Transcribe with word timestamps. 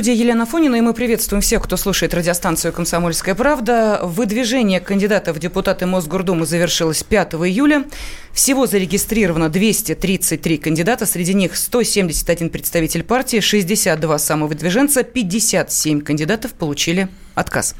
студии 0.00 0.16
Елена 0.16 0.46
Фонина, 0.46 0.76
и 0.76 0.80
мы 0.80 0.94
приветствуем 0.94 1.42
всех, 1.42 1.62
кто 1.62 1.76
слушает 1.76 2.14
радиостанцию 2.14 2.72
«Комсомольская 2.72 3.34
правда». 3.34 4.00
Выдвижение 4.02 4.80
кандидата 4.80 5.34
в 5.34 5.38
депутаты 5.38 5.84
Мосгордумы 5.84 6.46
завершилось 6.46 7.02
5 7.02 7.34
июля. 7.34 7.84
Всего 8.32 8.66
зарегистрировано 8.66 9.50
233 9.50 10.56
кандидата, 10.56 11.04
среди 11.04 11.34
них 11.34 11.54
171 11.54 12.48
представитель 12.48 13.02
партии, 13.02 13.40
62 13.40 14.18
самовыдвиженца, 14.18 15.02
57 15.02 16.00
кандидатов 16.00 16.54
получили 16.54 17.10
отказ. 17.40 17.74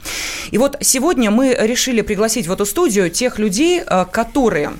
И 0.51 0.59
вот 0.59 0.77
сегодня 0.81 1.31
мы 1.31 1.57
решили 1.59 2.01
пригласить 2.01 2.47
в 2.47 2.53
эту 2.53 2.67
студию 2.67 3.11
тех 3.11 3.39
людей, 3.39 3.82
э, 3.85 4.07
которые 4.11 4.73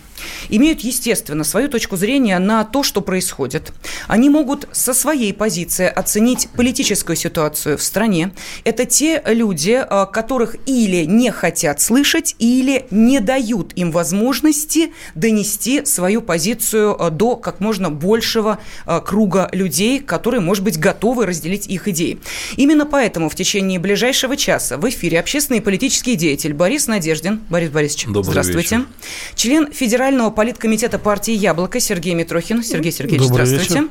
имеют, 0.49 0.81
естественно, 0.81 1.45
свою 1.45 1.69
точку 1.69 1.97
зрения 1.97 2.39
на 2.39 2.65
то, 2.65 2.83
что 2.83 3.01
происходит. 3.01 3.73
Они 4.07 4.29
могут 4.29 4.69
со 4.73 4.93
своей 4.93 5.33
позиции 5.33 5.87
оценить 5.87 6.49
политическую 6.57 7.17
ситуацию 7.17 7.79
в 7.79 7.83
стране. 7.83 8.33
Это 8.65 8.85
те 8.85 9.23
люди, 9.27 9.83
э, 9.83 10.07
которых 10.13 10.57
или 10.67 11.05
не 11.05 11.31
хотят 11.31 11.81
слышать, 11.81 12.37
или 12.39 12.87
не 12.91 13.21
дают 13.21 13.73
им 13.77 13.91
возможности 13.93 14.93
донести 15.15 15.85
свою 15.85 16.23
позицию 16.23 16.97
э, 16.99 17.11
до 17.11 17.37
как 17.37 17.61
можно 17.61 17.91
большего 17.91 18.59
круга 19.05 19.49
людей, 19.53 20.01
которые, 20.01 20.41
может 20.41 20.65
быть, 20.65 20.79
готовы 20.79 21.27
разделить 21.27 21.67
их 21.67 21.89
идеи. 21.89 22.19
Именно 22.57 22.87
поэтому 22.87 23.29
в 23.29 23.35
течение 23.35 23.79
ближайшего 23.79 24.37
часа 24.37 24.70
в 24.77 24.89
эфире 24.89 25.21
общественный 25.21 25.59
и 25.59 25.61
политический 25.61 26.17
деятель 26.17 26.53
Борис 26.53 26.87
Надеждин. 26.87 27.41
Борис 27.49 27.71
Борисович, 27.71 28.07
Добрый 28.07 28.33
здравствуйте. 28.33 28.77
Вечер. 28.77 28.89
Член 29.35 29.73
Федерального 29.73 30.31
политкомитета 30.31 30.99
партии 30.99 31.33
«Яблоко» 31.33 31.81
Сергей 31.81 32.15
Митрохин. 32.15 32.63
Сергей 32.63 32.93
Сергеевич, 32.93 33.29
Добрый 33.29 33.47
здравствуйте. 33.47 33.83
Вечер. 33.83 33.91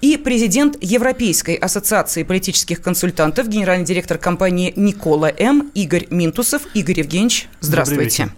И 0.00 0.16
президент 0.16 0.76
Европейской 0.80 1.54
ассоциации 1.54 2.22
политических 2.22 2.82
консультантов, 2.82 3.48
генеральный 3.48 3.84
директор 3.84 4.18
компании 4.18 4.72
«Никола 4.76 5.30
М. 5.38 5.70
Игорь 5.74 6.06
Минтусов. 6.10 6.62
Игорь 6.74 7.00
Евгеньевич, 7.00 7.48
здравствуйте. 7.60 8.30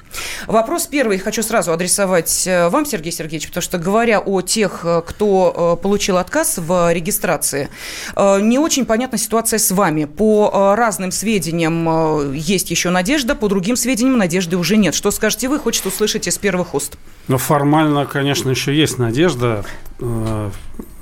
Вопрос 0.47 0.87
первый 0.87 1.19
хочу 1.19 1.43
сразу 1.43 1.73
адресовать 1.73 2.47
э, 2.47 2.69
вам, 2.69 2.85
Сергей 2.85 3.13
Сергеевич, 3.13 3.48
потому 3.48 3.63
что 3.63 3.79
говоря 3.79 4.20
о 4.20 4.43
тех, 4.43 4.81
э, 4.85 5.03
кто 5.07 5.77
э, 5.79 5.83
получил 5.83 6.19
отказ 6.19 6.59
в 6.59 6.93
регистрации, 6.93 7.69
не 8.17 8.59
очень 8.59 8.85
понятна 8.85 9.19
ситуация 9.19 9.59
с 9.59 9.70
вами. 9.70 10.05
По 10.05 10.75
разным 10.77 11.11
сведениям 11.11 11.72
Э, 11.89 12.33
есть 12.34 12.70
еще 12.70 12.91
надежда, 12.91 13.34
по 13.34 13.48
другим 13.48 13.77
сведениям 13.77 14.19
надежды 14.19 14.56
уже 14.56 14.77
нет. 14.77 14.95
Что 14.95 15.11
скажете 15.11 15.48
вы? 15.48 15.59
Хочется 15.59 15.89
услышать 15.89 16.29
из 16.29 16.39
первых 16.39 16.75
уст. 16.75 16.98
Ну, 17.29 17.39
формально, 17.39 18.06
конечно, 18.06 18.51
еще 18.51 18.75
есть 18.75 18.98
надежда. 18.98 19.64
Э, 20.01 20.51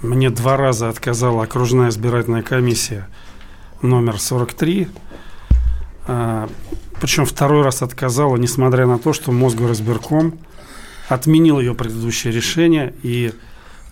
мне 0.02 0.30
два 0.30 0.56
раза 0.56 0.88
отказала 0.88 1.44
окружная 1.44 1.90
избирательная 1.90 2.42
комиссия 2.42 3.08
номер 3.82 4.18
43. 4.18 4.88
Э, 6.06 6.48
Причем 7.00 7.24
второй 7.24 7.62
раз 7.62 7.82
отказала, 7.82 8.36
несмотря 8.36 8.86
на 8.86 8.98
то, 8.98 9.12
что 9.12 9.32
Мосгоризбирком 9.32 10.38
отменил 11.08 11.60
ее 11.60 11.74
предыдущее 11.74 12.32
решение. 12.32 12.94
И, 13.02 13.32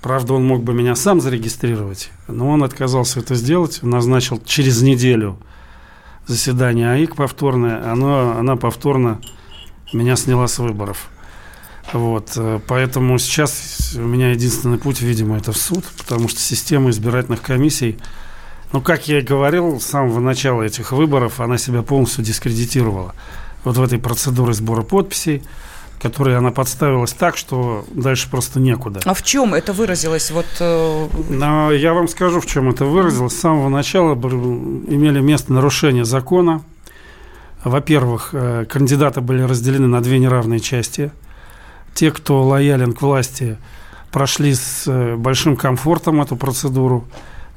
правда, 0.02 0.34
он 0.34 0.46
мог 0.46 0.62
бы 0.62 0.72
меня 0.72 0.94
сам 0.94 1.20
зарегистрировать, 1.20 2.10
но 2.28 2.48
он 2.48 2.62
отказался 2.62 3.20
это 3.20 3.34
сделать. 3.34 3.82
Назначил 3.82 4.40
через 4.44 4.82
неделю 4.82 5.38
заседание 6.28 6.92
АИК 6.92 7.16
повторное, 7.16 7.90
оно, 7.90 8.36
она 8.38 8.56
повторно 8.56 9.20
меня 9.92 10.16
сняла 10.16 10.46
с 10.46 10.58
выборов. 10.58 11.08
Вот, 11.92 12.32
э, 12.36 12.60
поэтому 12.68 13.18
сейчас 13.18 13.94
у 13.96 14.00
меня 14.00 14.30
единственный 14.30 14.78
путь, 14.78 15.00
видимо, 15.00 15.38
это 15.38 15.52
в 15.52 15.56
суд, 15.56 15.84
потому 15.96 16.28
что 16.28 16.38
система 16.38 16.90
избирательных 16.90 17.40
комиссий, 17.40 17.98
ну, 18.72 18.82
как 18.82 19.08
я 19.08 19.20
и 19.20 19.22
говорил 19.22 19.80
с 19.80 19.86
самого 19.86 20.20
начала 20.20 20.62
этих 20.62 20.92
выборов, 20.92 21.40
она 21.40 21.56
себя 21.56 21.82
полностью 21.82 22.22
дискредитировала. 22.22 23.14
Вот 23.64 23.78
в 23.78 23.82
этой 23.82 23.98
процедуре 23.98 24.52
сбора 24.52 24.82
подписей, 24.82 25.42
которые 26.00 26.36
она 26.36 26.50
подставилась 26.50 27.12
так, 27.12 27.36
что 27.36 27.84
дальше 27.92 28.30
просто 28.30 28.60
некуда. 28.60 29.00
А 29.04 29.14
в 29.14 29.22
чем 29.22 29.54
это 29.54 29.72
выразилось? 29.72 30.30
Вот, 30.30 30.46
э... 30.60 31.08
Но 31.28 31.72
я 31.72 31.92
вам 31.92 32.08
скажу, 32.08 32.40
в 32.40 32.46
чем 32.46 32.70
это 32.70 32.84
выразилось. 32.84 33.34
С 33.34 33.40
самого 33.40 33.68
начала 33.68 34.14
имели 34.14 35.20
место 35.20 35.52
нарушения 35.52 36.04
закона. 36.04 36.62
Во-первых, 37.64 38.30
э, 38.32 38.64
кандидаты 38.68 39.20
были 39.20 39.42
разделены 39.42 39.88
на 39.88 40.00
две 40.00 40.18
неравные 40.18 40.60
части. 40.60 41.10
Те, 41.94 42.12
кто 42.12 42.44
лоялен 42.44 42.92
к 42.92 43.02
власти, 43.02 43.58
прошли 44.12 44.54
с 44.54 44.84
э, 44.86 45.16
большим 45.16 45.56
комфортом 45.56 46.22
эту 46.22 46.36
процедуру, 46.36 47.04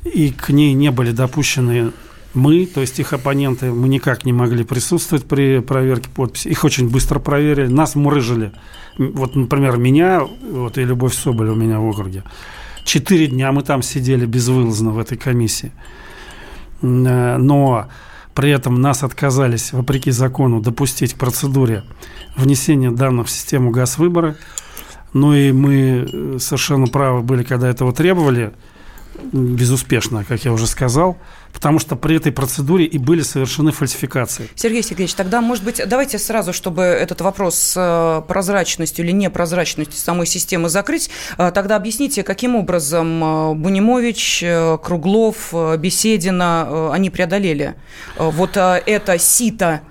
и 0.04 0.32
к 0.32 0.50
ней 0.50 0.74
не 0.74 0.90
были 0.90 1.12
допущены 1.12 1.92
мы, 2.34 2.66
то 2.66 2.82
есть 2.82 3.00
их 3.00 3.14
оппоненты, 3.14 3.72
мы 3.72 3.90
никак 3.90 4.26
не 4.26 4.32
могли 4.32 4.64
присутствовать 4.64 5.26
при 5.26 5.60
проверке 5.60 6.10
подписи. 6.10 6.48
Их 6.48 6.64
очень 6.64 6.90
быстро 6.90 7.20
проверили, 7.20 7.68
нас 7.68 7.96
мурыжили. 7.96 8.54
Вот, 8.98 9.36
например, 9.36 9.78
меня, 9.78 10.22
вот 10.22 10.78
и 10.78 10.84
Любовь 10.84 11.14
Соболь 11.14 11.50
у 11.50 11.56
меня 11.56 11.80
в 11.80 11.86
округе. 11.86 12.24
Четыре 12.86 13.28
дня 13.28 13.52
мы 13.52 13.64
там 13.64 13.82
сидели 13.82 14.26
безвылазно 14.26 14.92
в 14.92 15.00
этой 15.00 15.18
комиссии. 15.18 15.72
Э, 16.82 17.38
но 17.38 17.90
при 18.34 18.50
этом 18.50 18.82
нас 18.82 19.04
отказались, 19.04 19.74
вопреки 19.74 20.12
закону, 20.12 20.62
допустить 20.62 21.14
к 21.14 21.18
процедуре 21.18 21.84
внесения 22.38 22.92
данных 22.92 23.28
в 23.28 23.30
систему 23.30 23.72
газ-выборы. 23.72 24.36
Ну 25.14 25.34
и 25.34 25.52
мы 25.52 26.08
э, 26.12 26.38
совершенно 26.40 26.88
правы 26.88 27.22
были, 27.22 27.44
когда 27.44 27.70
этого 27.70 27.92
требовали– 27.92 28.54
безуспешно, 29.32 30.24
как 30.24 30.44
я 30.46 30.52
уже 30.52 30.68
сказал, 30.68 31.18
потому 31.54 31.80
что 31.80 31.96
при 31.96 32.16
этой 32.16 32.32
процедуре 32.32 32.86
и 32.86 32.98
были 32.98 33.22
совершены 33.22 33.72
фальсификации. 33.72 34.50
Сергей 34.56 34.84
Сергеевич, 34.84 35.14
тогда, 35.14 35.42
может 35.42 35.64
быть, 35.64 35.82
давайте 35.86 36.20
сразу, 36.20 36.54
чтобы 36.54 36.84
этот 36.84 37.22
вопрос 37.22 37.56
с 37.56 37.74
э, 37.78 38.28
прозрачностью 38.28 39.06
или 39.06 39.12
непрозрачностью 39.12 40.00
самой 40.00 40.28
системы 40.28 40.70
закрыть, 40.70 41.10
э, 41.38 41.52
тогда 41.54 41.76
объясните, 41.76 42.24
каким 42.24 42.56
образом 42.56 43.24
э, 43.24 43.54
Бунимович, 43.56 44.44
Круглов, 44.84 45.54
Беседина, 45.78 46.92
они 46.94 47.10
преодолели 47.10 47.76
вот 48.18 48.58
это 48.58 49.18
сито 49.20 49.82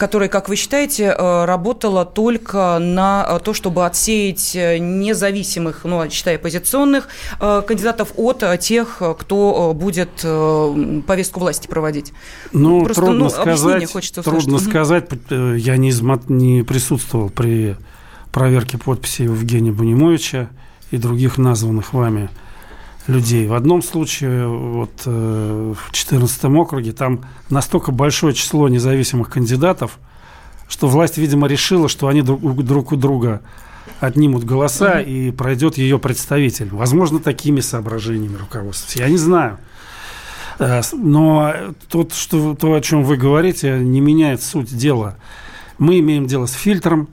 которая, 0.00 0.30
как 0.30 0.48
вы 0.48 0.56
считаете, 0.56 1.14
э, 1.16 1.44
работала 1.44 2.06
только 2.06 2.78
на 2.80 3.26
э, 3.28 3.38
то, 3.44 3.52
чтобы 3.52 3.84
отсеять 3.84 4.56
э, 4.56 4.78
независимых, 4.78 5.82
ну, 5.84 6.08
считая 6.08 6.36
оппозиционных 6.36 7.08
кандидатов 7.38 8.12
от 8.16 8.42
тех, 8.60 9.02
кто 9.18 9.72
будет 9.74 10.24
повестку 11.06 11.40
власти 11.40 11.68
проводить? 11.68 12.12
Ну, 12.52 12.84
Просто, 12.84 13.02
трудно 13.02 13.24
ну, 13.24 13.30
сказать, 13.30 13.92
хочется 13.92 14.22
трудно 14.22 14.58
сказать, 14.58 15.04
я 15.30 15.76
не, 15.76 15.92
не 16.32 16.62
присутствовал 16.62 17.28
при 17.28 17.76
проверке 18.32 18.78
подписи 18.78 19.22
Евгения 19.22 19.72
Бунимовича 19.72 20.48
и 20.90 20.96
других 20.96 21.36
названных 21.36 21.92
вами 21.92 22.30
людей. 23.10 23.46
В 23.46 23.54
одном 23.54 23.82
случае, 23.82 24.46
вот 24.46 25.02
э, 25.06 25.74
в 25.76 25.92
14 25.92 26.44
округе, 26.44 26.92
там 26.92 27.24
настолько 27.48 27.92
большое 27.92 28.34
число 28.34 28.68
независимых 28.68 29.30
кандидатов, 29.30 29.98
что 30.68 30.86
власть, 30.86 31.18
видимо, 31.18 31.46
решила, 31.46 31.88
что 31.88 32.08
они 32.08 32.22
друг, 32.22 32.40
друг 32.64 32.92
у 32.92 32.96
друга 32.96 33.42
отнимут 33.98 34.44
голоса 34.44 35.00
mm-hmm. 35.00 35.04
и 35.04 35.30
пройдет 35.30 35.76
ее 35.76 35.98
представитель. 35.98 36.68
Возможно, 36.70 37.18
такими 37.18 37.60
соображениями 37.60 38.36
руководствуются. 38.36 38.98
Я 39.00 39.08
не 39.08 39.16
знаю. 39.16 39.58
Э, 40.58 40.82
но 40.92 41.54
тот, 41.88 42.14
что, 42.14 42.54
то, 42.54 42.74
о 42.74 42.80
чем 42.80 43.02
вы 43.02 43.16
говорите, 43.16 43.78
не 43.78 44.00
меняет 44.00 44.42
суть 44.42 44.74
дела. 44.74 45.16
Мы 45.78 45.98
имеем 46.00 46.26
дело 46.26 46.46
с 46.46 46.52
фильтром, 46.52 47.08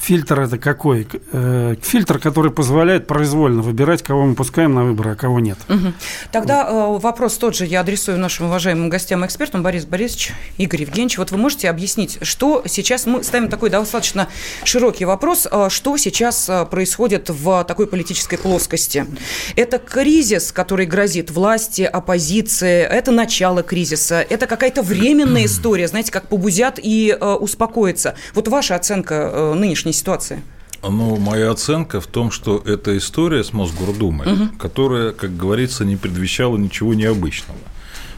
Фильтр 0.00 0.40
это 0.40 0.58
какой? 0.58 1.08
Э, 1.32 1.74
фильтр, 1.82 2.18
который 2.18 2.52
позволяет 2.52 3.06
произвольно 3.06 3.62
выбирать, 3.62 4.02
кого 4.02 4.24
мы 4.26 4.34
пускаем 4.34 4.72
на 4.72 4.84
выборы, 4.84 5.10
а 5.10 5.14
кого 5.16 5.40
нет. 5.40 5.58
Угу. 5.68 5.92
Тогда 6.30 6.70
вот. 6.70 7.02
вопрос 7.02 7.36
тот 7.36 7.56
же 7.56 7.66
я 7.66 7.80
адресую 7.80 8.16
нашим 8.16 8.46
уважаемым 8.46 8.90
гостям 8.90 9.24
и 9.24 9.26
экспертам. 9.26 9.62
Борис 9.62 9.84
Борисович, 9.86 10.32
Игорь 10.56 10.82
Евгеньевич, 10.82 11.18
вот 11.18 11.32
вы 11.32 11.36
можете 11.36 11.68
объяснить, 11.68 12.18
что 12.22 12.62
сейчас, 12.66 13.06
мы 13.06 13.24
ставим 13.24 13.48
такой 13.48 13.70
достаточно 13.70 14.28
широкий 14.64 15.04
вопрос, 15.04 15.48
э, 15.50 15.68
что 15.68 15.96
сейчас 15.96 16.48
э, 16.48 16.64
происходит 16.64 17.28
в 17.28 17.64
такой 17.64 17.88
политической 17.88 18.38
плоскости? 18.38 19.04
Это 19.56 19.78
кризис, 19.78 20.52
который 20.52 20.86
грозит 20.86 21.30
власти, 21.30 21.82
оппозиции, 21.82 22.82
это 22.82 23.10
начало 23.10 23.62
кризиса, 23.64 24.20
это 24.20 24.46
какая-то 24.46 24.82
временная 24.82 25.44
история, 25.46 25.88
знаете, 25.88 26.12
как 26.12 26.28
побузят 26.28 26.78
и 26.80 27.14
успокоятся. 27.20 28.14
Вот 28.34 28.48
ваша 28.48 28.76
оценка 28.76 29.54
нынешней 29.56 29.87
нынешней 29.88 29.92
ситуации? 29.92 30.42
Ну, 30.82 31.16
моя 31.16 31.50
оценка 31.50 32.00
в 32.00 32.06
том, 32.06 32.30
что 32.30 32.62
это 32.64 32.96
история 32.96 33.42
с 33.42 33.52
Мосгордумой, 33.52 34.32
угу. 34.32 34.48
которая, 34.58 35.12
как 35.12 35.36
говорится, 35.36 35.84
не 35.84 35.96
предвещала 35.96 36.56
ничего 36.56 36.94
необычного. 36.94 37.58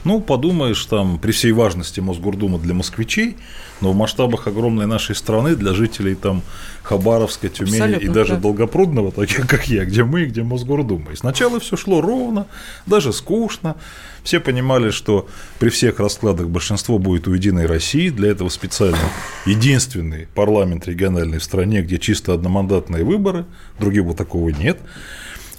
Ну, 0.04 0.20
подумаешь, 0.20 0.84
там, 0.86 1.18
при 1.18 1.32
всей 1.32 1.52
важности 1.52 2.00
Мосгордума 2.00 2.58
для 2.58 2.72
москвичей, 2.72 3.36
но 3.80 3.92
в 3.92 3.96
масштабах 3.96 4.46
огромной 4.46 4.86
нашей 4.86 5.14
страны 5.14 5.54
для 5.54 5.74
жителей 5.74 6.14
там 6.14 6.42
Хабаровска, 6.82 7.48
Тюмени 7.48 7.74
Абсолютно, 7.76 8.06
и 8.06 8.08
даже 8.08 8.34
да. 8.34 8.40
Долгопрудного, 8.40 9.12
таких 9.12 9.46
как 9.46 9.68
я, 9.68 9.84
где 9.84 10.04
мы, 10.04 10.24
где 10.24 10.42
Мосгордума. 10.42 11.12
И 11.12 11.16
сначала 11.16 11.60
все 11.60 11.76
шло 11.76 12.00
ровно, 12.00 12.46
даже 12.86 13.12
скучно. 13.12 13.76
Все 14.22 14.40
понимали, 14.40 14.90
что 14.90 15.28
при 15.58 15.70
всех 15.70 15.98
раскладах 15.98 16.48
большинство 16.48 16.98
будет 16.98 17.28
у 17.28 17.32
Единой 17.32 17.66
России. 17.66 18.10
Для 18.10 18.30
этого 18.30 18.48
специально 18.48 18.98
единственный 19.46 20.28
парламент 20.34 20.86
региональный 20.86 21.38
в 21.38 21.44
стране, 21.44 21.82
где 21.82 21.98
чисто 21.98 22.34
одномандатные 22.34 23.04
выборы, 23.04 23.46
другого 23.78 24.14
такого 24.14 24.50
нет. 24.50 24.78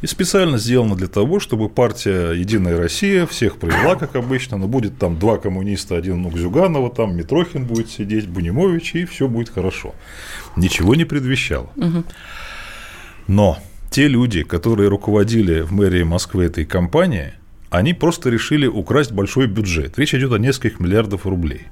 И 0.02 0.08
специально 0.08 0.58
сделано 0.58 0.96
для 0.96 1.08
того, 1.08 1.40
чтобы 1.40 1.70
партия 1.70 2.32
«Единая 2.32 2.78
Россия» 2.78 3.28
всех 3.28 3.58
привела, 3.58 3.96
как 3.96 4.16
обычно, 4.16 4.58
но 4.58 4.68
будет 4.68 4.98
там 4.98 5.20
два 5.20 5.38
коммуниста, 5.38 5.96
один 5.96 6.16
внук 6.16 6.38
Зюганова, 6.38 6.90
там 6.90 7.16
Митрохин 7.16 7.66
будет 7.66 7.90
сидеть, 7.92 8.28
Бунимович, 8.28 8.96
и 8.96 9.06
все 9.06 9.28
будет 9.28 9.50
хорошо. 9.50 9.94
Ничего 10.56 10.96
не 10.96 11.06
предвещало. 11.06 11.70
Но 13.28 13.60
те 13.92 14.08
люди, 14.08 14.44
которые 14.44 14.90
руководили 14.90 15.62
в 15.62 15.72
мэрии 15.72 16.04
Москвы 16.04 16.46
этой 16.46 16.66
компанией, 16.66 17.34
они 17.70 17.94
просто 17.94 18.30
решили 18.30 18.66
украсть 18.66 19.12
большой 19.12 19.46
бюджет. 19.46 20.00
Речь 20.00 20.16
идет 20.16 20.34
о 20.34 20.40
нескольких 20.40 20.80
миллиардов 20.80 21.26
рублей 21.26 21.68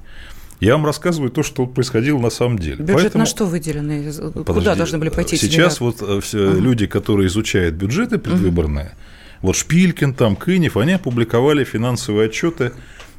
я 0.60 0.72
вам 0.72 0.84
рассказываю 0.84 1.30
то, 1.30 1.42
что 1.42 1.66
происходило 1.66 2.18
на 2.18 2.30
самом 2.30 2.58
деле. 2.58 2.76
Бюджет 2.76 2.96
Поэтому... 2.96 3.22
на 3.22 3.26
что 3.26 3.46
выделенный? 3.46 4.12
Подожди, 4.12 4.44
Куда 4.44 4.74
должны 4.74 4.98
были 4.98 5.08
пойти? 5.08 5.36
Сейчас 5.36 5.80
вот 5.80 6.02
э, 6.02 6.20
все 6.20 6.50
ага. 6.50 6.58
люди, 6.58 6.86
которые 6.86 7.28
изучают 7.28 7.74
бюджеты 7.74 8.18
предвыборные, 8.18 8.86
ага. 8.86 8.96
вот 9.42 9.56
Шпилькин, 9.56 10.14
там, 10.14 10.36
Кынев, 10.36 10.76
они 10.76 10.92
опубликовали 10.92 11.64
финансовые 11.64 12.26
отчеты 12.26 12.72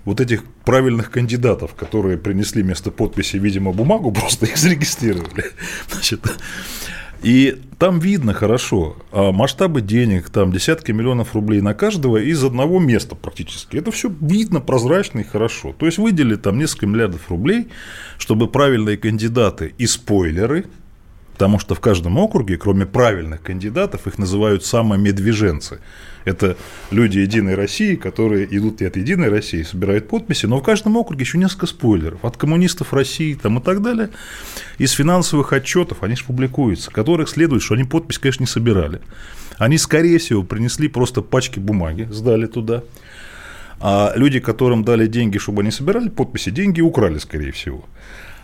вот 0.05 0.19
этих 0.19 0.43
правильных 0.65 1.11
кандидатов, 1.11 1.73
которые 1.75 2.17
принесли 2.17 2.63
вместо 2.63 2.91
подписи, 2.91 3.37
видимо, 3.37 3.71
бумагу, 3.71 4.11
просто 4.19 4.45
их 4.45 4.57
зарегистрировали. 4.57 5.45
Значит, 5.89 6.21
и 7.23 7.59
там 7.77 7.99
видно 7.99 8.33
хорошо 8.33 8.95
а 9.11 9.31
масштабы 9.31 9.81
денег, 9.81 10.29
там 10.29 10.51
десятки 10.51 10.91
миллионов 10.91 11.33
рублей 11.35 11.61
на 11.61 11.73
каждого 11.73 12.17
из 12.17 12.43
одного 12.43 12.79
места 12.79 13.15
практически. 13.15 13.77
Это 13.77 13.91
все 13.91 14.11
видно 14.21 14.59
прозрачно 14.59 15.19
и 15.19 15.23
хорошо. 15.23 15.73
То 15.77 15.85
есть 15.85 15.97
выделили 15.97 16.35
там 16.35 16.57
несколько 16.57 16.87
миллиардов 16.87 17.29
рублей, 17.29 17.69
чтобы 18.17 18.47
правильные 18.47 18.97
кандидаты 18.97 19.73
и 19.77 19.87
спойлеры, 19.87 20.65
потому 21.41 21.57
что 21.57 21.73
в 21.73 21.79
каждом 21.79 22.19
округе, 22.19 22.55
кроме 22.57 22.85
правильных 22.85 23.41
кандидатов, 23.41 24.05
их 24.05 24.19
называют 24.19 24.63
самомедвиженцы– 24.63 25.79
это 26.23 26.55
люди 26.91 27.19
Единой 27.19 27.55
России, 27.55 27.95
которые 27.95 28.45
идут 28.55 28.81
от 28.81 28.95
Единой 28.95 29.29
России, 29.29 29.63
собирают 29.63 30.07
подписи, 30.07 30.45
но 30.45 30.59
в 30.59 30.63
каждом 30.63 30.97
округе 30.97 31.23
еще 31.23 31.37
несколько 31.37 31.65
спойлеров. 31.65 32.23
От 32.23 32.37
коммунистов 32.37 32.93
России 32.93 33.33
там, 33.33 33.57
и 33.57 33.61
так 33.61 33.81
далее. 33.81 34.09
Из 34.77 34.91
финансовых 34.91 35.51
отчетов 35.53 36.03
они 36.03 36.15
же 36.15 36.25
публикуются, 36.25 36.91
которых 36.91 37.29
следует, 37.29 37.63
что 37.63 37.73
они 37.73 37.85
подпись, 37.85 38.19
конечно, 38.19 38.43
не 38.43 38.47
собирали. 38.47 39.01
Они, 39.57 39.77
скорее 39.77 40.19
всего, 40.19 40.43
принесли 40.43 40.87
просто 40.87 41.21
пачки 41.21 41.59
бумаги, 41.59 42.07
сдали 42.11 42.45
туда. 42.45 42.83
А 43.79 44.13
люди, 44.15 44.39
которым 44.39 44.83
дали 44.83 45.07
деньги, 45.07 45.39
чтобы 45.39 45.63
они 45.63 45.71
собирали 45.71 46.09
подписи, 46.09 46.51
деньги 46.51 46.81
украли, 46.81 47.17
скорее 47.17 47.51
всего. 47.51 47.83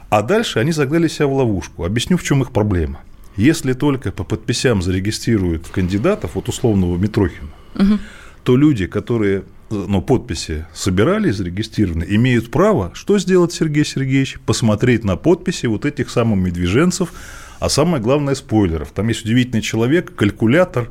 А 0.10 0.22
дальше 0.22 0.60
они 0.60 0.72
загнали 0.72 1.08
себя 1.08 1.28
в 1.28 1.34
ловушку. 1.34 1.84
Объясню, 1.84 2.18
в 2.18 2.24
чем 2.24 2.42
их 2.42 2.52
проблема. 2.52 3.02
Если 3.36 3.74
только 3.74 4.12
по 4.12 4.24
подписям 4.24 4.82
зарегистрируют 4.82 5.68
кандидатов, 5.68 6.32
вот 6.36 6.50
условного 6.50 6.98
Митрохина, 6.98 7.50
угу. 7.76 8.00
то 8.44 8.56
люди, 8.56 8.88
которые 8.88 9.44
ну, 9.70 10.02
подписи 10.02 10.66
собирали, 10.74 11.30
зарегистрированы, 11.30 12.06
имеют 12.10 12.50
право 12.50 12.92
что 12.96 13.20
сделать, 13.20 13.52
Сергей 13.52 13.86
Сергеевич? 13.86 14.40
Посмотреть 14.46 15.04
на 15.04 15.18
подписи 15.18 15.68
вот 15.68 15.86
этих 15.86 16.10
самых 16.10 16.40
медвеженцев, 16.40 17.12
а 17.60 17.70
самое 17.70 18.02
главное– 18.02 18.34
спойлеров. 18.36 18.92
Там 18.92 19.10
есть 19.10 19.26
удивительный 19.26 19.62
человек, 19.62 20.16
калькулятор 20.16 20.90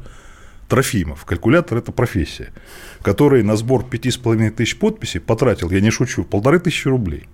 Трофимов. 0.68 1.24
Калькулятор– 1.24 1.78
это 1.78 1.90
профессия, 1.90 2.52
который 3.02 3.42
на 3.42 3.56
сбор 3.56 3.84
5,5 3.90 4.50
тысяч 4.50 4.76
подписей 4.76 5.20
потратил, 5.20 5.70
я 5.70 5.80
не 5.80 5.90
шучу, 5.90 6.22
полторы 6.22 6.60
тысячи 6.60 6.86
рублей 6.86 7.26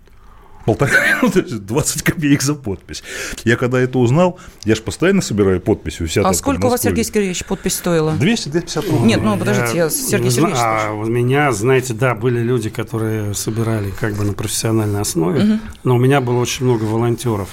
полтора 0.64 0.92
минуты, 1.16 1.42
20 1.42 2.02
копеек 2.02 2.42
за 2.42 2.54
подпись. 2.54 3.02
Я 3.44 3.56
когда 3.56 3.80
это 3.80 3.98
узнал, 3.98 4.38
я 4.64 4.74
же 4.74 4.82
постоянно 4.82 5.22
собираю 5.22 5.60
подписи 5.60 6.02
у 6.02 6.06
себя. 6.06 6.26
А 6.26 6.34
сколько 6.34 6.66
у 6.66 6.68
вас, 6.68 6.82
Сергей 6.82 7.04
Сергеевич, 7.04 7.44
подпись 7.44 7.76
стоила? 7.76 8.14
200-250 8.18 8.90
рублей. 8.90 9.06
Нет, 9.06 9.22
ну 9.22 9.36
подождите, 9.36 9.76
я, 9.76 9.90
Сергей 9.90 10.30
Сергеевич. 10.30 10.58
А 10.60 10.92
у 10.92 11.04
меня, 11.04 11.52
знаете, 11.52 11.94
да, 11.94 12.14
были 12.14 12.40
люди, 12.40 12.70
которые 12.70 13.34
собирали 13.34 13.90
как 13.90 14.14
бы 14.14 14.24
на 14.24 14.32
профессиональной 14.32 15.00
основе, 15.00 15.42
угу. 15.42 15.60
но 15.84 15.96
у 15.96 15.98
меня 15.98 16.20
было 16.20 16.38
очень 16.38 16.64
много 16.64 16.84
волонтеров, 16.84 17.50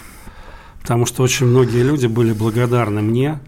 потому 0.82 1.06
что 1.06 1.24
очень 1.24 1.48
многие 1.48 1.84
люди 1.84 2.08
были 2.08 2.34
благодарны 2.34 3.02
мне, 3.02 3.40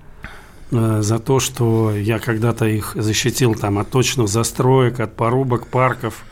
э, 0.71 0.99
за 1.01 1.19
то, 1.19 1.39
что 1.39 1.93
я 1.95 2.19
когда-то 2.19 2.65
их 2.65 2.93
защитил 2.95 3.55
там 3.55 3.77
от 3.77 3.89
точных 3.89 4.27
застроек, 4.27 4.99
от 4.99 5.15
порубок 5.15 5.67
парков, 5.67 6.23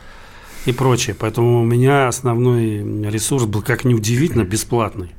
и 0.66 0.72
прочее. 0.72 1.16
Поэтому 1.18 1.62
у 1.62 1.64
меня 1.64 2.08
основной 2.08 2.78
ресурс 3.10 3.44
был, 3.44 3.62
как 3.62 3.84
неудивительно, 3.84 4.44
бесплатный. 4.44 5.10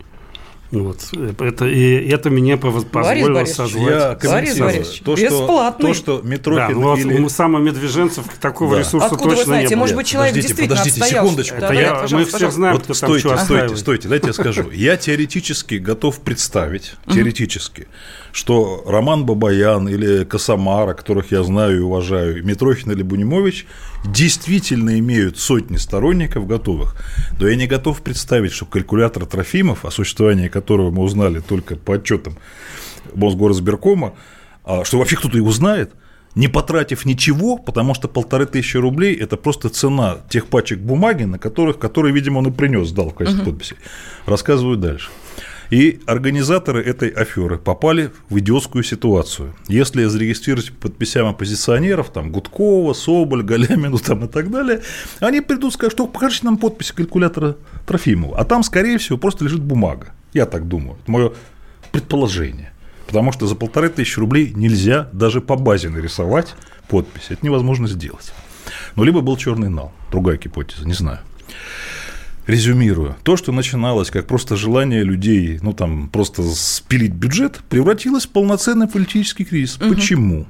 Вот. 0.71 0.99
Это, 1.39 1.67
и 1.67 2.07
это 2.07 2.29
мне 2.29 2.55
позволило 2.55 3.33
Борис 3.33 3.55
созвать. 3.55 4.21
Я 4.23 4.31
Борис 4.31 4.57
Борисович, 4.57 5.01
то, 5.01 5.15
бесплатный. 5.15 5.87
То, 5.87 5.93
что 5.93 6.21
Митрохин 6.23 6.81
да, 6.81 6.93
или... 6.93 7.27
Самого 7.27 7.61
Медвеженцев 7.61 8.25
такого 8.39 8.75
да. 8.75 8.79
ресурса 8.79 9.07
Откуда 9.07 9.23
точно 9.23 9.37
вы 9.37 9.45
знаете? 9.45 9.69
не 9.69 9.75
было. 9.75 9.79
Может 9.81 9.95
быть, 9.97 10.07
человек 10.07 10.31
подождите, 10.33 10.47
действительно 10.47 10.77
подождите, 10.77 11.15
секундочку. 11.15 11.55
Это 11.57 11.67
да, 11.67 11.73
я, 11.73 11.95
пожалуйста, 11.95 12.17
мы 12.17 12.25
все 12.25 12.51
знаем, 12.51 12.75
вот 12.75 12.83
кто 12.83 12.93
стойте, 12.93 13.27
там 13.27 13.37
стойте, 13.39 13.63
стойте, 13.67 13.81
стойте, 13.81 14.07
дайте 14.07 14.27
я 14.27 14.33
скажу. 14.33 14.71
Я 14.71 14.95
теоретически 14.95 15.75
готов 15.75 16.21
представить, 16.21 16.93
теоретически, 17.13 17.89
что 18.31 18.83
Роман 18.87 19.25
Бабаян 19.25 19.89
или 19.89 20.23
Косомара, 20.23 20.93
которых 20.93 21.33
я 21.33 21.43
знаю 21.43 21.77
и 21.77 21.79
уважаю, 21.81 22.45
Митрохин 22.45 22.91
или 22.93 23.03
Бунимович, 23.03 23.67
действительно 24.05 24.97
имеют 24.99 25.37
сотни 25.37 25.77
сторонников 25.77 26.47
готовых. 26.47 26.95
Но 27.39 27.47
я 27.47 27.55
не 27.55 27.67
готов 27.67 28.01
представить, 28.01 28.51
что 28.51 28.65
калькулятор 28.65 29.25
Трофимов, 29.25 29.85
о 29.85 29.91
существовании 29.91 30.47
которого 30.47 30.91
мы 30.91 31.03
узнали 31.03 31.39
только 31.39 31.75
по 31.75 31.95
отчетам 31.95 32.37
Мосгорсберкома, 33.13 34.13
а 34.63 34.83
что 34.83 34.97
вообще 34.97 35.15
кто-то 35.15 35.37
его 35.37 35.51
знает, 35.51 35.93
не 36.35 36.47
потратив 36.47 37.05
ничего, 37.05 37.57
потому 37.57 37.93
что 37.93 38.07
полторы 38.07 38.45
тысячи 38.45 38.77
рублей– 38.77 39.15
это 39.19 39.35
просто 39.35 39.69
цена 39.69 40.19
тех 40.29 40.47
пачек 40.47 40.79
бумаги, 40.79 41.23
на 41.23 41.37
которых, 41.37 41.77
которые, 41.77 42.13
видимо, 42.13 42.39
он 42.39 42.47
и 42.47 42.51
принес, 42.51 42.87
сдал 42.87 43.09
в 43.09 43.15
качестве 43.15 43.43
uh-huh. 43.43 43.45
подписи. 43.45 43.75
Рассказываю 44.25 44.77
дальше. 44.77 45.09
И 45.71 46.01
организаторы 46.05 46.83
этой 46.83 47.07
аферы 47.07 47.57
попали 47.57 48.11
в 48.29 48.37
идиотскую 48.37 48.83
ситуацию. 48.83 49.55
Если 49.69 50.03
зарегистрировать 50.03 50.73
подписям 50.73 51.27
оппозиционеров, 51.27 52.09
там, 52.09 52.29
Гудкова, 52.29 52.93
Соболь, 52.93 53.41
Галямину 53.41 53.97
там, 53.97 54.25
и 54.25 54.27
так 54.27 54.51
далее, 54.51 54.81
они 55.21 55.39
придут 55.39 55.71
и 55.71 55.75
скажут, 55.75 55.93
что 55.93 56.07
покажите 56.07 56.45
нам 56.45 56.57
подпись 56.57 56.91
калькулятора 56.91 57.55
Трофимова. 57.87 58.37
А 58.37 58.43
там, 58.43 58.63
скорее 58.63 58.97
всего, 58.97 59.17
просто 59.17 59.45
лежит 59.45 59.61
бумага. 59.61 60.13
Я 60.33 60.45
так 60.45 60.67
думаю. 60.67 60.97
Это 61.01 61.11
мое 61.11 61.33
предположение. 61.93 62.73
Потому 63.07 63.31
что 63.31 63.47
за 63.47 63.55
полторы 63.55 63.87
тысячи 63.87 64.19
рублей 64.19 64.51
нельзя 64.53 65.09
даже 65.13 65.39
по 65.39 65.55
базе 65.55 65.87
нарисовать 65.87 66.53
подпись. 66.89 67.27
Это 67.29 67.45
невозможно 67.45 67.87
сделать. 67.87 68.33
Ну, 68.97 69.05
либо 69.05 69.21
был 69.21 69.37
черный 69.37 69.69
нал. 69.69 69.93
Другая 70.11 70.37
гипотеза, 70.37 70.85
не 70.85 70.93
знаю 70.93 71.19
резюмирую, 72.47 73.15
то, 73.23 73.37
что 73.37 73.51
начиналось 73.51 74.09
как 74.09 74.27
просто 74.27 74.55
желание 74.55 75.03
людей, 75.03 75.59
ну 75.61 75.73
там 75.73 76.09
просто 76.09 76.43
спилить 76.43 77.13
бюджет, 77.13 77.61
превратилось 77.69 78.25
в 78.25 78.29
полноценный 78.29 78.87
политический 78.87 79.45
кризис. 79.45 79.77
Угу. 79.77 79.93
Почему? 79.93 80.47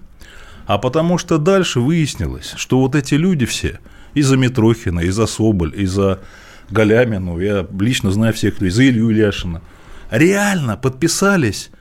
А 0.65 0.77
потому 0.77 1.17
что 1.17 1.37
дальше 1.37 1.79
выяснилось, 1.79 2.53
что 2.55 2.79
вот 2.79 2.95
эти 2.95 3.15
люди 3.15 3.45
все, 3.45 3.79
из-за 4.13 4.37
Митрохина, 4.37 5.01
из-за 5.01 5.25
Соболь, 5.25 5.73
из-за 5.75 6.19
Галямину, 6.69 7.39
я 7.39 7.67
лично 7.77 8.11
знаю 8.11 8.33
всех 8.33 8.61
людей, 8.61 8.69
из-за 8.69 8.87
Илью 8.87 9.11
Ильяшина, 9.11 9.61
реально 10.09 10.77
подписались, 10.77 11.71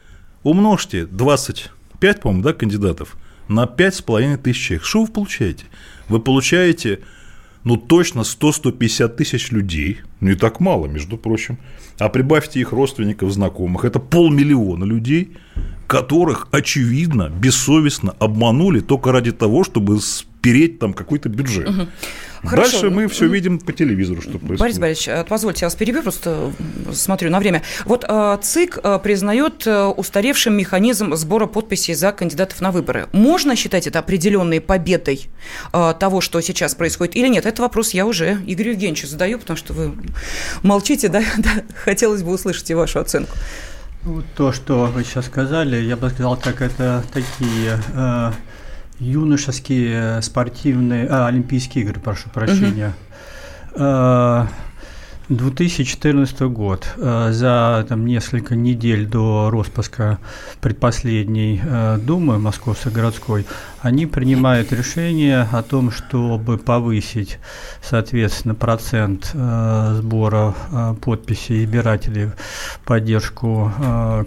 умножьте 0.43 1.07
25, 1.07 2.21
по-моему, 2.21 2.43
да, 2.43 2.53
кандидатов, 2.53 3.17
на 3.49 3.65
5,5 3.65 4.39
тысяч 4.39 4.67
человек. 4.67 4.85
Что 4.85 5.03
вы 5.03 5.09
получаете? 5.09 5.65
Вы 6.09 6.21
получаете 6.21 7.01
ну, 7.65 7.77
точно 7.77 8.21
100-150 8.21 9.09
тысяч 9.09 9.51
людей, 9.53 10.01
не 10.21 10.35
так 10.35 10.61
мало, 10.61 10.87
между 10.87 11.17
прочим, 11.17 11.59
а 11.99 12.09
прибавьте 12.09 12.61
их 12.61 12.73
родственников, 12.73 13.31
знакомых, 13.33 13.85
это 13.85 13.99
полмиллиона 13.99 14.85
людей, 14.85 15.37
которых, 15.87 16.49
очевидно, 16.53 17.29
бессовестно 17.29 18.15
обманули 18.19 18.81
только 18.81 19.13
ради 19.13 19.33
того, 19.33 19.65
чтобы 19.65 20.01
спереть 20.01 20.79
там 20.79 20.95
какой-то 20.95 21.29
бюджет. 21.29 21.69
Угу. 21.69 21.89
Хорошо. 22.43 22.71
Дальше 22.71 22.91
мы 22.91 23.07
все 23.09 23.27
видим 23.27 23.59
по 23.59 23.73
телевизору, 23.73 24.23
что 24.23 24.33
происходит. 24.33 24.61
Борис 24.61 24.79
Борисович, 24.79 25.27
позвольте, 25.29 25.61
я 25.63 25.67
вас 25.67 25.75
перебью, 25.75 26.03
просто 26.03 26.53
смотрю 26.93 27.31
на 27.31 27.39
время. 27.39 27.63
Вот 27.85 28.05
ЦИК 28.43 28.79
признает 29.03 29.67
устаревшим 29.67 30.55
механизм 30.55 31.15
сбора 31.15 31.47
подписей 31.47 31.95
за 31.95 32.13
кандидатов 32.13 32.61
на 32.61 32.71
выборы. 32.71 33.09
Можно 33.13 33.57
считать 33.57 33.87
это 33.87 33.99
определенной 33.99 34.61
победой 34.61 35.29
того, 35.73 36.21
что 36.21 36.41
сейчас 36.41 36.75
происходит, 36.75 37.17
или 37.17 37.29
нет? 37.29 37.47
Это 37.47 37.63
вопрос 37.63 37.91
я 37.91 38.07
уже 38.07 38.39
Игорю 38.47 38.73
Евгеньевичу 38.73 39.07
задаю, 39.07 39.39
потому 39.39 39.57
что 39.57 39.73
вы 39.73 39.93
молчите, 40.63 41.09
да? 41.09 41.23
да? 41.39 41.51
Хотелось 41.85 42.23
бы 42.23 42.33
услышать 42.33 42.71
и 42.71 42.75
вашу 42.75 43.01
оценку. 43.01 43.37
Ну, 44.03 44.23
то, 44.35 44.53
что 44.53 44.87
вы 44.87 45.05
сейчас 45.05 45.27
сказали, 45.27 45.77
я 45.77 45.97
бы 45.97 46.09
сказал, 46.09 46.37
так 46.37 46.63
это 46.63 47.05
такие 47.13 47.79
э, 47.95 48.33
юношеские 49.01 50.23
спортивные, 50.23 51.07
а, 51.09 51.27
Олимпийские 51.27 51.85
игры, 51.85 51.99
прошу 52.01 52.31
прощения. 52.31 52.95
Угу. 53.73 53.83
Э, 53.83 54.47
2014 55.31 56.41
год. 56.49 56.87
Э, 56.97 57.31
за 57.31 57.87
там, 57.89 58.05
несколько 58.05 58.57
недель 58.57 59.07
до 59.07 59.49
распуска 59.51 60.19
предпоследней 60.61 61.61
э, 61.63 61.99
Думы 61.99 62.39
Московской 62.39 62.93
городской 62.93 63.47
они 63.83 64.07
принимают 64.07 64.73
решение 64.73 65.49
о 65.51 65.63
том, 65.63 65.91
чтобы 65.91 66.59
повысить, 66.59 67.39
соответственно, 67.83 68.55
процент 68.55 69.31
э, 69.35 69.99
сбора 70.01 70.55
подписей 71.03 71.65
избирателей 71.65 72.27
в 72.27 72.81
поддержку 72.85 73.73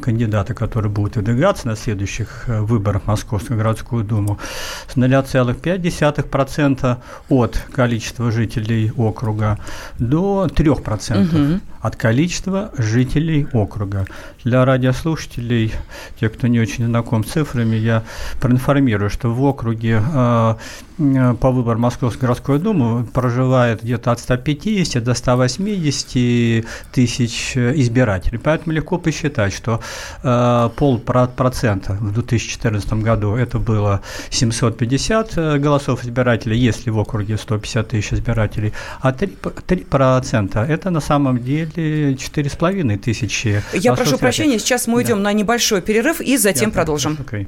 кандидата, 0.02 0.54
который 0.54 0.90
будет 0.90 1.16
выдвигаться 1.16 1.68
на 1.68 1.76
следующих 1.76 2.46
выборах 2.48 3.04
в 3.04 3.08
Московскую 3.08 3.58
городскую 3.58 4.04
думу, 4.04 4.40
с 4.88 4.96
0,5% 4.96 6.98
от 7.30 7.58
количества 7.72 8.32
жителей 8.32 8.92
округа 8.96 9.60
до 10.00 10.48
3% 10.48 11.56
угу. 11.56 11.62
От 11.84 11.98
количества 11.98 12.72
жителей 12.78 13.46
округа. 13.52 14.08
Для 14.46 14.64
радиослушателей, 14.64 15.74
тех, 16.18 16.34
кто 16.34 16.48
не 16.48 16.62
очень 16.62 16.86
знаком 16.86 17.26
с 17.26 17.32
цифрами, 17.32 17.76
я 17.76 18.04
проинформирую, 18.40 19.10
что 19.10 19.30
в 19.34 19.44
округе 19.44 20.02
э, 20.02 20.56
по 20.98 21.52
выбору 21.52 21.80
Московской 21.80 22.22
городской 22.22 22.60
думы 22.60 23.06
проживает 23.06 23.84
где-то 23.84 24.12
от 24.12 24.20
150 24.20 25.04
до 25.04 25.14
180 25.14 26.66
тысяч 26.92 27.58
избирателей. 27.58 28.38
Поэтому 28.38 28.74
легко 28.74 28.98
посчитать, 28.98 29.54
что 29.54 29.80
э, 30.22 30.70
полпроцента 30.76 31.94
в 31.94 32.14
2014 32.14 32.94
году 32.94 33.36
это 33.36 33.60
было 33.60 34.02
750 34.30 35.38
э, 35.38 35.58
голосов 35.58 36.04
избирателей, 36.04 36.58
если 36.58 36.90
в 36.90 37.00
округе 37.00 37.38
150 37.38 37.88
тысяч 37.88 38.14
избирателей, 38.14 38.74
а 39.02 39.12
3%, 39.12 39.64
3% 39.66 40.66
это 40.66 40.90
на 40.90 41.02
самом 41.02 41.44
деле 41.44 42.14
4,5 42.14 42.98
тысячи. 42.98 43.64
Я 43.74 43.96
прошу 43.96 44.18
прощения, 44.18 44.60
сейчас 44.60 44.88
мы 44.88 45.04
да. 45.04 45.16
на 45.16 45.34
небольшой 45.34 45.82
перерыв 45.82 46.22
и 46.22 46.38
затем 46.38 46.70
Я 46.70 46.76
продолжим. 46.76 47.18
Okay. 47.26 47.48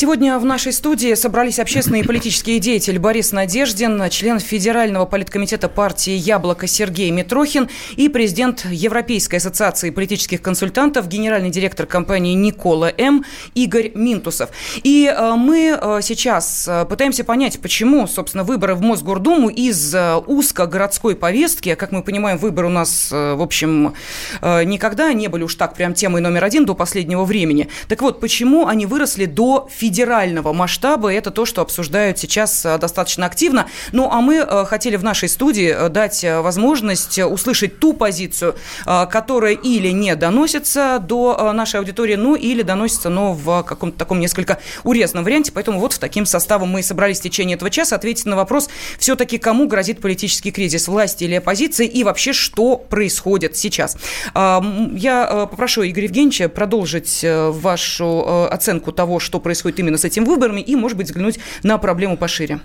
Сегодня 0.00 0.38
в 0.38 0.44
нашей 0.44 0.72
студии 0.72 1.12
собрались 1.14 1.58
общественные 1.58 2.04
и 2.04 2.06
политические 2.06 2.60
деятели 2.60 2.98
Борис 2.98 3.32
Надеждин, 3.32 4.08
член 4.10 4.38
Федерального 4.38 5.06
политкомитета 5.06 5.68
партии 5.68 6.12
«Яблоко» 6.12 6.68
Сергей 6.68 7.10
Митрохин 7.10 7.68
и 7.96 8.08
президент 8.08 8.64
Европейской 8.70 9.36
ассоциации 9.38 9.90
политических 9.90 10.40
консультантов, 10.40 11.08
генеральный 11.08 11.50
директор 11.50 11.84
компании 11.84 12.34
«Никола 12.34 12.92
М» 12.96 13.24
Игорь 13.56 13.90
Минтусов. 13.96 14.50
И 14.84 15.12
э, 15.12 15.32
мы 15.34 15.76
э, 15.76 15.98
сейчас 16.00 16.68
э, 16.68 16.84
пытаемся 16.84 17.24
понять, 17.24 17.58
почему, 17.58 18.06
собственно, 18.06 18.44
выборы 18.44 18.76
в 18.76 18.82
Мосгордуму 18.82 19.48
из 19.48 19.96
узкогородской 20.28 21.16
повестки, 21.16 21.74
как 21.74 21.90
мы 21.90 22.04
понимаем, 22.04 22.38
выборы 22.38 22.68
у 22.68 22.70
нас, 22.70 23.10
в 23.10 23.42
общем, 23.42 23.94
никогда 24.42 25.12
не 25.12 25.26
были 25.26 25.42
уж 25.42 25.56
так 25.56 25.74
прям 25.74 25.92
темой 25.92 26.20
номер 26.20 26.44
один 26.44 26.66
до 26.66 26.76
последнего 26.76 27.24
времени. 27.24 27.68
Так 27.88 28.00
вот, 28.00 28.20
почему 28.20 28.68
они 28.68 28.86
выросли 28.86 29.24
до 29.24 29.68
федерального 29.68 29.87
федерального 29.88 30.52
масштаба. 30.52 31.10
Это 31.10 31.30
то, 31.30 31.46
что 31.46 31.62
обсуждают 31.62 32.18
сейчас 32.18 32.66
э, 32.66 32.76
достаточно 32.76 33.24
активно. 33.24 33.68
Ну, 33.92 34.10
а 34.12 34.20
мы 34.20 34.36
э, 34.36 34.64
хотели 34.66 34.96
в 34.96 35.02
нашей 35.02 35.30
студии 35.30 35.74
э, 35.74 35.88
дать 35.88 36.22
возможность 36.24 37.18
услышать 37.18 37.78
ту 37.78 37.94
позицию, 37.94 38.54
которая 38.84 39.54
или 39.54 39.88
не 39.88 40.14
доносится 40.14 40.98
до 41.00 41.52
нашей 41.54 41.80
аудитории, 41.80 42.16
ну, 42.16 42.34
или 42.34 42.62
доносится, 42.62 43.08
но 43.08 43.32
в 43.32 43.62
каком-то 43.62 43.98
таком 43.98 44.20
несколько 44.20 44.58
урезанном 44.84 45.24
варианте. 45.24 45.52
Поэтому 45.52 45.80
вот 45.80 45.94
в 45.94 45.98
таким 45.98 46.26
составом 46.26 46.68
мы 46.68 46.80
и 46.80 46.82
собрались 46.82 47.20
в 47.20 47.22
течение 47.22 47.56
этого 47.56 47.70
часа 47.70 47.96
ответить 47.96 48.26
на 48.26 48.36
вопрос, 48.36 48.68
все-таки 48.98 49.38
кому 49.38 49.68
грозит 49.68 50.00
политический 50.00 50.50
кризис, 50.50 50.86
власти 50.86 51.24
или 51.24 51.36
оппозиции, 51.36 51.86
и 51.86 52.04
вообще, 52.04 52.34
что 52.34 52.76
происходит 52.76 53.56
сейчас. 53.56 53.96
Я 54.34 55.48
попрошу 55.50 55.82
Игоря 55.82 56.04
Евгеньевича 56.04 56.48
продолжить 56.48 57.24
вашу 57.24 58.48
оценку 58.50 58.92
того, 58.92 59.18
что 59.18 59.40
происходит 59.40 59.77
именно 59.78 59.98
с 59.98 60.04
этими 60.04 60.24
выборами 60.24 60.60
и, 60.60 60.76
может 60.76 60.96
быть, 60.96 61.06
взглянуть 61.06 61.38
на 61.62 61.78
проблему 61.78 62.16
пошире. 62.16 62.60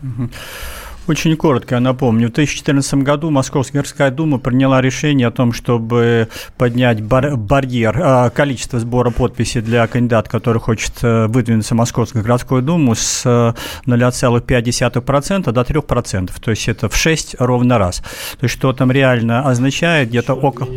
Очень 1.05 1.35
коротко 1.35 1.75
я 1.75 1.81
напомню. 1.81 2.29
В 2.29 2.31
2014 2.31 2.93
году 3.03 3.29
Московская 3.29 3.79
городская 3.79 4.09
дума 4.09 4.39
приняла 4.39 4.81
решение 4.81 5.27
о 5.27 5.31
том, 5.31 5.51
чтобы 5.51 6.29
поднять 6.57 7.01
бар 7.01 7.35
барьер, 7.35 7.99
э, 7.99 8.29
количество 8.29 8.79
сбора 8.79 9.09
подписей 9.09 9.59
для 9.59 9.85
кандидата, 9.87 10.29
который 10.29 10.59
хочет 10.59 10.93
э, 11.01 11.27
выдвинуться 11.27 11.73
в 11.73 11.77
Московскую 11.77 12.23
городскую 12.23 12.61
думу 12.61 12.95
с 12.95 13.25
0,5% 13.25 15.51
до 15.51 15.61
3%. 15.61 16.31
То 16.39 16.51
есть 16.51 16.69
это 16.69 16.87
в 16.87 16.95
6 16.95 17.35
ровно 17.39 17.77
раз. 17.77 17.97
То 18.39 18.45
есть 18.45 18.55
что 18.55 18.71
там 18.71 18.89
реально 18.89 19.49
означает 19.49 20.07
где-то 20.07 20.35
около... 20.35 20.69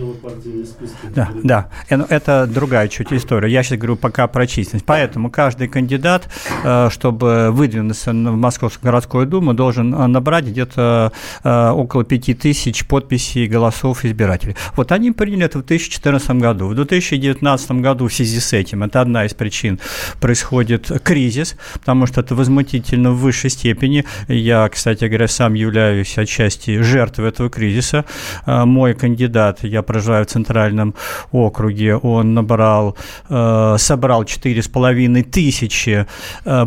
Да, 1.14 1.28
да, 1.44 1.68
это 1.88 2.48
другая 2.48 2.88
чуть 2.88 3.12
история. 3.12 3.48
Я 3.48 3.62
сейчас 3.62 3.78
говорю 3.78 3.94
пока 3.94 4.26
про 4.26 4.48
численность. 4.48 4.86
Поэтому 4.86 5.30
каждый 5.30 5.68
кандидат, 5.68 6.28
э, 6.64 6.88
чтобы 6.90 7.50
выдвинуться 7.52 8.10
в 8.10 8.14
Московскую 8.14 8.90
городскую 8.90 9.26
думу, 9.26 9.54
должен 9.54 10.15
набрать 10.16 10.46
где-то 10.46 11.12
э, 11.44 11.70
около 11.70 12.04
5000 12.04 12.86
подписей 12.86 13.46
голосов 13.46 14.04
избирателей. 14.04 14.56
Вот 14.76 14.92
они 14.92 15.12
приняли 15.12 15.44
это 15.44 15.58
в 15.58 15.66
2014 15.66 16.30
году. 16.30 16.68
В 16.68 16.74
2019 16.74 17.70
году 17.72 18.08
в 18.08 18.12
связи 18.12 18.40
с 18.40 18.52
этим, 18.52 18.82
это 18.82 19.00
одна 19.00 19.26
из 19.26 19.34
причин, 19.34 19.78
происходит 20.20 20.90
кризис, 21.04 21.56
потому 21.74 22.06
что 22.06 22.22
это 22.22 22.34
возмутительно 22.34 23.10
в 23.10 23.18
высшей 23.18 23.50
степени. 23.50 24.04
Я, 24.28 24.68
кстати 24.68 25.04
говоря, 25.04 25.28
сам 25.28 25.54
являюсь 25.54 26.18
отчасти 26.18 26.80
жертвой 26.82 27.28
этого 27.28 27.50
кризиса. 27.50 28.04
Э, 28.46 28.64
мой 28.64 28.94
кандидат, 28.94 29.64
я 29.64 29.82
проживаю 29.82 30.24
в 30.24 30.28
Центральном 30.28 30.94
округе, 31.32 31.96
он 31.96 32.34
набрал, 32.34 32.96
э, 33.28 33.76
собрал 33.78 34.24
4,5 34.24 35.22
тысячи 35.24 36.06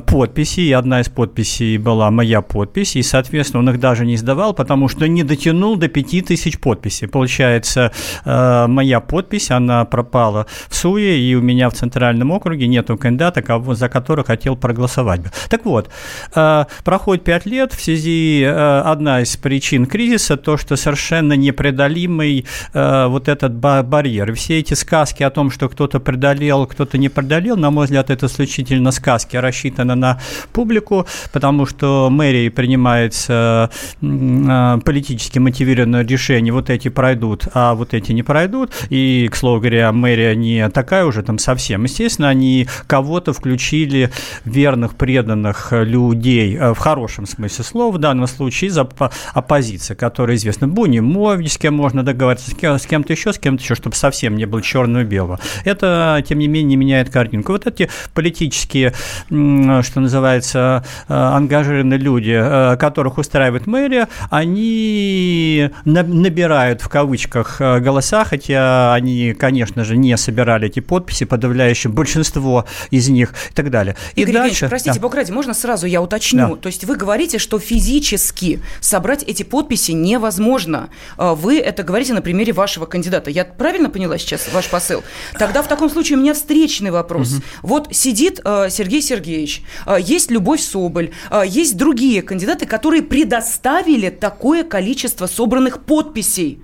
подписей, 0.05 0.69
и 0.69 0.73
одна 0.73 1.01
из 1.01 1.09
подписей 1.09 1.77
была 1.77 2.11
моя 2.11 2.41
подпись, 2.41 2.95
и, 2.95 3.01
соответственно, 3.01 3.38
соответственно, 3.39 3.63
он 3.63 3.69
их 3.75 3.79
даже 3.79 4.05
не 4.05 4.17
сдавал, 4.17 4.53
потому 4.53 4.89
что 4.89 5.07
не 5.07 5.23
дотянул 5.23 5.77
до 5.77 5.87
5000 5.87 6.59
подписей. 6.59 7.07
Получается, 7.07 7.91
э, 8.25 8.67
моя 8.67 8.99
подпись, 8.99 9.51
она 9.51 9.85
пропала 9.85 10.45
в 10.67 10.75
СУЕ, 10.75 11.19
и 11.19 11.35
у 11.35 11.41
меня 11.41 11.69
в 11.69 11.73
Центральном 11.73 12.31
округе 12.31 12.67
нету 12.67 12.97
кандидата, 12.97 13.41
кого, 13.41 13.75
за 13.75 13.89
которого 13.89 14.25
хотел 14.25 14.55
проголосовать. 14.55 15.21
Так 15.49 15.65
вот, 15.65 15.89
э, 16.35 16.65
проходит 16.83 17.23
5 17.23 17.45
лет, 17.45 17.73
в 17.73 17.81
связи 17.81 18.43
э, 18.43 18.81
одна 18.85 19.21
из 19.21 19.37
причин 19.37 19.85
кризиса, 19.85 20.35
то, 20.37 20.57
что 20.57 20.75
совершенно 20.75 21.33
непреодолимый 21.33 22.45
вот 22.73 23.27
этот 23.27 23.53
барьер. 23.53 24.33
Все 24.33 24.59
эти 24.59 24.73
сказки 24.73 25.23
о 25.23 25.29
том, 25.29 25.51
что 25.51 25.69
кто-то 25.69 25.99
преодолел, 25.99 26.65
кто-то 26.65 26.97
не 26.97 27.09
преодолел, 27.09 27.57
на 27.57 27.71
мой 27.71 27.85
взгляд, 27.85 28.09
это 28.09 28.25
исключительно 28.25 28.91
сказки, 28.91 29.37
рассчитаны 29.37 29.95
на 29.95 30.19
публику, 30.53 31.05
потому 31.33 31.65
что 31.65 32.09
мэрия 32.09 32.49
принимается 32.49 33.28
политически 33.29 35.39
мотивированное 35.39 36.05
решение, 36.05 36.51
вот 36.51 36.69
эти 36.69 36.89
пройдут, 36.89 37.47
а 37.53 37.75
вот 37.75 37.93
эти 37.93 38.11
не 38.11 38.23
пройдут. 38.23 38.71
И, 38.89 39.29
к 39.31 39.35
слову 39.35 39.59
говоря, 39.59 39.91
мэрия 39.91 40.35
не 40.35 40.69
такая 40.69 41.05
уже 41.05 41.23
там 41.23 41.37
совсем. 41.37 41.83
Естественно, 41.83 42.29
они 42.29 42.67
кого-то 42.87 43.33
включили 43.33 44.11
верных, 44.45 44.95
преданных 44.95 45.69
людей, 45.71 46.57
в 46.57 46.77
хорошем 46.77 47.25
смысле 47.25 47.63
слова, 47.63 47.95
в 47.95 47.99
данном 47.99 48.27
случае 48.27 48.69
из 48.69 48.77
оппозиции, 48.77 49.93
которая 49.93 50.35
известна. 50.35 50.67
Бунимович, 50.67 51.53
с 51.53 51.57
кем 51.57 51.75
можно 51.75 52.03
договориться, 52.03 52.51
с 52.51 52.85
кем-то 52.85 53.13
еще, 53.13 53.33
с 53.33 53.37
кем-то 53.37 53.63
еще, 53.63 53.75
чтобы 53.75 53.95
совсем 53.95 54.35
не 54.35 54.45
было 54.45 54.61
черного-белого. 54.61 55.39
Это, 55.65 56.23
тем 56.27 56.39
не 56.39 56.47
менее, 56.47 56.77
меняет 56.77 57.09
картинку. 57.09 57.51
Вот 57.51 57.67
эти 57.67 57.89
политические, 58.13 58.93
что 59.27 59.99
называется, 59.99 60.85
э, 61.07 61.13
ангажированные 61.13 61.99
люди, 61.99 62.35
э, 62.35 62.77
которых 62.77 63.17
устраивает 63.19 63.67
мэрия, 63.67 64.07
они 64.29 65.69
набирают 65.85 66.81
в 66.81 66.89
кавычках 66.89 67.61
э, 67.61 67.79
голоса, 67.79 68.25
хотя 68.25 68.93
они, 68.93 69.33
конечно 69.33 69.83
же, 69.83 69.97
не 69.97 70.15
собирали 70.17 70.67
эти 70.67 70.79
подписи, 70.79 71.25
подавляющее 71.25 71.91
большинство 71.91 72.65
из 72.91 73.09
них 73.09 73.33
и 73.51 73.53
так 73.53 73.69
далее. 73.69 73.95
И 74.15 74.21
Игорь 74.21 74.33
дальше... 74.33 74.67
простите, 74.69 74.95
да. 74.95 75.01
Бог 75.01 75.15
ради, 75.15 75.31
можно 75.31 75.53
сразу 75.53 75.85
я 75.85 76.01
уточню? 76.01 76.55
Да. 76.55 76.55
То 76.55 76.67
есть 76.67 76.83
вы 76.83 76.95
говорите, 76.95 77.37
что 77.37 77.59
физически 77.59 78.61
собрать 78.81 79.23
эти 79.23 79.43
подписи 79.43 79.91
невозможно. 79.91 80.89
Вы 81.17 81.59
это 81.59 81.83
говорите 81.83 82.13
на 82.13 82.21
примере 82.21 82.53
вашего 82.53 82.85
кандидата. 82.85 83.29
Я 83.29 83.45
правильно 83.45 83.89
поняла 83.89 84.17
сейчас 84.17 84.51
ваш 84.53 84.69
посыл? 84.69 85.03
Тогда 85.37 85.61
в 85.61 85.67
таком 85.67 85.89
случае 85.89 86.17
у 86.17 86.21
меня 86.21 86.33
встречный 86.33 86.91
вопрос. 86.91 87.33
Угу. 87.33 87.41
Вот 87.63 87.87
сидит 87.91 88.39
э, 88.43 88.69
Сергей 88.69 89.01
Сергеевич, 89.01 89.63
э, 89.85 89.97
есть 89.99 90.31
Любовь 90.31 90.61
Соболь, 90.61 91.11
э, 91.29 91.43
есть 91.45 91.77
другие 91.77 92.21
кандидаты, 92.21 92.65
которые 92.65 93.03
предоставили 93.09 94.09
такое 94.09 94.63
количество 94.63 95.25
собранных 95.25 95.81
подписей. 95.81 96.59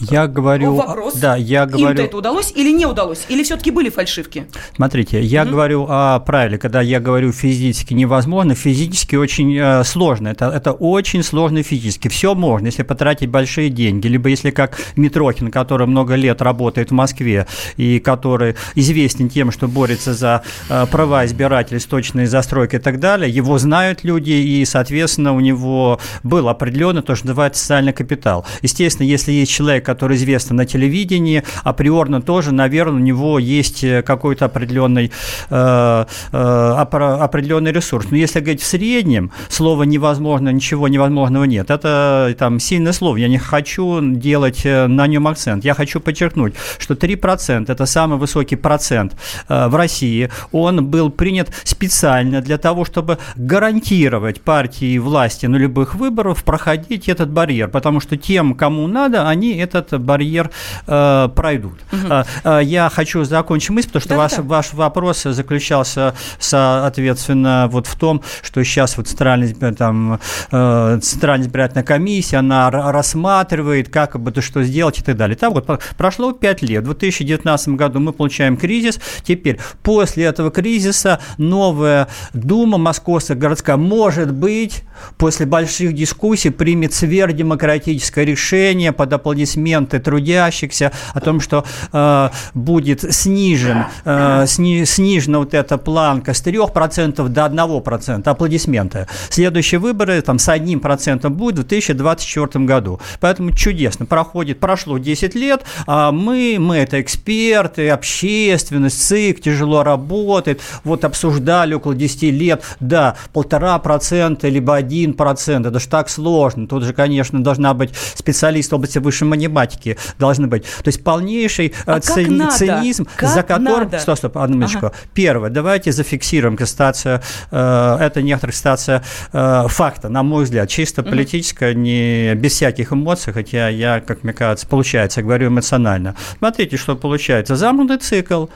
Я 0.00 0.26
говорю... 0.26 0.74
Вопрос. 0.74 1.14
Да, 1.14 1.36
я 1.36 1.66
говорю... 1.66 1.90
Им-то 1.90 2.02
это 2.02 2.16
удалось 2.16 2.52
или 2.54 2.70
не 2.70 2.86
удалось? 2.86 3.24
Или 3.28 3.42
все-таки 3.44 3.70
были 3.70 3.90
фальшивки? 3.90 4.46
Смотрите, 4.74 5.22
я 5.22 5.42
угу. 5.42 5.52
говорю 5.52 5.86
о 5.88 6.18
правиле. 6.20 6.58
Когда 6.58 6.82
я 6.82 7.00
говорю 7.00 7.32
физически 7.32 7.94
невозможно, 7.94 8.54
физически 8.54 9.16
очень 9.16 9.56
э, 9.56 9.84
сложно. 9.84 10.28
Это, 10.28 10.46
это 10.46 10.72
очень 10.72 11.22
сложно 11.22 11.62
физически. 11.62 12.08
Все 12.08 12.34
можно, 12.34 12.66
если 12.66 12.82
потратить 12.82 13.30
большие 13.30 13.70
деньги. 13.70 14.08
Либо 14.08 14.28
если 14.28 14.50
как 14.50 14.78
Митрохин, 14.96 15.50
который 15.50 15.86
много 15.86 16.16
лет 16.16 16.42
работает 16.42 16.90
в 16.90 16.94
Москве 16.94 17.46
и 17.76 18.00
который 18.00 18.56
известен 18.74 19.28
тем, 19.28 19.52
что 19.52 19.68
борется 19.68 20.12
за 20.12 20.42
э, 20.68 20.86
права 20.90 21.24
избирателей 21.24 21.78
с 21.78 21.86
точной 21.86 22.26
застройкой 22.26 22.80
и 22.80 22.82
так 22.82 22.98
далее, 22.98 23.30
его 23.30 23.58
знают 23.58 24.02
люди, 24.02 24.32
и, 24.32 24.64
соответственно, 24.64 25.32
у 25.32 25.40
него 25.40 25.83
был 26.22 26.48
определенный 26.48 27.02
то, 27.02 27.14
что 27.14 27.26
называется 27.28 27.60
социальный 27.60 27.92
капитал. 27.92 28.44
Естественно, 28.62 29.06
если 29.06 29.32
есть 29.32 29.52
человек, 29.52 29.84
который 29.84 30.16
известен 30.16 30.56
на 30.56 30.66
телевидении, 30.66 31.42
априорно 31.62 32.22
тоже, 32.22 32.52
наверное, 32.52 33.00
у 33.00 33.04
него 33.04 33.38
есть 33.38 33.84
э, 33.84 34.02
какой-то 34.02 34.46
определенный, 34.46 35.10
э, 35.50 36.04
э, 36.32 36.36
определенный 36.36 37.72
ресурс. 37.72 38.06
Но 38.10 38.16
если 38.16 38.40
говорить 38.40 38.62
в 38.62 38.66
среднем, 38.66 39.30
слово 39.48 39.84
невозможно, 39.84 40.50
ничего 40.50 40.88
невозможного 40.88 41.44
нет. 41.44 41.70
Это 41.70 42.34
там 42.38 42.60
сильное 42.60 42.92
слово. 42.92 43.16
Я 43.16 43.28
не 43.28 43.38
хочу 43.38 44.00
делать 44.00 44.62
э, 44.64 44.86
на 44.86 45.06
нем 45.06 45.26
акцент. 45.26 45.64
Я 45.64 45.74
хочу 45.74 46.00
подчеркнуть, 46.00 46.54
что 46.78 46.94
3% 46.94 47.70
это 47.70 47.86
самый 47.86 48.18
высокий 48.18 48.56
процент 48.56 49.14
э, 49.48 49.68
в 49.68 49.74
России. 49.74 50.30
Он 50.52 50.86
был 50.86 51.10
принят 51.10 51.50
специально 51.64 52.40
для 52.40 52.58
того, 52.58 52.84
чтобы 52.84 53.18
гарантировать 53.36 54.40
партии 54.40 54.98
власти 54.98 55.46
на 55.46 55.56
любых 55.74 55.96
выборах 55.96 56.44
проходить 56.44 57.08
этот 57.08 57.30
барьер, 57.30 57.68
потому 57.68 57.98
что 57.98 58.16
тем, 58.16 58.54
кому 58.54 58.86
надо, 58.86 59.28
они 59.28 59.56
этот 59.56 60.00
барьер 60.00 60.50
э, 60.86 61.28
пройдут. 61.34 61.80
Угу. 61.92 62.14
Э, 62.44 62.60
я 62.62 62.88
хочу 62.88 63.24
закончить 63.24 63.70
мысль, 63.70 63.88
потому 63.88 64.02
что 64.02 64.10
да, 64.10 64.16
ваш, 64.16 64.32
да. 64.36 64.42
ваш 64.42 64.72
вопрос 64.72 65.22
заключался, 65.24 66.14
соответственно, 66.38 67.68
вот 67.70 67.88
в 67.88 67.98
том, 67.98 68.22
что 68.42 68.62
сейчас 68.62 68.96
вот 68.96 69.08
Центральная, 69.08 69.72
там, 69.72 70.20
э, 70.52 70.98
Центральная 71.02 71.48
избирательная 71.48 71.84
комиссия, 71.84 72.36
она 72.36 72.70
рассматривает, 72.70 73.88
как 73.88 74.20
бы 74.20 74.30
то 74.30 74.40
что 74.40 74.62
сделать 74.62 75.00
и 75.00 75.02
так 75.02 75.16
далее. 75.16 75.36
Там 75.36 75.54
вот 75.54 75.66
прошло 75.96 76.32
5 76.32 76.62
лет. 76.62 76.82
В 76.82 76.86
2019 76.86 77.68
году 77.70 77.98
мы 77.98 78.12
получаем 78.12 78.56
кризис. 78.56 79.00
Теперь, 79.24 79.58
после 79.82 80.24
этого 80.24 80.52
кризиса, 80.52 81.18
новая 81.36 82.06
Дума 82.32 82.78
Московская 82.78 83.34
городская, 83.34 83.76
может 83.76 84.32
быть, 84.32 84.84
после 85.16 85.46
больших 85.46 85.94
дискуссий 85.94 86.50
примет 86.50 86.92
сверхдемократическое 86.92 88.24
решение 88.24 88.92
под 88.92 89.12
аплодисменты 89.12 89.98
трудящихся 89.98 90.92
о 91.12 91.20
том, 91.20 91.40
что 91.40 91.64
э, 91.92 92.28
будет 92.54 93.14
снижен, 93.14 93.84
э, 94.04 94.44
сни, 94.46 94.84
снижена 94.84 95.38
вот 95.38 95.54
эта 95.54 95.78
планка 95.78 96.34
с 96.34 96.42
3% 96.44 97.28
до 97.28 97.46
1%. 97.46 98.22
Аплодисменты. 98.28 99.06
Следующие 99.30 99.78
выборы 99.78 100.20
там 100.22 100.38
с 100.38 100.48
1% 100.48 101.28
будет 101.28 101.58
в 101.58 101.68
2024 101.68 102.64
году. 102.64 103.00
Поэтому 103.20 103.52
чудесно. 103.52 104.06
Проходит, 104.06 104.60
прошло 104.60 104.98
10 104.98 105.34
лет, 105.34 105.62
а 105.86 106.12
мы, 106.12 106.56
мы 106.58 106.76
это 106.76 107.00
эксперты, 107.00 107.90
общественность, 107.90 109.02
ЦИК 109.02 109.40
тяжело 109.40 109.82
работает, 109.82 110.60
вот 110.84 111.04
обсуждали 111.04 111.74
около 111.74 111.94
10 111.94 112.22
лет, 112.22 112.62
да, 112.80 113.16
полтора 113.32 113.78
процента, 113.78 114.48
либо 114.48 114.76
один 114.84 115.14
процент, 115.14 115.66
это 115.66 115.80
же 115.80 115.88
так 115.88 116.08
сложно, 116.08 116.66
тут 116.66 116.84
же, 116.84 116.92
конечно, 116.92 117.42
должна 117.42 117.74
быть 117.74 117.90
специалист 118.14 118.70
в 118.70 118.74
области 118.74 118.98
высшей 118.98 119.26
математики, 119.26 119.96
должны 120.18 120.46
быть, 120.46 120.64
то 120.64 120.88
есть 120.88 121.02
полнейший 121.02 121.72
а 121.86 122.00
цин, 122.00 122.50
цинизм, 122.50 123.06
как 123.16 123.30
за 123.30 123.42
которым... 123.42 123.90
Надо? 123.90 123.98
Стоп, 123.98 124.18
стоп, 124.18 124.38
одну 124.38 124.56
минуточку. 124.56 124.86
Ага. 124.86 124.94
Первое, 125.14 125.50
давайте 125.50 125.92
зафиксируем 125.92 126.56
констатацию, 126.56 127.20
э, 127.50 127.96
это 128.00 128.22
некоторая 128.22 128.52
констатация 128.52 129.02
э, 129.32 129.64
факта, 129.68 130.08
на 130.08 130.22
мой 130.22 130.44
взгляд, 130.44 130.68
чисто 130.68 131.02
угу. 131.02 131.10
политическая, 131.10 131.74
не 131.74 132.34
без 132.34 132.52
всяких 132.52 132.92
эмоций, 132.92 133.32
хотя 133.32 133.68
я, 133.68 134.00
как 134.00 134.22
мне 134.22 134.32
кажется, 134.32 134.66
получается, 134.66 135.20
я 135.20 135.24
говорю 135.24 135.48
эмоционально. 135.48 136.14
Смотрите, 136.38 136.76
что 136.76 136.96
получается. 136.96 137.56
Замкнутый 137.56 137.98
цикл. 137.98 138.46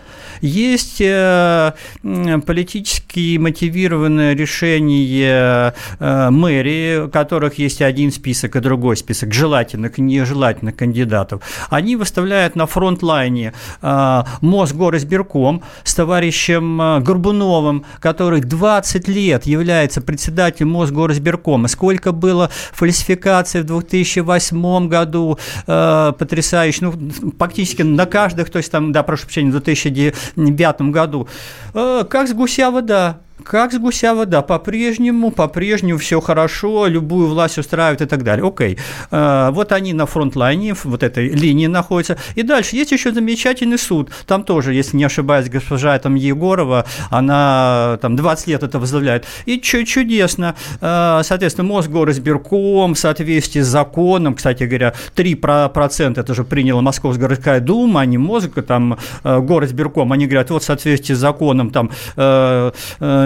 Есть 0.40 1.00
э, 1.00 1.72
политически 2.02 3.38
мотивированное 3.38 4.34
решение 4.34 5.74
э, 5.98 6.17
мэрии, 6.30 7.04
у 7.04 7.08
которых 7.08 7.58
есть 7.58 7.82
один 7.82 8.12
список 8.12 8.56
и 8.56 8.60
другой 8.60 8.96
список 8.96 9.32
желательных 9.32 9.98
и 9.98 10.02
нежелательных 10.02 10.76
кандидатов. 10.76 11.42
Они 11.70 11.96
выставляют 11.96 12.56
на 12.56 12.66
фронтлайне 12.66 13.52
э, 13.82 14.22
Мосгоризбирком 14.40 15.62
с 15.84 15.94
товарищем 15.94 16.80
э, 16.80 17.00
Горбуновым, 17.00 17.84
который 18.00 18.40
20 18.40 19.08
лет 19.08 19.46
является 19.46 20.00
председателем 20.00 20.70
Мосгоризбиркома. 20.70 21.68
Сколько 21.68 22.12
было 22.12 22.50
фальсификаций 22.72 23.62
в 23.62 23.64
2008 23.64 24.88
году, 24.88 25.38
э, 25.66 26.12
потрясающе, 26.18 26.78
ну, 26.86 27.32
практически 27.38 27.82
на 27.82 28.06
каждых, 28.06 28.50
то 28.50 28.58
есть 28.58 28.70
там, 28.70 28.92
да, 28.92 29.02
прошу 29.02 29.24
прощения, 29.24 29.50
в 29.50 29.62
2009 29.62 30.92
году, 30.92 31.28
э, 31.74 32.04
как 32.08 32.28
с 32.28 32.32
гуся 32.32 32.70
вода 32.70 33.20
как 33.44 33.72
с 33.72 33.78
гуся 33.78 34.14
вода, 34.14 34.42
по-прежнему, 34.42 35.30
по-прежнему 35.30 35.98
все 35.98 36.20
хорошо, 36.20 36.86
любую 36.86 37.28
власть 37.28 37.58
устраивает 37.58 38.02
и 38.02 38.06
так 38.06 38.22
далее. 38.22 38.46
Окей, 38.46 38.78
э, 39.10 39.50
вот 39.52 39.72
они 39.72 39.92
на 39.92 40.06
фронтлайне, 40.06 40.74
вот 40.84 41.02
этой 41.02 41.28
линии 41.28 41.66
находятся. 41.66 42.18
И 42.34 42.42
дальше 42.42 42.76
есть 42.76 42.92
еще 42.92 43.12
замечательный 43.12 43.78
суд. 43.78 44.10
Там 44.26 44.44
тоже, 44.44 44.74
если 44.74 44.96
не 44.96 45.04
ошибаюсь, 45.04 45.48
госпожа 45.48 45.98
там 45.98 46.14
Егорова, 46.14 46.84
она 47.10 47.98
там 48.02 48.16
20 48.16 48.46
лет 48.48 48.62
это 48.62 48.78
возглавляет. 48.78 49.24
И 49.46 49.60
чудесно. 49.60 50.54
Э, 50.80 51.20
соответственно, 51.22 51.68
Мосгоризбирком 51.68 52.94
в 52.94 52.98
соответствии 52.98 53.60
с 53.60 53.66
законом, 53.66 54.34
кстати 54.34 54.64
говоря, 54.64 54.94
3% 55.14 56.20
это 56.20 56.34
же 56.34 56.44
приняла 56.44 56.82
Московская 56.82 57.22
городская 57.22 57.60
дума, 57.60 58.00
а 58.00 58.06
не 58.06 58.18
мозг, 58.18 58.62
там, 58.66 58.98
э, 59.24 59.40
горосбирком, 59.40 60.12
они 60.12 60.26
говорят, 60.26 60.50
вот 60.50 60.62
в 60.62 60.66
соответствии 60.66 61.14
с 61.14 61.18
законом 61.18 61.70
там 61.70 61.90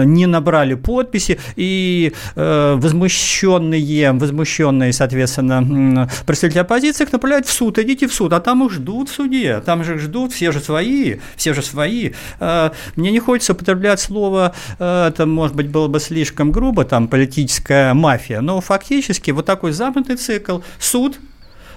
не 0.03 0.25
набрали 0.25 0.75
подписи, 0.75 1.39
и 1.55 2.13
э, 2.35 2.75
возмущенные, 2.77 4.11
возмущенные, 4.13 4.93
соответственно, 4.93 6.09
представители 6.25 6.59
оппозиции 6.59 7.03
их 7.03 7.11
направляют 7.11 7.47
в 7.47 7.51
суд, 7.51 7.77
идите 7.79 8.07
в 8.07 8.13
суд, 8.13 8.33
а 8.33 8.39
там 8.39 8.65
их 8.65 8.71
ждут 8.71 9.09
в 9.09 9.13
суде, 9.13 9.61
там 9.65 9.83
же 9.83 9.97
ждут, 9.97 10.33
все 10.33 10.51
же 10.51 10.59
свои, 10.59 11.17
все 11.35 11.53
же 11.53 11.61
свои. 11.61 12.11
Э, 12.39 12.71
мне 12.95 13.11
не 13.11 13.19
хочется 13.19 13.53
употреблять 13.53 13.99
слово, 13.99 14.53
э, 14.79 15.07
это, 15.07 15.25
может 15.25 15.55
быть, 15.55 15.69
было 15.69 15.87
бы 15.87 15.99
слишком 15.99 16.51
грубо, 16.51 16.85
там, 16.85 17.07
политическая 17.07 17.93
мафия, 17.93 18.41
но 18.41 18.61
фактически 18.61 19.31
вот 19.31 19.45
такой 19.45 19.71
замкнутый 19.71 20.15
цикл, 20.15 20.59
суд, 20.79 21.17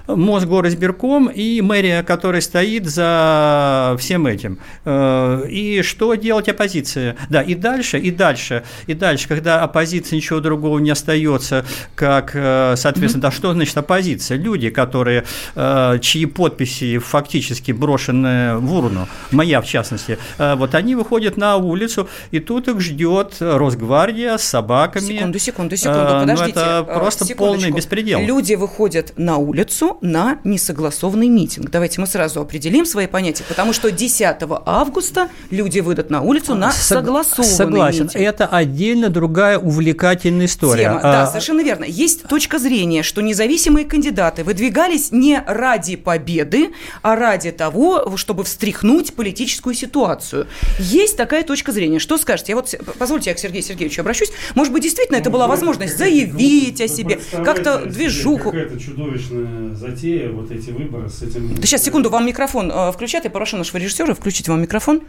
Мосгоризбирком 0.06 1.28
и 1.28 1.60
мэрия, 1.60 2.02
которая 2.02 2.40
стоит 2.40 2.86
за 2.86 3.96
всем 3.98 4.26
этим. 4.26 4.58
Э, 4.84 5.44
и 5.48 5.82
что 5.82 6.14
делать 6.14 6.48
оппозиция? 6.48 7.16
Да, 7.28 7.42
и 7.42 7.54
дальше, 7.54 7.98
и 7.98 8.10
дальше, 8.10 8.64
и 8.86 8.94
дальше, 8.94 9.28
когда 9.28 9.62
оппозиция 9.62 10.16
ничего 10.16 10.40
другого 10.40 10.78
не 10.78 10.90
остается, 10.90 11.64
как, 11.94 12.32
э, 12.34 12.74
соответственно, 12.76 13.20
mm-hmm. 13.20 13.30
да 13.30 13.36
что 13.36 13.52
значит 13.52 13.76
оппозиция? 13.76 14.38
Люди, 14.38 14.70
которые, 14.70 15.24
э, 15.54 15.98
чьи 16.00 16.26
подписи 16.26 16.98
фактически 16.98 17.72
брошены 17.72 18.56
в 18.56 18.72
урну, 18.74 19.08
моя 19.30 19.60
в 19.60 19.66
частности, 19.66 20.18
вот 20.38 20.74
они 20.74 20.94
выходят 20.94 21.36
на 21.36 21.56
улицу, 21.56 22.08
и 22.30 22.40
тут 22.40 22.68
их 22.68 22.80
ждет 22.80 23.36
Росгвардия 23.40 24.36
с 24.36 24.44
собаками. 24.44 25.04
Секунду, 25.04 25.38
секунду, 25.38 25.76
секунду, 25.76 26.20
подождите. 26.20 26.52
Ну, 26.54 26.60
это 26.60 26.84
просто 26.84 27.36
полный 27.36 27.70
беспредел. 27.70 28.20
Люди 28.20 28.54
выходят 28.54 29.12
на 29.16 29.38
улицу 29.38 29.95
на 30.00 30.38
несогласованный 30.44 31.28
митинг. 31.28 31.70
Давайте 31.70 32.00
мы 32.00 32.06
сразу 32.06 32.40
определим 32.40 32.86
свои 32.86 33.06
понятия, 33.06 33.44
потому 33.48 33.72
что 33.72 33.90
10 33.90 34.36
августа 34.64 35.28
люди 35.50 35.80
выйдут 35.80 36.10
на 36.10 36.22
улицу 36.22 36.54
на 36.54 36.70
согласованный 36.72 37.54
Согласен. 37.54 38.04
митинг. 38.04 38.22
Это 38.22 38.46
отдельно 38.46 39.08
другая 39.08 39.58
увлекательная 39.58 40.46
история. 40.46 40.84
Тема. 40.84 41.00
А... 41.00 41.12
Да, 41.12 41.26
совершенно 41.26 41.62
верно. 41.62 41.84
Есть 41.84 42.24
точка 42.24 42.58
зрения, 42.58 43.02
что 43.02 43.20
независимые 43.20 43.84
кандидаты 43.84 44.44
выдвигались 44.44 45.12
не 45.12 45.42
ради 45.46 45.96
победы, 45.96 46.72
а 47.02 47.16
ради 47.16 47.52
того, 47.52 48.16
чтобы 48.16 48.44
встряхнуть 48.44 49.14
политическую 49.14 49.74
ситуацию. 49.74 50.46
Есть 50.78 51.16
такая 51.16 51.42
точка 51.42 51.72
зрения. 51.72 51.98
Что 51.98 52.18
скажете? 52.18 52.52
Я 52.52 52.56
вот, 52.56 52.74
позвольте, 52.98 53.30
я 53.30 53.36
к 53.36 53.38
Сергею 53.38 53.62
Сергеевичу 53.62 54.00
обращусь. 54.00 54.30
Может 54.54 54.72
быть, 54.72 54.82
действительно, 54.82 55.16
это 55.16 55.30
была 55.30 55.46
возможность 55.46 55.96
заявить 55.96 56.80
о 56.80 56.88
себе, 56.88 57.20
как-то 57.44 57.86
движуху. 57.86 58.50
Какая-то 58.50 58.78
чудовищная 58.78 59.74
затея, 59.86 60.30
вот 60.30 60.50
эти 60.50 60.70
выборы 60.70 61.08
с 61.08 61.22
этим... 61.22 61.54
Да 61.54 61.66
сейчас, 61.66 61.82
секунду, 61.82 62.10
вам 62.10 62.26
микрофон 62.26 62.70
э, 62.70 62.92
включат. 62.92 63.24
Я 63.24 63.30
попрошу 63.30 63.56
нашего 63.56 63.78
режиссера 63.78 64.14
включить 64.14 64.48
вам 64.48 64.62
микрофон, 64.62 65.02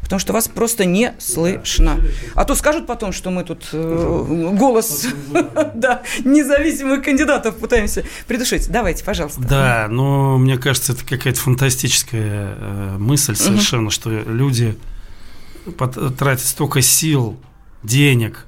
потому 0.00 0.18
что 0.18 0.32
вас 0.32 0.48
просто 0.48 0.84
не 0.84 1.14
слышно. 1.18 1.98
А 2.34 2.44
то 2.44 2.54
скажут 2.54 2.86
потом, 2.86 3.12
что 3.12 3.30
мы 3.30 3.44
тут 3.44 3.68
э, 3.72 4.52
голос 4.54 5.06
да, 5.74 6.02
независимых 6.24 7.02
кандидатов 7.04 7.56
пытаемся 7.56 8.04
придушить. 8.26 8.68
Давайте, 8.70 9.04
пожалуйста. 9.04 9.40
Да, 9.40 9.86
но 9.90 10.38
мне 10.38 10.58
кажется, 10.58 10.92
это 10.92 11.04
какая-то 11.04 11.38
фантастическая 11.38 12.54
э, 12.56 12.96
мысль 12.98 13.36
совершенно, 13.36 13.90
что 13.90 14.10
люди 14.10 14.76
тратят 16.18 16.46
столько 16.46 16.82
сил, 16.82 17.36
денег, 17.82 18.46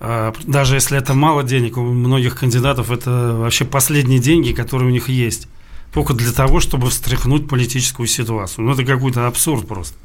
даже 0.00 0.76
если 0.76 0.96
это 0.96 1.14
мало 1.14 1.42
денег, 1.42 1.76
у 1.76 1.82
многих 1.82 2.38
кандидатов 2.38 2.90
это 2.90 3.34
вообще 3.34 3.64
последние 3.64 4.20
деньги, 4.20 4.52
которые 4.52 4.88
у 4.88 4.92
них 4.92 5.08
есть. 5.08 5.48
Только 5.92 6.14
для 6.14 6.32
того, 6.32 6.60
чтобы 6.60 6.90
встряхнуть 6.90 7.48
политическую 7.48 8.06
ситуацию. 8.06 8.64
Ну, 8.64 8.72
это 8.72 8.84
какой-то 8.84 9.26
абсурд 9.26 9.66
просто. 9.66 9.96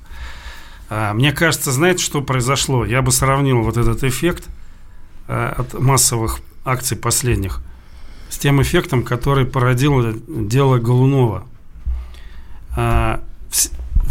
А, 0.89 1.13
мне 1.13 1.32
кажется, 1.32 1.71
знаете, 1.71 2.03
что 2.03 2.21
произошло? 2.21 2.86
Я 2.86 3.01
бы 3.01 3.12
сравнил 3.12 3.62
вот 3.62 3.77
этот 3.77 4.03
эффект 4.03 4.45
а, 5.27 5.56
от 5.58 5.79
массовых 5.79 6.39
акций 6.65 6.97
последних 6.97 7.62
с 8.29 8.38
тем 8.38 8.62
эффектом, 8.62 9.03
который 9.03 9.45
породило 9.45 10.13
дело 10.27 10.79
Голунова. 10.79 11.43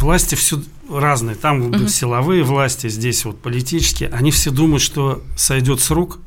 Власти 0.02 0.34
всю, 0.34 0.62
разные. 0.90 1.36
Там 1.36 1.62
угу. 1.62 1.88
силовые 1.88 2.42
власти, 2.42 2.88
здесь 2.88 3.24
вот 3.24 3.40
политические. 3.40 4.08
Они 4.10 4.30
все 4.30 4.50
думают, 4.50 4.82
что 4.82 5.22
сойдет 5.36 5.80
с 5.80 5.90
рук. 5.90 6.18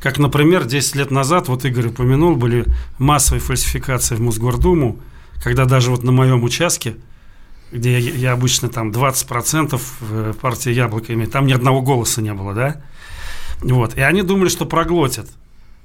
Как, 0.00 0.18
например, 0.18 0.64
10 0.64 0.96
лет 0.96 1.10
назад, 1.10 1.48
вот 1.48 1.64
Игорь 1.64 1.88
упомянул, 1.88 2.34
были 2.34 2.66
массовые 2.98 3.40
фальсификации 3.40 4.16
в 4.16 4.20
Мосгордуму, 4.20 4.98
когда 5.42 5.64
даже 5.64 5.90
вот 5.90 6.02
на 6.02 6.10
моем 6.10 6.42
участке, 6.42 6.96
где 7.70 7.98
я, 7.98 8.14
я 8.14 8.32
обычно 8.32 8.68
там 8.68 8.90
20% 8.90 9.80
в 10.00 10.32
партии 10.34 10.72
Яблоко 10.72 11.14
имеет, 11.14 11.30
там 11.30 11.46
ни 11.46 11.52
одного 11.52 11.82
голоса 11.82 12.20
не 12.20 12.34
было, 12.34 12.52
да? 12.52 12.82
Вот. 13.60 13.96
И 13.96 14.00
они 14.00 14.22
думали, 14.22 14.48
что 14.48 14.66
проглотят. 14.66 15.28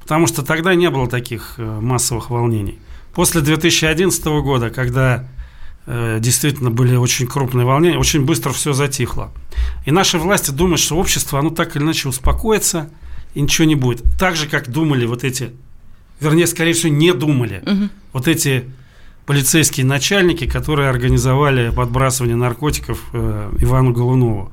Потому 0.02 0.26
что 0.26 0.42
тогда 0.42 0.74
не 0.74 0.90
было 0.90 1.08
таких 1.08 1.56
э, 1.58 1.80
массовых 1.82 2.32
волнений. 2.32 2.80
После 3.14 3.42
2011 3.42 4.26
года, 4.26 4.70
когда 4.70 5.28
Э, 5.28 5.37
действительно 5.88 6.70
были 6.70 6.96
очень 6.96 7.28
крупные 7.28 7.66
волнения, 7.66 7.98
очень 7.98 8.26
быстро 8.26 8.52
все 8.52 8.74
затихло. 8.74 9.32
И 9.86 9.92
наши 9.92 10.18
власти 10.18 10.52
думают, 10.52 10.82
что 10.82 10.98
общество, 10.98 11.40
оно 11.40 11.50
так 11.50 11.76
или 11.76 11.84
иначе 11.84 12.10
успокоится, 12.10 12.90
и 13.34 13.42
ничего 13.42 13.66
не 13.66 13.76
будет. 13.76 14.04
Так 14.20 14.36
же, 14.36 14.48
как 14.48 14.70
думали 14.70 15.06
вот 15.06 15.24
эти, 15.24 15.52
вернее, 16.20 16.48
скорее 16.48 16.74
всего, 16.74 16.92
не 16.92 17.14
думали, 17.14 17.64
угу. 17.66 17.90
вот 18.12 18.28
эти 18.28 18.66
полицейские 19.26 19.86
начальники, 19.86 20.48
которые 20.48 20.90
организовали 20.90 21.70
подбрасывание 21.70 22.36
наркотиков 22.36 23.00
э, 23.14 23.54
Ивану 23.60 23.94
Голунову. 23.94 24.52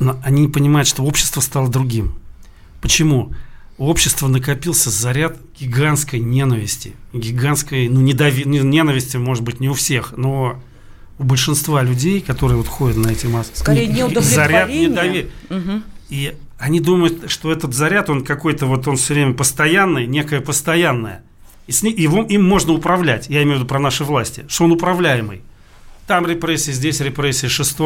Но 0.00 0.18
они 0.22 0.42
не 0.42 0.48
понимают, 0.48 0.88
что 0.88 1.04
общество 1.04 1.40
стало 1.40 1.68
другим. 1.68 2.14
Почему? 2.80 3.32
У 3.78 3.86
общества 3.86 4.26
накопился 4.26 4.90
заряд 4.90 5.38
гигантской 5.58 6.18
ненависти. 6.18 6.94
Гигантской, 7.12 7.88
ну, 7.88 8.00
недови, 8.00 8.44
ненависти, 8.44 9.16
может 9.16 9.44
быть, 9.44 9.60
не 9.60 9.68
у 9.68 9.74
всех, 9.74 10.14
но 10.16 10.60
у 11.18 11.24
большинства 11.24 11.82
людей, 11.82 12.20
которые 12.20 12.58
вот 12.58 12.66
ходят 12.66 12.96
на 12.96 13.08
эти 13.10 13.26
массы. 13.26 13.52
Скорее, 13.54 13.86
не 13.86 14.20
заряд 14.20 14.68
недоверия. 14.68 15.28
Угу. 15.48 15.82
И 16.10 16.34
они 16.58 16.80
думают, 16.80 17.30
что 17.30 17.52
этот 17.52 17.72
заряд, 17.72 18.10
он 18.10 18.24
какой-то 18.24 18.66
вот, 18.66 18.88
он 18.88 18.96
все 18.96 19.14
время 19.14 19.34
постоянный, 19.34 20.06
некое 20.06 20.40
постоянное. 20.40 21.22
И 21.68 21.72
с 21.72 21.82
ним, 21.82 21.94
его, 21.96 22.22
им 22.22 22.44
можно 22.44 22.72
управлять, 22.72 23.28
я 23.28 23.42
имею 23.42 23.56
в 23.56 23.58
виду 23.58 23.68
про 23.68 23.78
наши 23.78 24.02
власти, 24.02 24.44
что 24.48 24.64
он 24.64 24.72
управляемый. 24.72 25.42
Там 26.08 26.26
репрессии, 26.26 26.72
здесь 26.72 27.00
репрессии, 27.00 27.46
6 27.46 27.78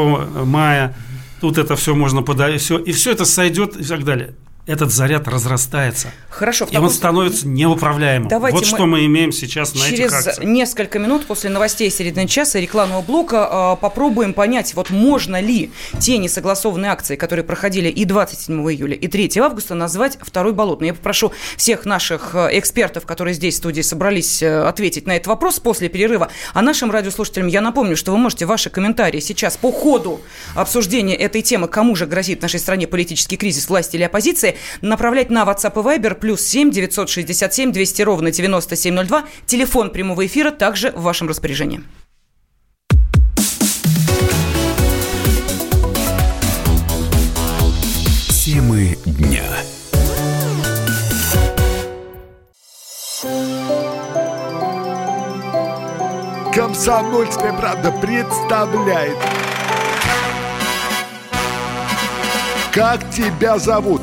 мая, 0.47 0.95
тут 1.41 1.59
это 1.59 1.77
все 1.77 1.95
можно 1.95 2.23
подать, 2.23 2.61
все, 2.61 2.79
и 2.79 2.93
все 2.93 3.11
это 3.11 3.25
сойдет 3.25 3.77
и 3.77 3.85
так 3.85 4.05
далее 4.05 4.35
этот 4.67 4.91
заряд 4.93 5.29
разрастается. 5.29 6.09
Хорошо. 6.33 6.67
И 6.71 6.77
он 6.79 6.89
становится 6.89 7.47
неуправляемым. 7.47 8.29
Давайте 8.29 8.57
вот 8.57 8.65
мы 8.65 8.77
что 8.77 8.87
мы 8.87 9.07
имеем 9.07 9.33
сейчас 9.33 9.75
на 9.75 9.81
через 9.81 10.13
этих 10.13 10.13
акциях. 10.15 10.39
Несколько 10.43 10.99
минут 10.99 11.27
после 11.27 11.51
новостей 11.51 11.91
середины 11.91 12.27
часа 12.27 12.59
и 12.59 12.63
рекламного 12.63 13.03
блока 13.03 13.77
э, 13.77 13.81
попробуем 13.81 14.33
понять, 14.33 14.75
вот 14.75 14.89
можно 14.89 15.41
ли 15.41 15.71
те 15.99 16.17
несогласованные 16.17 16.91
акции, 16.91 17.17
которые 17.17 17.45
проходили 17.45 17.89
и 17.89 18.07
27 18.07 18.55
июля, 18.73 18.95
и 18.95 19.09
3 19.09 19.39
августа, 19.41 19.75
назвать 19.75 20.19
второй 20.23 20.55
болотной. 20.55 20.89
Я 20.89 20.95
попрошу 20.95 21.33
всех 21.59 21.85
наших 21.85 22.35
э, 22.35 22.59
экспертов, 22.59 23.05
которые 23.05 23.35
здесь 23.35 23.55
в 23.55 23.57
студии 23.59 23.83
собрались 23.83 24.43
э, 24.43 24.63
ответить 24.67 25.07
на 25.07 25.17
этот 25.17 25.27
вопрос 25.27 25.61
после 25.61 25.91
перерыва. 25.91 26.31
А 26.55 26.63
нашим 26.63 26.91
радиослушателям 26.91 27.49
я 27.49 27.61
напомню, 27.61 27.95
что 27.95 28.11
вы 28.11 28.17
можете 28.17 28.47
ваши 28.47 28.71
комментарии 28.71 29.21
сейчас 29.21 29.59
по 29.59 29.71
ходу 29.71 30.23
обсуждения 30.55 31.15
этой 31.15 31.43
темы, 31.43 31.69
кому 31.69 31.95
же 31.95 32.07
грозит 32.07 32.41
нашей 32.41 32.59
стране 32.59 32.87
политический 32.87 33.37
кризис 33.37 33.69
власти 33.69 33.97
или 33.97 34.05
оппозиции, 34.05 34.57
направлять 34.81 35.29
на 35.29 35.43
WhatsApp 35.43 35.73
и 35.79 35.99
Viber 35.99 36.22
плюс 36.23 36.41
7 36.43 36.71
967 36.71 37.73
200 37.73 38.03
ровно 38.03 38.31
9702. 38.31 39.25
Телефон 39.45 39.91
прямого 39.91 40.25
эфира 40.25 40.53
также 40.53 40.93
в 40.93 41.03
вашем 41.03 41.29
распоряжении. 41.29 41.83
Темы 48.31 48.97
дня. 49.05 49.43
Комсомольская 56.55 57.53
правда 57.55 57.91
представляет 57.91 59.19
Как 62.73 63.11
тебя 63.11 63.59
зовут? 63.59 64.03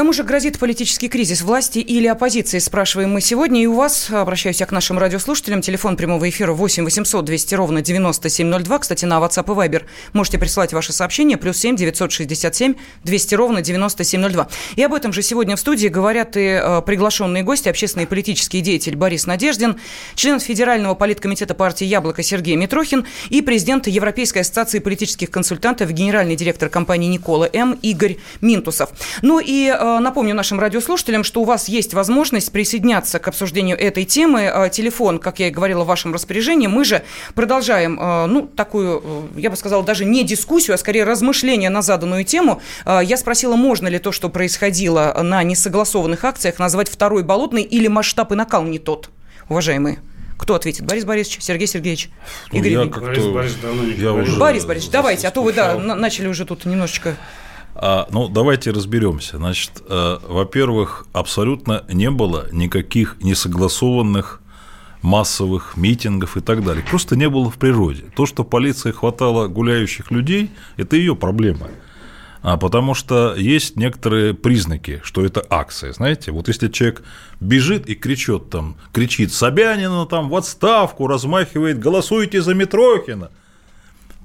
Кому 0.00 0.14
же 0.14 0.22
грозит 0.24 0.58
политический 0.58 1.10
кризис, 1.10 1.42
власти 1.42 1.78
или 1.78 2.06
оппозиции, 2.06 2.58
спрашиваем 2.58 3.10
мы 3.12 3.20
сегодня. 3.20 3.62
И 3.62 3.66
у 3.66 3.74
вас, 3.74 4.08
обращаюсь 4.10 4.58
я 4.58 4.64
к 4.64 4.72
нашим 4.72 4.98
радиослушателям, 4.98 5.60
телефон 5.60 5.94
прямого 5.94 6.26
эфира 6.26 6.54
8 6.54 6.84
800 6.84 7.22
200 7.22 7.54
ровно 7.54 7.82
9702. 7.82 8.78
Кстати, 8.78 9.04
на 9.04 9.18
WhatsApp 9.18 9.44
и 9.44 9.68
Viber 9.68 9.82
можете 10.14 10.38
присылать 10.38 10.72
ваши 10.72 10.94
сообщения. 10.94 11.36
Плюс 11.36 11.58
7 11.58 11.76
967 11.76 12.76
200 13.04 13.34
ровно 13.34 13.60
9702. 13.60 14.48
И 14.76 14.82
об 14.82 14.94
этом 14.94 15.12
же 15.12 15.20
сегодня 15.20 15.54
в 15.56 15.60
студии 15.60 15.88
говорят 15.88 16.34
и 16.38 16.58
э, 16.58 16.80
приглашенные 16.80 17.42
гости, 17.42 17.68
общественный 17.68 18.04
и 18.04 18.08
политический 18.08 18.62
деятель 18.62 18.96
Борис 18.96 19.26
Надеждин, 19.26 19.76
член 20.14 20.40
Федерального 20.40 20.94
политкомитета 20.94 21.52
партии 21.52 21.84
«Яблоко» 21.84 22.22
Сергей 22.22 22.56
Митрохин 22.56 23.04
и 23.28 23.42
президент 23.42 23.86
Европейской 23.86 24.38
ассоциации 24.38 24.78
политических 24.78 25.30
консультантов, 25.30 25.92
генеральный 25.92 26.36
директор 26.36 26.70
компании 26.70 27.08
«Никола 27.08 27.50
М» 27.52 27.78
Игорь 27.82 28.16
Минтусов. 28.40 28.88
Ну 29.20 29.40
и 29.40 29.66
э, 29.68 29.89
напомню 29.98 30.34
нашим 30.34 30.60
радиослушателям, 30.60 31.24
что 31.24 31.40
у 31.40 31.44
вас 31.44 31.68
есть 31.68 31.94
возможность 31.94 32.52
присоединяться 32.52 33.18
к 33.18 33.26
обсуждению 33.28 33.78
этой 33.78 34.04
темы. 34.04 34.42
Э, 34.42 34.70
телефон, 34.70 35.18
как 35.18 35.40
я 35.40 35.48
и 35.48 35.50
говорила, 35.50 35.84
в 35.84 35.86
вашем 35.86 36.14
распоряжении. 36.14 36.66
Мы 36.66 36.84
же 36.84 37.02
продолжаем, 37.34 37.98
э, 37.98 38.26
ну, 38.26 38.46
такую, 38.46 39.30
я 39.36 39.50
бы 39.50 39.56
сказала, 39.56 39.82
даже 39.82 40.04
не 40.04 40.22
дискуссию, 40.24 40.74
а 40.74 40.78
скорее 40.78 41.04
размышления 41.04 41.70
на 41.70 41.82
заданную 41.82 42.24
тему. 42.24 42.60
Я 42.86 43.16
спросила, 43.16 43.56
можно 43.56 43.88
ли 43.88 43.98
то, 43.98 44.12
что 44.12 44.28
происходило 44.28 45.18
на 45.22 45.42
несогласованных 45.42 46.24
акциях, 46.24 46.58
назвать 46.58 46.88
второй 46.88 47.22
болотный 47.22 47.62
или 47.62 47.88
масштаб 47.88 48.32
и 48.32 48.34
накал 48.34 48.62
не 48.64 48.78
тот, 48.78 49.10
уважаемые? 49.48 49.98
Кто 50.40 50.54
ответит? 50.54 50.86
Борис 50.86 51.04
Борисович, 51.04 51.42
Сергей 51.42 51.66
Сергеевич, 51.66 52.10
ну, 52.50 52.58
Игорь 52.58 52.72
я 52.72 52.84
Борис 52.84 53.26
Борисович 53.26 53.62
давно 53.62 53.82
не 53.84 53.92
я 53.92 54.12
уже 54.12 54.38
Борис 54.38 54.64
Борисович, 54.64 54.90
давайте, 54.90 55.28
а 55.28 55.30
то 55.30 55.42
вы, 55.42 55.52
да, 55.52 55.76
начали 55.78 56.28
уже 56.28 56.46
тут 56.46 56.64
немножечко... 56.64 57.16
А, 57.74 58.08
ну, 58.10 58.28
давайте 58.28 58.70
разберемся. 58.70 59.36
Значит, 59.38 59.82
э, 59.88 60.18
во-первых, 60.28 61.06
абсолютно 61.12 61.84
не 61.88 62.10
было 62.10 62.46
никаких 62.52 63.16
несогласованных 63.20 64.40
массовых 65.02 65.76
митингов 65.76 66.36
и 66.36 66.40
так 66.40 66.64
далее. 66.64 66.84
Просто 66.88 67.16
не 67.16 67.28
было 67.28 67.50
в 67.50 67.56
природе. 67.56 68.04
То, 68.14 68.26
что 68.26 68.44
полиции 68.44 68.90
хватало 68.90 69.48
гуляющих 69.48 70.10
людей, 70.10 70.50
это 70.76 70.96
ее 70.96 71.16
проблема. 71.16 71.68
А 72.42 72.56
потому 72.56 72.94
что 72.94 73.34
есть 73.34 73.76
некоторые 73.76 74.32
признаки, 74.32 75.00
что 75.04 75.24
это 75.24 75.44
акция. 75.50 75.92
Знаете, 75.92 76.32
вот 76.32 76.48
если 76.48 76.68
человек 76.68 77.02
бежит 77.38 77.86
и 77.86 77.94
кричит 77.94 78.48
там, 78.48 78.76
кричит 78.92 79.32
Собянина 79.32 80.06
там 80.06 80.30
в 80.30 80.36
отставку, 80.36 81.06
размахивает, 81.06 81.78
голосуйте 81.78 82.40
за 82.40 82.54
Митрохина, 82.54 83.30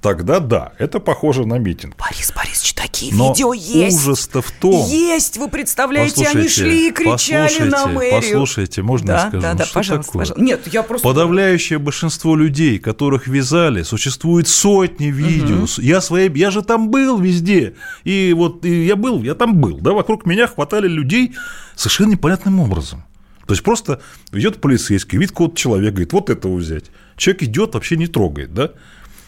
тогда 0.06 0.39
да, 0.39 0.74
это 0.78 1.00
похоже 1.00 1.48
на 1.48 1.56
митинг. 1.56 1.96
Борис 1.98 2.32
Борисович, 2.32 2.74
такие 2.76 3.12
Но 3.12 3.30
видео 3.30 3.54
есть. 3.54 3.98
ужас-то 3.98 4.44
в 4.44 4.52
том... 4.52 4.86
Есть, 4.86 5.38
вы 5.38 5.50
представляете, 5.50 6.28
они 6.28 6.48
шли 6.48 6.89
и 6.89 6.91
кричали 6.91 7.68
на 7.68 7.88
мэрию. 7.88 8.22
Послушайте, 8.22 8.84
можно 8.84 9.08
да, 9.08 9.13
я 9.13 9.20
скажу? 9.30 9.41
Да, 9.41 9.54
да, 9.56 9.65
что 9.65 9.74
пожалуйста, 9.74 10.12
такое? 10.12 10.20
пожалуйста. 10.20 10.46
Нет, 10.46 10.68
я 10.72 10.84
просто... 10.84 11.08
Подавляющее 11.08 11.80
большинство 11.80 12.36
людей, 12.36 12.78
которых 12.78 13.28
вязали, 13.28 13.82
существует 13.82 14.48
сотни 14.48 15.08
видео. 15.08 15.63
Угу. 15.63 15.82
Я, 15.82 16.02
свои, 16.02 16.30
я 16.36 16.52
же 16.52 16.62
там 16.62 16.91
был 16.91 17.18
везде. 17.18 17.74
И 18.04 18.32
вот 18.38 18.63
и 18.63 18.86
я 18.86 18.96
был, 18.96 19.24
я 19.24 19.34
там 19.34 19.56
был. 19.56 19.80
Да, 19.80 19.94
вокруг 19.94 20.28
меня 20.28 20.46
хватали 20.46 20.88
людей 20.88 21.34
совершенно 21.76 22.12
непонятным 22.12 22.60
образом. 22.60 23.04
То 23.48 23.54
есть 23.54 23.63
просто 23.63 24.02
идет 24.34 24.62
полицейский, 24.62 25.18
видит 25.18 25.32
какого-то 25.32 25.56
человека, 25.56 25.94
говорит, 25.94 26.13
вот 26.13 26.30
этого 26.30 26.56
взять. 26.58 26.86
Человек 27.18 27.41
идет, 27.41 27.74
вообще 27.74 27.98
не 27.98 28.06
трогает, 28.06 28.54
да? 28.54 28.72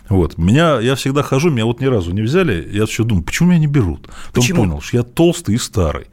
Вот. 0.09 0.37
Меня, 0.37 0.79
я 0.79 0.95
всегда 0.95 1.23
хожу, 1.23 1.49
меня 1.49 1.65
вот 1.65 1.81
ни 1.81 1.85
разу 1.85 2.11
не 2.11 2.21
взяли, 2.21 2.67
я 2.71 2.85
все 2.85 3.03
думаю, 3.03 3.23
почему 3.25 3.49
меня 3.49 3.59
не 3.59 3.67
берут? 3.67 4.03
Потом 4.03 4.15
Почему? 4.33 4.63
понял, 4.63 4.81
что 4.81 4.97
я 4.97 5.03
толстый 5.03 5.55
и 5.55 5.57
старый. 5.57 6.07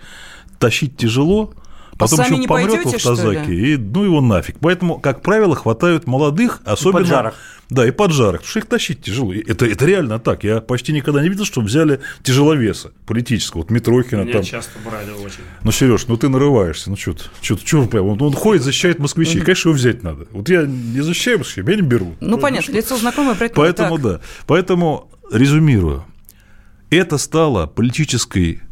Тащить 0.59 0.97
тяжело, 0.97 1.53
потом 1.99 2.19
сами 2.19 2.37
еще 2.39 2.49
помрет 2.49 2.71
в 2.71 2.75
пойдете, 2.75 2.99
что 2.99 3.13
автозаке, 3.13 3.55
и 3.55 3.77
ну 3.77 4.05
его 4.05 4.21
нафиг. 4.21 4.57
Поэтому, 4.61 4.99
как 4.99 5.23
правило, 5.23 5.55
хватают 5.55 6.07
молодых, 6.07 6.61
особенно... 6.65 7.01
поджарых. 7.01 7.35
Да, 7.71 7.87
и 7.87 7.91
поджарых, 7.91 8.41
потому 8.43 8.51
что 8.51 8.59
их 8.59 8.67
тащить 8.67 9.03
тяжело. 9.03 9.33
И 9.33 9.41
Это, 9.41 9.67
это 9.67 9.87
реально 9.87 10.19
так. 10.19 10.45
Я 10.45 10.61
почти 10.61 10.93
никогда 10.93 11.23
не 11.23 11.29
видел, 11.29 11.45
что 11.45 11.61
взяли 11.63 12.01
тяжеловеса 12.23 12.93
политического. 13.07 13.63
Вот 13.63 13.71
Митрохина 13.71 14.21
Меня 14.23 14.35
там. 14.35 14.43
часто 14.43 14.73
брали 14.85 15.11
очень. 15.11 15.41
Ну, 15.63 15.73
Сереж, 15.73 16.07
ну 16.07 16.17
ты 16.17 16.29
нарываешься, 16.29 16.91
ну 16.91 16.97
что 16.97 17.15
ты, 17.15 17.25
что 17.41 17.57
ты, 17.57 17.67
что 17.67 17.81
он, 17.81 18.21
он 18.21 18.33
ходит, 18.35 18.63
защищает 18.63 18.99
москвичей, 18.99 19.41
конечно, 19.41 19.71
его 19.71 19.77
взять 19.77 20.03
надо. 20.03 20.27
Вот 20.31 20.49
я 20.49 20.67
не 20.67 21.01
защищаю 21.01 21.39
москвичей, 21.39 21.63
меня 21.63 21.77
не 21.77 21.89
беру. 21.89 22.15
Ну, 22.21 22.39
понятно, 22.39 22.73
лицо 22.73 22.97
знакомое, 22.97 23.35
поэтому, 23.35 23.65
Поэтому 23.65 23.97
так. 23.97 24.03
да. 24.03 24.21
Поэтому 24.47 25.11
резюмирую. 25.33 26.05
Это 26.91 27.19
стало 27.19 27.67
политической 27.67 28.63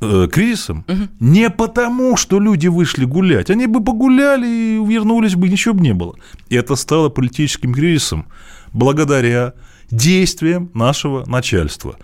э, 0.00 0.28
кризисом 0.30 0.84
не 1.20 1.50
потому, 1.50 2.16
что 2.16 2.40
люди 2.40 2.68
вышли 2.68 3.04
гулять. 3.04 3.50
Они 3.50 3.66
бы 3.66 3.82
погуляли 3.82 4.46
и 4.46 4.84
вернулись 4.84 5.34
бы, 5.34 5.48
ничего 5.48 5.74
бы 5.74 5.82
не 5.82 5.94
было. 5.94 6.14
Это 6.50 6.76
стало 6.76 7.08
политическим 7.08 7.74
кризисом 7.74 8.26
благодаря 8.72 9.54
действиям 9.90 10.70
нашего 10.74 11.24
начальства. 11.26 11.96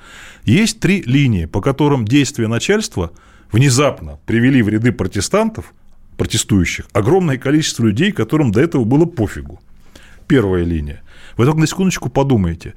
Есть 0.44 0.81
три 0.81 1.02
линии, 1.02 1.46
по 1.46 1.61
которым 1.61 2.05
действия 2.05 2.48
начальства 2.48 3.12
внезапно 3.50 4.18
привели 4.26 4.62
в 4.62 4.68
ряды 4.68 4.92
протестантов, 4.92 5.72
протестующих, 6.16 6.87
огромное 6.92 7.38
количество 7.38 7.85
людей, 7.85 8.12
которым 8.12 8.52
до 8.52 8.61
этого 8.61 8.85
было 8.85 9.05
пофигу. 9.05 9.61
Первая 10.26 10.64
линия. 10.64 11.02
Вы 11.37 11.44
только 11.44 11.61
на 11.61 11.66
секундочку 11.66 12.09
подумайте. 12.09 12.74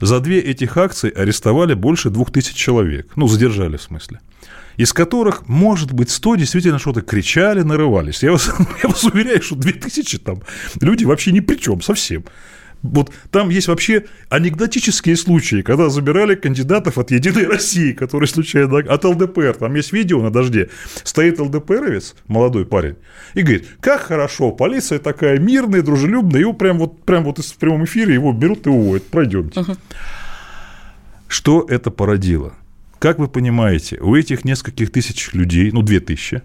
За 0.00 0.20
две 0.20 0.40
этих 0.40 0.76
акции 0.76 1.12
арестовали 1.12 1.74
больше 1.74 2.10
двух 2.10 2.32
тысяч 2.32 2.54
человек. 2.54 3.08
Ну, 3.16 3.28
задержали 3.28 3.76
в 3.76 3.82
смысле. 3.82 4.20
Из 4.76 4.92
которых, 4.92 5.46
может 5.46 5.92
быть, 5.92 6.10
100 6.10 6.36
действительно 6.36 6.78
что-то 6.78 7.02
кричали, 7.02 7.60
нарывались. 7.60 8.22
Я 8.22 8.32
вас, 8.32 8.50
я 8.82 8.88
вас 8.88 9.04
уверяю, 9.04 9.42
что 9.42 9.56
2000 9.56 10.18
там 10.18 10.42
люди 10.80 11.04
вообще 11.04 11.32
ни 11.32 11.40
при 11.40 11.56
чем 11.56 11.82
совсем. 11.82 12.24
Вот 12.82 13.12
там 13.30 13.50
есть 13.50 13.68
вообще 13.68 14.06
анекдотические 14.30 15.16
случаи, 15.16 15.62
когда 15.62 15.90
забирали 15.90 16.34
кандидатов 16.34 16.96
от 16.96 17.10
«Единой 17.10 17.46
России», 17.46 17.92
которые 17.92 18.28
случайно 18.28 18.78
от 18.78 19.04
ЛДПР. 19.04 19.56
Там 19.58 19.74
есть 19.74 19.92
видео 19.92 20.22
на 20.22 20.30
дожде. 20.30 20.70
Стоит 21.04 21.38
ЛДПРовец, 21.38 22.14
молодой 22.26 22.64
парень, 22.64 22.96
и 23.34 23.42
говорит, 23.42 23.66
как 23.80 24.00
хорошо, 24.00 24.50
полиция 24.52 24.98
такая 24.98 25.38
мирная, 25.38 25.82
дружелюбная, 25.82 26.40
его 26.40 26.54
прям 26.54 26.78
вот, 26.78 27.02
прям 27.04 27.24
вот 27.24 27.38
в 27.38 27.56
прямом 27.56 27.84
эфире 27.84 28.14
его 28.14 28.32
берут 28.32 28.66
и 28.66 28.70
уводят, 28.70 29.06
пройдемте. 29.08 29.62
Что 31.28 31.66
это 31.68 31.90
породило? 31.90 32.54
Как 32.98 33.18
вы 33.18 33.28
понимаете, 33.28 33.98
у 34.00 34.16
этих 34.16 34.44
нескольких 34.44 34.90
тысяч 34.90 35.32
людей, 35.32 35.70
ну, 35.70 35.82
две 35.82 36.00
тысячи, 36.00 36.42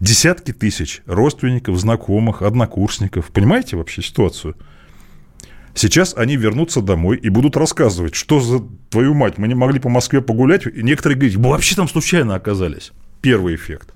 десятки 0.00 0.52
тысяч 0.52 1.02
родственников, 1.06 1.78
знакомых, 1.78 2.42
однокурсников. 2.42 3.26
Понимаете 3.30 3.76
вообще 3.76 4.02
ситуацию? 4.02 4.54
Сейчас 5.78 6.14
они 6.16 6.36
вернутся 6.36 6.80
домой 6.82 7.16
и 7.18 7.28
будут 7.28 7.56
рассказывать, 7.56 8.14
что 8.14 8.40
за 8.40 8.60
твою 8.90 9.14
мать, 9.14 9.38
мы 9.38 9.46
не 9.48 9.54
могли 9.54 9.78
по 9.78 9.88
Москве 9.88 10.20
погулять. 10.20 10.66
И 10.66 10.82
некоторые 10.82 11.16
говорят, 11.18 11.36
мы 11.38 11.50
вообще 11.50 11.76
там 11.76 11.88
случайно 11.88 12.34
оказались. 12.34 12.92
Первый 13.20 13.54
эффект. 13.54 13.92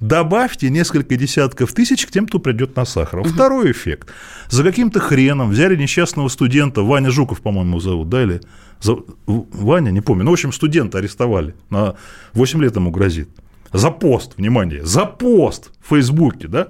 Добавьте 0.00 0.68
несколько 0.70 1.16
десятков 1.16 1.72
тысяч 1.72 2.04
к 2.06 2.10
тем, 2.10 2.26
кто 2.26 2.38
придет 2.38 2.76
на 2.76 2.84
Сахаров. 2.84 3.26
Второй 3.28 3.70
эффект. 3.72 4.08
За 4.50 4.62
каким-то 4.62 5.00
хреном 5.00 5.50
взяли 5.50 5.76
несчастного 5.76 6.28
студента, 6.28 6.82
Ваня 6.82 7.10
Жуков, 7.10 7.40
по-моему, 7.40 7.80
зовут, 7.80 8.08
да, 8.10 8.22
или 8.22 8.40
за- 8.80 8.98
Ваня, 9.26 9.90
не 9.90 10.00
помню. 10.02 10.24
Ну, 10.24 10.30
в 10.30 10.34
общем, 10.34 10.52
студента 10.52 10.98
арестовали. 10.98 11.54
На 11.70 11.94
8 12.34 12.60
лет 12.62 12.76
ему 12.76 12.90
грозит. 12.90 13.30
За 13.72 13.90
пост, 13.90 14.34
внимание, 14.36 14.84
за 14.84 15.06
пост 15.06 15.70
в 15.80 15.88
Фейсбуке, 15.90 16.48
да? 16.48 16.68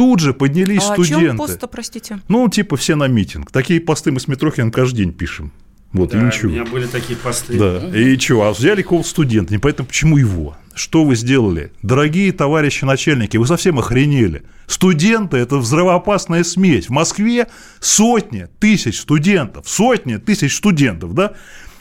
Тут 0.00 0.20
же 0.20 0.32
поднялись 0.32 0.82
А 0.88 0.94
о 0.94 0.96
чем 0.96 1.04
студенты. 1.04 1.36
пост 1.36 1.62
простите? 1.70 2.20
Ну, 2.28 2.48
типа 2.48 2.78
все 2.78 2.96
на 2.96 3.06
митинг. 3.06 3.50
Такие 3.50 3.82
посты 3.82 4.10
мы 4.10 4.18
с 4.18 4.28
Митрохиным 4.28 4.70
каждый 4.70 4.96
день 4.96 5.12
пишем. 5.12 5.52
Вот, 5.92 6.14
и 6.14 6.16
Да, 6.16 6.22
у 6.22 6.26
ничего. 6.26 6.50
меня 6.52 6.64
были 6.64 6.86
такие 6.86 7.18
посты. 7.18 7.58
Да, 7.58 7.86
и 7.94 8.16
что, 8.18 8.40
а 8.44 8.52
взяли 8.54 8.80
какого-то 8.80 9.06
студента, 9.06 9.52
непонятно, 9.52 9.84
почему 9.84 10.16
его. 10.16 10.56
Что 10.74 11.04
вы 11.04 11.16
сделали? 11.16 11.70
Дорогие 11.82 12.32
товарищи 12.32 12.86
начальники, 12.86 13.36
вы 13.36 13.46
совсем 13.46 13.78
охренели. 13.78 14.44
Студенты– 14.66 15.36
это 15.38 15.58
взрывоопасная 15.58 16.44
смесь. 16.44 16.86
В 16.86 16.92
Москве 16.92 17.48
сотни 17.78 18.48
тысяч 18.58 19.00
студентов, 19.00 19.68
сотни 19.68 20.16
тысяч 20.16 20.56
студентов, 20.56 21.12
да? 21.12 21.34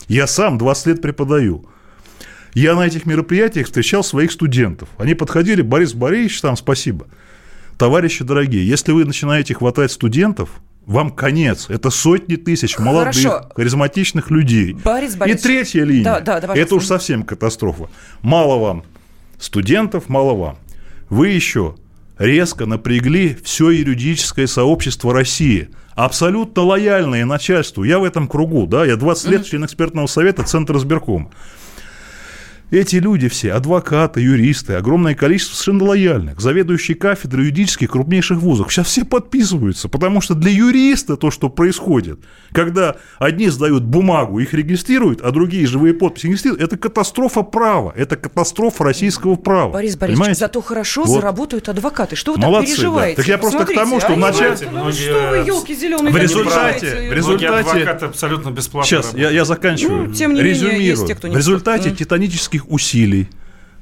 Я 0.09 0.27
сам 0.27 0.57
20 0.57 0.87
лет 0.87 1.01
преподаю. 1.01 1.69
Я 2.53 2.75
на 2.75 2.85
этих 2.85 3.05
мероприятиях 3.05 3.67
встречал 3.67 4.03
своих 4.03 4.33
студентов. 4.33 4.89
Они 4.97 5.13
подходили, 5.13 5.61
Борис 5.61 5.93
Борисович, 5.93 6.41
там 6.41 6.57
спасибо. 6.57 7.07
Товарищи 7.79 8.25
дорогие, 8.25 8.67
если 8.67 8.91
вы 8.91 9.05
начинаете 9.05 9.53
хватать 9.53 9.89
студентов, 9.93 10.49
вам 10.85 11.11
конец. 11.11 11.69
Это 11.69 11.89
сотни 11.89 12.35
тысяч 12.35 12.77
молодых, 12.77 13.15
Хорошо. 13.15 13.49
харизматичных 13.55 14.29
людей. 14.29 14.73
Борис 14.73 15.15
И 15.25 15.33
третья 15.35 15.85
линия. 15.85 16.03
Да, 16.03 16.19
да, 16.19 16.41
да, 16.41 16.47
пожалуйста. 16.49 16.61
это 16.61 16.75
уж 16.75 16.85
совсем 16.85 17.23
катастрофа. 17.23 17.89
Мало 18.21 18.59
вам 18.59 18.83
студентов, 19.39 20.09
мало 20.09 20.33
вам. 20.33 20.57
Вы 21.09 21.29
еще 21.29 21.75
резко 22.17 22.65
напрягли 22.65 23.37
все 23.45 23.69
юридическое 23.69 24.47
сообщество 24.47 25.13
России. 25.13 25.69
Абсолютно 25.95 26.63
лояльное 26.63 27.23
начальству. 27.23 27.85
Я 27.85 27.99
в 27.99 28.03
этом 28.03 28.27
кругу, 28.27 28.67
да, 28.67 28.83
я 28.83 28.97
20 28.97 29.29
лет 29.29 29.45
член 29.45 29.63
экспертного 29.63 30.07
совета 30.07 30.43
Центра 30.43 30.77
избиркома. 30.77 31.31
Эти 32.71 32.97
люди 32.97 33.29
все, 33.29 33.53
адвокаты, 33.53 34.21
юристы, 34.21 34.73
огромное 34.73 35.15
количество 35.15 35.55
совершенно 35.55 35.85
лояльных, 35.85 36.39
заведующие 36.39 36.95
кафедры 36.95 37.41
юридических 37.45 37.89
крупнейших 37.89 38.37
вузов, 38.37 38.71
сейчас 38.71 38.85
все 38.85 39.03
подписываются, 39.05 39.89
потому 39.89 40.21
что 40.21 40.35
для 40.35 40.51
юриста 40.51 41.17
то, 41.17 41.31
что 41.31 41.49
происходит, 41.49 42.19
когда 42.51 42.97
одни 43.17 43.49
сдают 43.49 43.83
бумагу, 43.85 44.39
их 44.39 44.53
регистрируют, 44.53 45.21
а 45.21 45.31
другие 45.31 45.65
живые 45.65 45.95
подписи 45.95 46.27
регистрируют, 46.27 46.61
это 46.61 46.77
катастрофа 46.77 47.41
права, 47.41 47.91
это 47.95 48.15
катастрофа 48.17 48.83
российского 48.83 49.35
права. 49.35 49.71
Борис 49.73 49.95
Борисович, 49.95 50.19
Понимаете? 50.19 50.39
зато 50.39 50.61
хорошо 50.61 51.05
Вот. 51.05 51.15
заработают 51.15 51.69
адвокаты. 51.69 52.15
Что 52.15 52.33
вы 52.33 52.39
Молодцы, 52.39 52.67
так 52.67 52.75
переживаете? 52.75 53.15
да. 53.15 53.21
Так 53.23 53.27
я 53.29 53.37
просто 53.39 53.65
к 53.65 53.73
тому, 53.73 53.99
что 53.99 54.09
Посмотрите, 54.09 54.45
вначале- 54.67 54.71
ну 54.71 54.91
что 54.91 55.29
вы, 55.31 55.37
елки 55.37 55.73
зеленые, 55.73 56.13
В 56.13 56.17
результате- 56.17 57.09
в 57.09 57.13
результате- 57.13 57.47
адвокаты 57.47 58.05
абсолютно 58.05 58.51
бесплатно 58.51 58.87
Сейчас, 58.87 59.13
я, 59.15 59.31
я 59.31 59.43
заканчиваю. 59.43 60.09
Ну, 60.09 60.13
тем 60.13 60.35
не 60.35 60.41
менее, 60.41 60.53
Резюмирую. 60.53 60.83
есть 60.83 61.07
те, 61.07 61.15
кто 61.15 61.27
не 61.27 61.33
В 61.33 61.37
результате 61.37 61.89
Мгм. 61.89 61.97
Титанических 62.59 62.65
усилий 62.71 63.29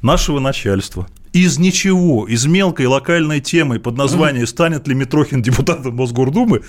нашего 0.01 0.39
начальства 0.39 1.07
из 1.33 1.57
ничего, 1.59 2.27
из 2.27 2.45
мелкой 2.45 2.87
локальной 2.87 3.41
темы 3.41 3.79
под 3.79 3.97
названием 3.97 4.47
«Станет 4.47 4.87
ли 4.87 4.95
Митрохин 4.95 5.41
депутатом 5.41 5.95
Мосгордумы?» 5.95 6.61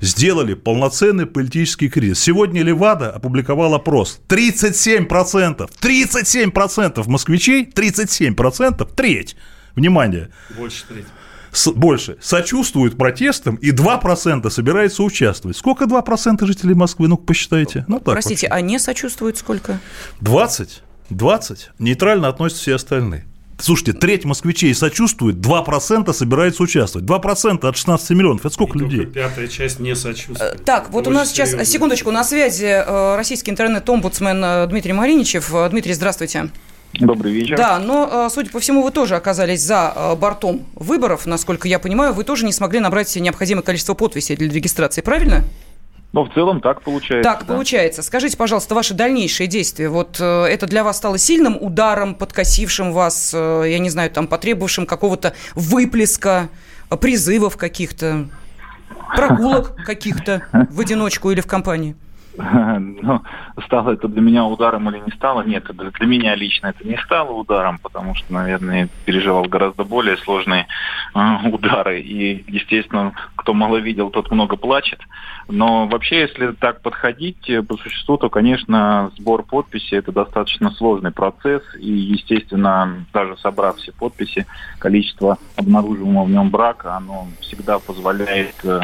сделали 0.00 0.54
полноценный 0.54 1.26
политический 1.26 1.88
кризис. 1.88 2.18
Сегодня 2.20 2.62
Левада 2.64 3.10
опубликовал 3.10 3.74
опрос. 3.74 4.18
37%, 4.28 5.70
37% 5.80 7.08
москвичей, 7.08 7.64
37%, 7.72 8.84
треть, 8.96 9.36
внимание, 9.76 10.30
Больше 10.58 10.84
трети. 10.88 11.06
с- 11.52 11.70
больше 11.70 12.16
сочувствуют 12.20 12.98
протестам 12.98 13.54
и 13.54 13.70
2% 13.70 14.50
собираются 14.50 15.04
участвовать. 15.04 15.56
Сколько 15.56 15.84
2% 15.84 16.44
жителей 16.46 16.74
Москвы? 16.74 17.06
Ну-ка 17.06 17.22
посчитайте. 17.24 17.84
Ну, 17.86 18.00
так 18.00 18.14
Простите, 18.14 18.48
вообще. 18.48 18.58
а 18.58 18.60
не 18.60 18.80
сочувствуют 18.80 19.38
сколько? 19.38 19.78
20, 20.20 20.82
20 21.10 21.70
нейтрально 21.78 22.28
относятся 22.28 22.62
все 22.62 22.74
остальные. 22.76 23.24
Слушайте, 23.58 23.92
треть 23.92 24.24
москвичей 24.24 24.74
сочувствует, 24.74 25.36
2% 25.36 26.12
собираются 26.12 26.62
участвовать. 26.64 27.06
2% 27.08 27.64
от 27.68 27.76
16 27.76 28.10
миллионов. 28.10 28.40
Это 28.44 28.52
сколько 28.52 28.76
И 28.76 28.80
людей? 28.80 29.06
пятая 29.06 29.46
часть 29.46 29.78
не 29.78 29.94
сочувствует. 29.94 30.64
Так, 30.64 30.90
вот 30.90 31.02
Это 31.02 31.10
у 31.10 31.12
нас 31.12 31.28
очень 31.28 31.34
сейчас, 31.36 31.50
серьезно. 31.50 31.72
секундочку, 31.72 32.10
на 32.10 32.24
связи 32.24 32.64
э, 32.64 33.16
российский 33.16 33.52
интернет-омбудсмен 33.52 34.42
э, 34.44 34.66
Дмитрий 34.66 34.92
Мариничев. 34.94 35.54
Э, 35.54 35.68
Дмитрий, 35.70 35.92
здравствуйте. 35.92 36.50
Добрый 36.94 37.32
вечер. 37.32 37.56
Да, 37.56 37.78
но, 37.78 38.26
э, 38.26 38.34
судя 38.34 38.50
по 38.50 38.58
всему, 38.58 38.82
вы 38.82 38.90
тоже 38.90 39.14
оказались 39.14 39.60
за 39.62 39.92
э, 39.94 40.16
бортом 40.16 40.66
выборов, 40.74 41.26
насколько 41.26 41.68
я 41.68 41.78
понимаю. 41.78 42.14
Вы 42.14 42.24
тоже 42.24 42.44
не 42.44 42.52
смогли 42.52 42.80
набрать 42.80 43.14
необходимое 43.14 43.62
количество 43.62 43.94
подписей 43.94 44.34
для 44.34 44.48
регистрации, 44.50 45.02
правильно? 45.02 45.44
Ну, 46.12 46.24
в 46.24 46.34
целом 46.34 46.60
так 46.60 46.82
получается. 46.82 47.30
Так, 47.30 47.46
да. 47.46 47.54
получается. 47.54 48.02
Скажите, 48.02 48.36
пожалуйста, 48.36 48.74
ваши 48.74 48.92
дальнейшие 48.92 49.46
действия. 49.46 49.88
Вот 49.88 50.18
э, 50.20 50.44
это 50.44 50.66
для 50.66 50.84
вас 50.84 50.98
стало 50.98 51.16
сильным 51.16 51.56
ударом, 51.58 52.14
подкосившим 52.14 52.92
вас, 52.92 53.32
э, 53.34 53.64
я 53.68 53.78
не 53.78 53.88
знаю, 53.88 54.10
там, 54.10 54.26
потребовавшим 54.26 54.84
какого-то 54.84 55.32
выплеска, 55.54 56.50
э, 56.90 56.96
призывов 56.98 57.56
каких-то, 57.56 58.26
прогулок 59.16 59.74
каких-то 59.86 60.42
в 60.52 60.80
одиночку 60.80 61.30
или 61.30 61.40
в 61.40 61.46
компании? 61.46 61.96
Ну, 63.02 63.22
стало 63.64 63.92
это 63.92 64.08
для 64.08 64.20
меня 64.20 64.44
ударом 64.44 64.88
или 64.88 64.98
не 64.98 65.10
стало? 65.12 65.42
Нет, 65.42 65.64
для 65.74 66.06
меня 66.06 66.34
лично 66.34 66.68
это 66.68 66.86
не 66.86 66.96
стало 66.98 67.32
ударом, 67.32 67.78
потому 67.78 68.14
что, 68.14 68.32
наверное, 68.32 68.88
переживал 69.04 69.44
гораздо 69.44 69.84
более 69.84 70.16
сложные 70.18 70.66
э, 71.14 71.48
удары. 71.48 72.00
И, 72.00 72.44
естественно, 72.48 73.12
кто 73.36 73.54
мало 73.54 73.78
видел, 73.78 74.10
тот 74.10 74.30
много 74.30 74.56
плачет. 74.56 75.00
Но 75.48 75.86
вообще, 75.86 76.20
если 76.20 76.52
так 76.52 76.80
подходить 76.80 77.48
э, 77.50 77.62
по 77.62 77.76
существу, 77.76 78.16
то, 78.16 78.30
конечно, 78.30 79.10
сбор 79.16 79.42
подписей 79.42 79.98
это 79.98 80.12
достаточно 80.12 80.70
сложный 80.70 81.10
процесс. 81.10 81.62
И, 81.78 81.90
естественно, 81.90 83.04
даже 83.12 83.36
собрав 83.38 83.76
все 83.76 83.92
подписи, 83.92 84.46
количество 84.78 85.38
обнаруживаемого 85.56 86.24
в 86.24 86.30
нем 86.30 86.50
брака, 86.50 86.96
оно 86.96 87.26
всегда 87.40 87.78
позволяет 87.78 88.54
э, 88.64 88.80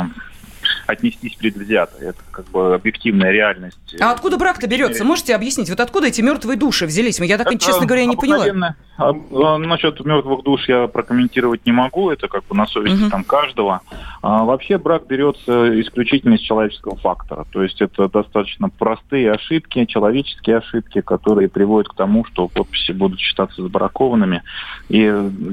отнестись 0.88 1.34
предвзято. 1.36 1.96
Это 2.00 2.18
как 2.30 2.46
бы 2.46 2.74
объективная 2.74 3.30
реальность. 3.30 3.78
А 4.00 4.12
откуда 4.12 4.38
брак-то 4.38 4.66
берется? 4.66 5.04
Можете 5.04 5.34
объяснить? 5.34 5.68
Вот 5.68 5.80
откуда 5.80 6.08
эти 6.08 6.22
мертвые 6.22 6.56
души 6.56 6.86
взялись? 6.86 7.20
Я 7.20 7.36
так, 7.36 7.48
Это 7.48 7.58
честно 7.58 7.86
говоря, 7.86 8.06
не 8.06 8.16
поняла. 8.16 8.74
А, 8.96 9.10
а, 9.10 9.58
Насчет 9.58 10.04
мертвых 10.04 10.42
душ 10.42 10.68
я 10.68 10.88
прокомментировать 10.88 11.64
не 11.66 11.72
могу, 11.72 12.10
это 12.10 12.26
как 12.26 12.44
бы 12.46 12.56
на 12.56 12.66
совести 12.66 13.02
Мгм. 13.02 13.10
там 13.10 13.22
каждого. 13.24 13.80
А 14.22 14.44
вообще 14.44 14.76
брак 14.78 15.06
берется 15.06 15.80
исключительно 15.80 16.34
из 16.34 16.40
человеческого 16.40 16.96
фактора. 16.96 17.46
То 17.52 17.62
есть 17.62 17.80
это 17.80 18.08
достаточно 18.08 18.68
простые 18.68 19.30
ошибки, 19.30 19.84
человеческие 19.84 20.56
ошибки, 20.56 21.00
которые 21.00 21.48
приводят 21.48 21.92
к 21.92 21.94
тому, 21.94 22.24
что 22.24 22.48
подписи 22.48 22.90
будут 22.90 23.20
считаться 23.20 23.62
забракованными. 23.62 24.42
И 24.88 25.08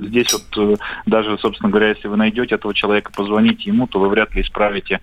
здесь 0.08 0.34
вот 0.34 0.58
э, 0.58 0.76
даже, 1.06 1.38
собственно 1.38 1.70
говоря, 1.70 1.90
если 1.90 2.08
вы 2.08 2.18
найдете 2.18 2.56
этого 2.56 2.74
человека, 2.74 3.12
позвоните 3.16 3.64
ему, 3.66 3.86
то 3.86 4.00
вы 4.00 4.10
вряд 4.10 4.34
ли 4.34 4.42
исправите 4.42 5.02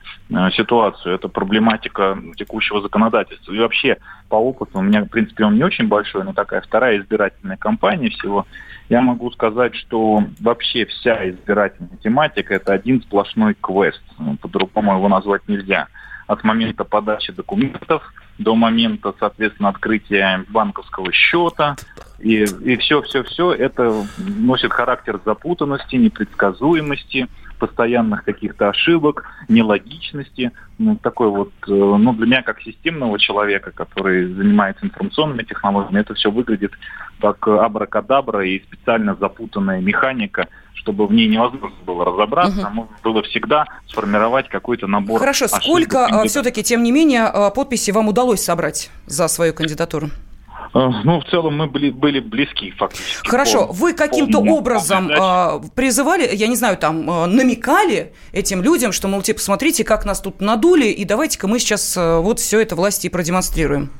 ситуацию. 0.54 1.14
Это 1.14 1.28
проблематика 1.28 2.18
текущего 2.36 2.80
законодательства. 2.80 3.52
И 3.52 3.58
вообще, 3.58 3.98
по 4.28 4.36
опыту, 4.36 4.78
у 4.78 4.82
меня, 4.82 5.02
в 5.02 5.08
принципе, 5.08 5.44
он 5.44 5.56
не 5.56 5.64
очень 5.64 5.88
большой, 5.88 6.24
но 6.24 6.32
такая 6.32 6.60
вторая 6.60 6.98
избирательная 6.98 7.56
кампания 7.56 8.10
всего, 8.10 8.46
я 8.88 9.00
могу 9.00 9.30
сказать, 9.30 9.74
что 9.74 10.24
вообще 10.40 10.86
вся 10.86 11.28
избирательная 11.30 11.96
тематика– 12.02 12.54
это 12.56 12.72
один 12.72 13.02
сплошной 13.02 13.54
квест. 13.60 14.02
По-другому 14.40 14.94
его 14.94 15.08
назвать 15.08 15.48
нельзя. 15.48 15.88
От 16.26 16.44
момента 16.44 16.84
подачи 16.84 17.32
документов 17.32 18.02
до 18.38 18.54
момента, 18.54 19.14
соответственно, 19.18 19.68
открытия 19.68 20.44
банковского 20.48 21.12
счета. 21.12 21.76
И, 22.18 22.44
и 22.44 22.76
все-все-все 22.76 23.52
это 23.52 24.04
носит 24.18 24.72
характер 24.72 25.20
запутанности, 25.24 25.96
непредсказуемости, 25.96 27.28
постоянных 27.62 28.24
каких-то 28.24 28.70
ошибок, 28.70 29.24
нелогичности. 29.48 30.50
Ну, 30.78 30.96
такой 30.96 31.28
вот, 31.28 31.52
э, 31.68 31.70
ну, 31.72 32.12
для 32.12 32.26
меня 32.26 32.42
как 32.42 32.60
системного 32.60 33.20
человека, 33.20 33.70
который 33.70 34.34
занимается 34.34 34.84
информационными 34.84 35.44
технологиями, 35.44 36.00
это 36.00 36.14
все 36.14 36.32
выглядит 36.32 36.72
как 37.20 37.46
абракадабра 37.46 38.44
и 38.44 38.58
специально 38.64 39.14
запутанная 39.14 39.80
механика, 39.80 40.48
чтобы 40.74 41.06
в 41.06 41.12
ней 41.12 41.28
невозможно 41.28 41.76
было 41.86 42.04
разобраться, 42.04 42.66
Мгм. 42.66 42.74
можно 42.74 42.96
было 43.04 43.22
всегда 43.22 43.64
сформировать 43.86 44.48
какой-то 44.48 44.88
набор 44.88 45.20
Хорошо, 45.20 45.46
сколько 45.46 45.98
кандидатов. 46.00 46.30
все-таки, 46.30 46.64
тем 46.64 46.82
не 46.82 46.90
менее, 46.90 47.30
э, 47.32 47.50
подписей 47.54 47.92
вам 47.92 48.08
удалось 48.08 48.42
собрать 48.42 48.90
за 49.06 49.28
свою 49.28 49.54
кандидатуру? 49.54 50.08
Э, 50.74 50.88
Ну, 51.04 51.20
в 51.20 51.24
целом 51.26 51.56
мы 51.58 51.66
были, 51.66 51.90
были 51.90 52.20
близки 52.20 52.70
фактически. 52.72 53.28
Хорошо, 53.28 53.66
по- 53.66 53.72
вы 53.72 53.92
каким-то 53.92 54.38
образом 54.40 55.10
э, 55.10 55.60
призывали, 55.74 56.28
я 56.32 56.46
не 56.48 56.56
знаю, 56.56 56.76
там, 56.76 57.08
э, 57.10 57.26
намекали 57.26 58.12
этим 58.32 58.62
людям, 58.62 58.92
что, 58.92 59.08
мол, 59.08 59.22
типа, 59.22 59.40
смотрите, 59.40 59.84
как 59.84 60.04
нас 60.06 60.20
тут 60.20 60.40
надули, 60.40 60.86
и 60.86 61.04
давайте-ка 61.04 61.46
мы 61.48 61.58
сейчас 61.58 61.96
э, 61.96 62.18
вот 62.20 62.38
все 62.40 62.60
это 62.60 62.74
власти 62.76 63.06
и 63.06 63.10
продемонстрируем. 63.10 63.90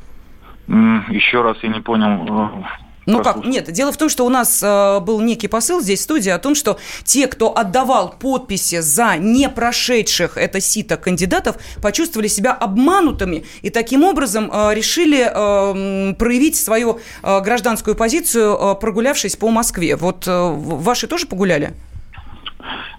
Еще 0.68 1.42
раз 1.42 1.56
я 1.62 1.68
не 1.68 1.80
понял. 1.80 2.64
Ну 3.06 3.22
как? 3.22 3.44
Нет, 3.44 3.70
дело 3.72 3.92
в 3.92 3.96
том, 3.96 4.08
что 4.08 4.24
у 4.24 4.28
нас 4.28 4.62
э, 4.62 5.00
был 5.00 5.20
некий 5.20 5.48
посыл 5.48 5.80
здесь 5.80 6.00
в 6.00 6.02
студии 6.02 6.30
о 6.30 6.38
том, 6.38 6.54
что 6.54 6.78
те, 7.04 7.26
кто 7.26 7.56
отдавал 7.56 8.14
подписи 8.18 8.80
за 8.80 9.16
не 9.16 9.48
прошедших 9.48 10.36
это 10.36 10.60
сито 10.60 10.96
кандидатов, 10.96 11.56
почувствовали 11.80 12.28
себя 12.28 12.52
обманутыми 12.52 13.44
и 13.62 13.70
таким 13.70 14.04
образом 14.04 14.50
э, 14.52 14.74
решили 14.74 15.20
э, 15.20 16.14
проявить 16.14 16.56
свою 16.56 17.00
э, 17.22 17.40
гражданскую 17.40 17.96
позицию, 17.96 18.56
э, 18.56 18.74
прогулявшись 18.76 19.36
по 19.36 19.50
Москве. 19.50 19.96
Вот 19.96 20.26
э, 20.26 20.52
ваши 20.54 21.06
тоже 21.06 21.26
погуляли? 21.26 21.74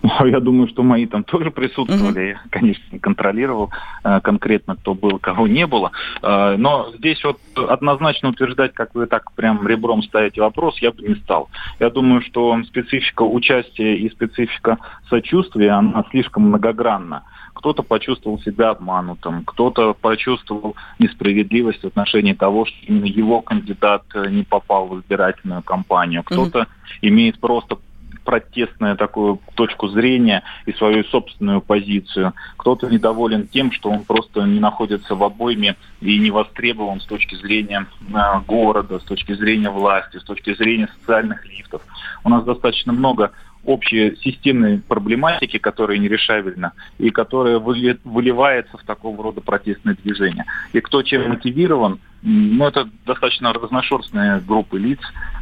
Ну, 0.02 0.26
Я 0.26 0.40
думаю, 0.40 0.68
что 0.68 0.84
мои 0.84 1.06
там 1.06 1.24
тоже 1.24 1.52
присутствовали. 1.52 2.30
Я, 2.30 2.42
конечно, 2.50 2.84
не 2.92 3.00
контролировал 3.00 3.72
э, 4.04 4.20
конкретно, 4.22 4.76
кто 4.76 4.94
был, 4.94 5.20
кого 5.20 5.48
не 5.48 5.66
было. 5.66 5.92
Э, 6.22 6.56
но 6.58 6.92
здесь 6.98 7.24
вот 7.24 7.40
однозначно 7.56 8.30
утверждать, 8.30 8.74
как 8.74 8.94
вы 8.96 9.08
так 9.08 9.32
прям 9.34 9.66
ребром 9.68 10.04
ставите 10.04 10.42
вопрос, 10.42 10.80
я 10.80 10.92
бы 10.92 11.02
не 11.08 11.16
стал. 11.16 11.50
Я 11.80 11.90
думаю, 11.90 12.22
что 12.22 12.62
специфика 12.64 13.24
участия 13.24 13.96
и 13.96 14.10
специфика 14.10 14.78
сочувствия, 15.10 15.72
она 15.72 16.04
слишком 16.12 16.44
многогранна. 16.44 17.24
Кто-то 17.54 17.84
почувствовал 17.84 18.40
себя 18.40 18.72
обманутым, 18.72 19.46
кто-то 19.46 19.94
почувствовал 19.94 20.76
несправедливость 21.00 21.84
в 21.84 21.88
отношении 21.88 22.34
того, 22.34 22.66
что 22.66 22.76
именно 22.88 23.06
его 23.06 23.42
кандидат 23.42 24.04
э, 24.16 24.30
не 24.30 24.44
попал 24.44 24.88
в 24.88 25.00
избирательную 25.00 25.62
кампанию. 25.62 26.24
Кто-то 26.24 26.68
имеет 27.02 27.40
просто 27.40 27.78
протестную 28.24 28.96
такую 28.96 29.40
точку 29.56 29.88
зрения 29.88 30.44
и 30.66 30.74
свою 30.74 31.04
собственную 31.06 31.62
позицию. 31.62 32.34
Кто-то 32.58 32.90
недоволен 32.90 33.48
тем, 33.48 33.72
что 33.72 33.90
он 33.90 34.04
просто 34.04 34.42
не 34.42 34.60
находится 34.60 35.16
в 35.16 35.24
обойме 35.24 35.76
и 36.02 36.18
не 36.20 36.32
востребован 36.32 37.02
с 37.02 37.06
точки 37.06 37.36
зрения 37.36 37.88
э, 38.02 38.40
города, 38.48 39.00
с 39.00 39.04
точки 39.04 39.34
зрения 39.34 39.70
власти, 39.70 40.18
с 40.18 40.24
точки 40.24 40.54
зрения 40.56 40.90
социальных 41.00 41.46
лифтов. 41.46 41.82
У 42.24 42.30
нас 42.30 42.44
достаточно 42.44 42.94
много 42.94 43.32
общей 43.66 44.16
системной 44.18 44.80
проблематики, 44.80 45.58
которая 45.58 45.98
нерешабельна 45.98 46.74
и 46.98 47.10
которая 47.10 47.60
выли- 47.60 48.00
выливается 48.04 48.78
в 48.78 48.84
такого 48.84 49.22
рода 49.24 49.42
протестные 49.42 49.96
движения. 49.96 50.46
И 50.74 50.82
кто 50.82 51.02
чем 51.02 51.30
мотивирован, 51.30 52.00
ну, 52.22 52.66
это 52.68 52.90
достаточно 53.06 53.54
разношерстные 53.54 54.42
группы 54.42 54.80
лиц, 54.80 55.00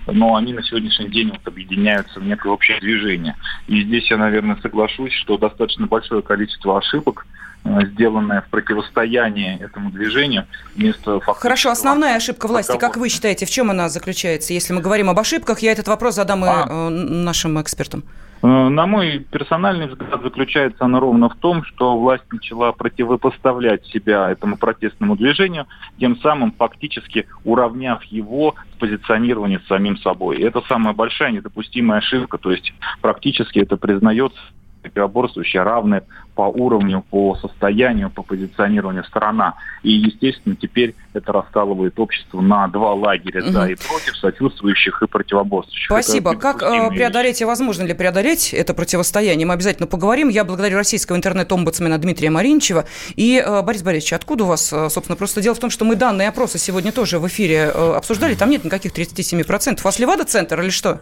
но 0.08 0.36
они 0.36 0.54
на 0.54 0.64
сегодняшний 0.64 1.10
день 1.10 1.30
вот 1.30 1.48
объединяются 1.48 2.20
в 2.20 2.24
некое 2.24 2.50
общее 2.50 2.80
движение. 2.80 3.36
И 3.68 3.84
здесь 3.84 4.10
я, 4.10 4.18
наверное, 4.18 4.58
соглашусь, 4.62 5.14
что 5.14 5.38
достаточно 5.38 5.88
большое 5.88 6.22
количество 6.22 6.78
ошибок 6.78 7.26
сделанное 7.64 8.42
в 8.42 8.48
противостоянии 8.50 9.62
этому 9.62 9.92
движению 9.92 10.46
вместо 10.76 11.20
фактического... 11.20 11.36
Хорошо, 11.36 11.72
основная 11.72 12.16
ошибка 12.16 12.48
власти, 12.48 12.78
как 12.78 12.98
вы 12.98 13.10
считаете, 13.10 13.46
в 13.46 13.50
чем 13.50 13.70
она 13.70 13.90
заключается? 13.90 14.54
Если 14.54 14.74
мы 14.74 14.82
говорим 14.82 15.10
об 15.10 15.20
ошибках, 15.20 15.60
я 15.60 15.72
этот 15.72 15.88
вопрос 15.88 16.16
задам 16.16 16.44
а. 16.44 16.48
и 16.48 16.72
э, 16.72 16.90
нашим 16.90 17.62
экспертам. 17.62 18.04
Э, 18.42 18.70
на 18.70 18.88
мой 18.88 19.20
персональный 19.20 19.88
взгляд, 19.88 20.22
заключается 20.22 20.86
она 20.86 21.00
ровно 21.00 21.30
в 21.30 21.36
том, 21.36 21.64
что 21.64 21.98
власть 21.98 22.24
начала 22.32 22.72
противопоставлять 22.72 23.86
себя 23.88 24.32
этому 24.32 24.58
протестному 24.58 25.16
движению, 25.16 25.68
тем 26.00 26.20
самым 26.22 26.52
фактически 26.52 27.28
уравняв 27.44 28.04
его 28.06 28.56
с 28.74 28.80
позиционированием 28.80 29.62
самим 29.68 29.98
собой. 29.98 30.38
И 30.38 30.44
это 30.44 30.62
самая 30.68 30.94
большая 30.94 31.32
недопустимая 31.32 32.00
ошибка, 32.00 32.38
то 32.38 32.52
есть 32.52 32.74
практически 33.02 33.60
это 33.60 33.78
признается 33.78 34.40
противоборствующие 34.82 35.64
равны 35.64 36.02
по 36.36 36.44
уровню, 36.44 37.04
по 37.10 37.36
состоянию, 37.36 38.10
по 38.10 38.24
позиционированию 38.24 39.04
страна. 39.04 39.56
И, 39.84 39.92
естественно, 39.92 40.56
теперь 40.56 40.96
это 41.14 41.32
раскалывает 41.32 42.00
общество 42.00 42.42
на 42.42 42.68
два 42.68 42.94
лагеря, 42.94 43.44
угу. 43.44 43.52
да, 43.52 43.70
и 43.70 43.76
против 43.76 44.16
сочувствующих, 44.18 45.02
и 45.02 45.08
противоборствующих. 45.08 45.86
Спасибо. 45.86 46.36
Как 46.36 46.64
э, 46.64 46.90
преодолеть 46.90 47.42
и 47.42 47.46
возможно 47.46 47.84
ли 47.84 47.94
преодолеть 47.94 48.54
это 48.54 48.74
противостояние? 48.74 49.46
Мы 49.46 49.54
обязательно 49.54 49.88
поговорим. 49.88 50.30
Я 50.30 50.46
благодарю 50.46 50.78
российского 50.78 51.16
интернет-омбудсмена 51.16 51.98
Дмитрия 51.98 52.30
Маринчева. 52.30 52.86
И, 53.16 53.44
э, 53.46 53.62
Борис 53.62 53.84
Борисович, 53.84 54.14
откуда 54.14 54.46
у 54.46 54.48
вас, 54.48 54.72
э, 54.72 54.90
собственно, 54.90 55.18
просто 55.18 55.42
дело 55.42 55.56
в 55.56 55.60
том, 55.60 55.70
что 55.70 55.86
мы 55.86 55.96
данные 55.96 56.30
опроса 56.30 56.58
сегодня 56.58 56.92
тоже 56.92 57.20
в 57.20 57.28
эфире 57.28 57.70
обсуждали, 57.70 58.36
там 58.36 58.50
нет 58.50 58.64
никаких 58.64 58.94
37%. 58.94 59.82
У 59.82 59.86
вас 59.86 60.00
Левада-центр 60.00 60.60
или 60.62 60.70
что? 60.70 61.02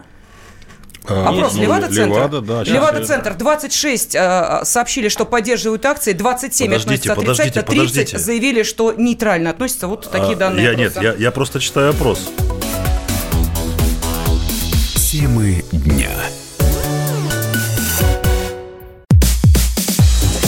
Опрос 1.10 1.54
ну, 1.56 1.62
Левада-центр. 1.62 2.16
Левада, 2.16 2.42
да, 2.42 2.64
Левада-центр. 2.64 3.34
26 3.36 4.16
э, 4.16 4.62
сообщили, 4.64 5.10
что 5.10 5.26
поддерживают 5.26 5.86
акции, 5.86 6.14
27 6.14 6.68
подождите, 6.68 7.12
относятся 7.12 7.32
отрицательно, 7.34 7.64
30 7.64 7.66
подождите. 7.66 8.18
заявили, 8.18 8.64
что 8.64 8.94
нейтрально 8.94 9.50
относятся. 9.50 9.88
Вот 9.88 10.10
такие 10.12 10.34
а, 10.34 10.36
данные 10.36 10.66
я, 10.66 10.76
Нет, 10.76 10.98
я, 11.02 11.14
я 11.14 11.32
просто 11.32 11.60
читаю 11.60 11.92
опрос. 11.92 12.30
Темы 15.12 15.64
дня. 15.72 16.12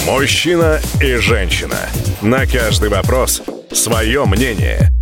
Мужчина 0.06 0.80
и 1.00 1.16
женщина. 1.16 1.78
На 2.22 2.46
каждый 2.46 2.90
вопрос 2.90 3.42
свое 3.72 4.26
мнение– 4.26 4.90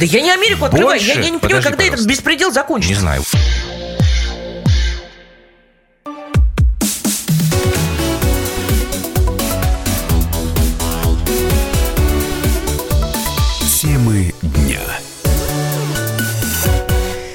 Да 0.00 0.06
я 0.06 0.20
не 0.22 0.30
Америку 0.30 0.64
открываю. 0.64 0.98
Больше? 0.98 1.08
Я, 1.08 1.20
я 1.20 1.28
не 1.28 1.38
понимаю, 1.38 1.40
Подожди, 1.40 1.62
когда 1.62 1.76
пожалуйста. 1.76 1.94
этот 1.94 2.06
беспредел 2.06 2.50
закончится. 2.52 2.94
Не 2.94 2.98
знаю. 3.00 3.22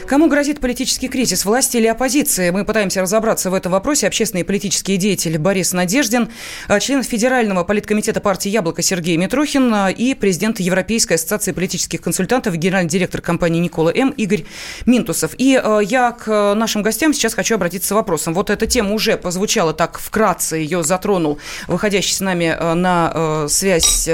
Кому 0.08 0.28
грозит 0.28 0.60
политический 0.60 1.08
кризис, 1.08 1.46
власти 1.46 1.78
или 1.78 1.88
оппозиции? 1.88 2.52
Мы 2.52 2.64
пытаемся 2.64 3.02
разобраться 3.02 3.50
в 3.50 3.56
этом 3.56 3.72
вопросе. 3.72 4.06
Общественный 4.06 4.42
и 4.42 4.44
политический 4.44 4.98
деятель 4.98 5.40
Борис 5.40 5.74
Надеждин, 5.74 6.30
а, 6.68 6.80
член 6.80 7.02
Федерального 7.02 7.64
политкомитета 7.64 8.22
партии 8.22 8.50
«Яблоко» 8.50 8.84
Сергей 8.84 9.18
Митрохин 9.18 9.74
а, 9.74 9.90
и 9.90 10.14
президент 10.14 10.60
Европейской 10.60 11.14
ассоциации 11.14 11.54
политических 11.54 12.02
консультантов, 12.02 12.56
генеральный 12.56 12.90
директор 12.90 13.20
компании 13.20 13.60
«Никола 13.60 13.92
М» 13.96 14.12
Игорь 14.12 14.46
Минтусов. 14.86 15.32
И 15.40 15.60
а, 15.62 15.80
я 15.80 16.12
к 16.12 16.54
нашим 16.54 16.84
гостям 16.84 17.12
сейчас 17.12 17.34
хочу 17.34 17.56
обратиться 17.56 17.88
с 17.88 17.92
вопросом. 17.92 18.36
Вот 18.36 18.52
эта 18.52 18.68
тема 18.68 18.94
уже 18.94 19.18
позвучала 19.18 19.74
так 19.74 19.98
вкратце, 19.98 20.58
ее 20.58 20.84
затронул 20.84 21.40
выходящий 21.68 22.14
с 22.14 22.20
нами 22.20 22.56
на 22.76 23.48
связь 23.48 24.08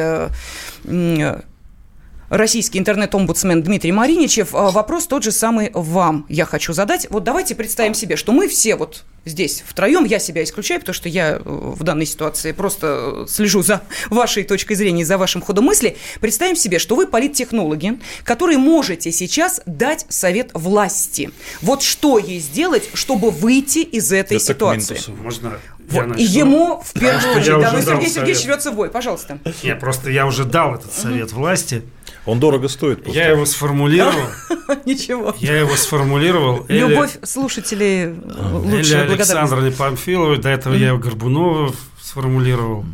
российский 2.32 2.80
интернет-омбудсмен 2.80 3.62
Дмитрий 3.62 3.92
Мариничев. 3.92 4.56
А, 4.56 4.72
вопрос 4.72 5.06
тот 5.06 5.24
же 5.24 5.32
самый 5.32 5.70
вам 5.74 6.26
я 6.30 6.46
хочу 6.46 6.74
задать. 6.74 7.06
Вот 7.10 7.24
давайте 7.24 7.54
представим 7.56 7.94
себе, 7.94 8.16
что 8.16 8.32
мы 8.32 8.48
все 8.48 8.76
вот 8.76 9.04
здесь 9.26 9.64
втроем, 9.68 10.06
я 10.06 10.18
себя 10.18 10.42
исключаю, 10.42 10.80
потому 10.80 10.94
что 10.94 11.10
я 11.10 11.34
э, 11.34 11.42
в 11.44 11.84
данной 11.84 12.06
ситуации 12.06 12.54
просто 12.54 13.26
слежу 13.28 13.62
за 13.62 13.82
вашей 14.10 14.46
точкой 14.46 14.76
зрения, 14.76 15.06
за 15.06 15.18
вашим 15.18 15.42
ходом 15.42 15.66
мысли. 15.66 15.98
Представим 16.22 16.56
себе, 16.56 16.80
что 16.80 16.96
вы 16.96 17.06
политтехнологи, 17.06 18.00
которые 18.24 18.58
можете 18.58 19.12
сейчас 19.12 19.62
дать 19.66 20.06
совет 20.08 20.52
власти. 20.54 21.32
Вот 21.62 21.84
что 21.84 22.18
ей 22.18 22.40
сделать, 22.40 22.90
чтобы 22.94 23.30
выйти 23.30 23.80
из 23.80 24.12
этой 24.12 24.38
Это 24.38 24.46
ситуации? 24.46 25.00
Можно 25.22 25.60
вот. 25.92 26.18
И 26.18 26.24
ему 26.24 26.82
в 26.86 26.94
первую 26.94 27.36
очередь, 27.36 27.60
да, 27.60 27.82
Сергей 27.82 28.10
Сергеевич 28.10 28.46
рвется 28.46 28.72
в 28.72 28.76
бой, 28.76 28.90
пожалуйста. 28.90 29.40
Нет, 29.62 29.80
просто 29.82 30.10
я 30.10 30.26
уже 30.26 30.46
дал 30.46 30.76
этот 30.76 30.94
совет 30.94 31.34
власти. 31.34 31.84
Он 32.26 32.40
дорого 32.40 32.68
стоит. 32.68 33.04
Просто. 33.04 33.20
Я 33.20 33.30
его 33.30 33.46
сформулировал. 33.46 34.28
Ничего. 34.86 35.36
Я 35.40 35.58
его 35.58 35.76
сформулировал. 35.76 36.66
Любовь 36.68 37.18
слушателей 37.24 38.14
лучше 38.14 38.94
Или 38.94 39.14
Александра 39.14 39.72
Памфилова, 39.72 40.38
до 40.38 40.50
этого 40.50 40.76
я 40.76 40.90
его 40.90 41.00
Горбунова 41.00 41.74
сформулировал. 42.00 42.86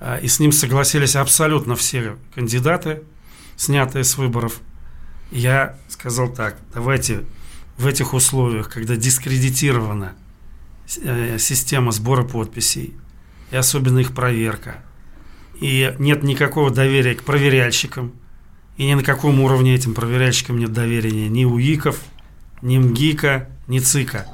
А, 0.00 0.18
и 0.18 0.28
с 0.28 0.40
ним 0.40 0.52
согласились 0.52 1.16
абсолютно 1.16 1.76
все 1.76 2.16
кандидаты, 2.34 3.02
снятые 3.56 4.04
с 4.04 4.16
выборов. 4.16 4.60
Я 5.30 5.76
сказал 5.88 6.28
так, 6.28 6.58
давайте 6.74 7.24
в 7.78 7.86
этих 7.86 8.12
условиях, 8.12 8.68
когда 8.68 8.96
дискредитирована 8.96 10.14
э, 11.02 11.38
система 11.38 11.92
сбора 11.92 12.24
подписей, 12.24 12.94
и 13.50 13.56
особенно 13.56 14.00
их 14.00 14.12
проверка, 14.12 14.82
и 15.60 15.94
нет 15.98 16.22
никакого 16.22 16.70
доверия 16.70 17.14
к 17.14 17.22
проверяльщикам, 17.22 18.12
и 18.76 18.86
ни 18.86 18.94
на 18.94 19.02
каком 19.02 19.40
уровне 19.40 19.74
этим 19.74 19.94
проверяльщикам 19.94 20.58
нет 20.58 20.72
доверия 20.72 21.28
ни 21.28 21.44
у 21.44 21.58
ИКов, 21.58 21.98
ни 22.62 22.78
МГИКа, 22.78 23.48
ни 23.68 23.78
ЦИКа. 23.78 24.26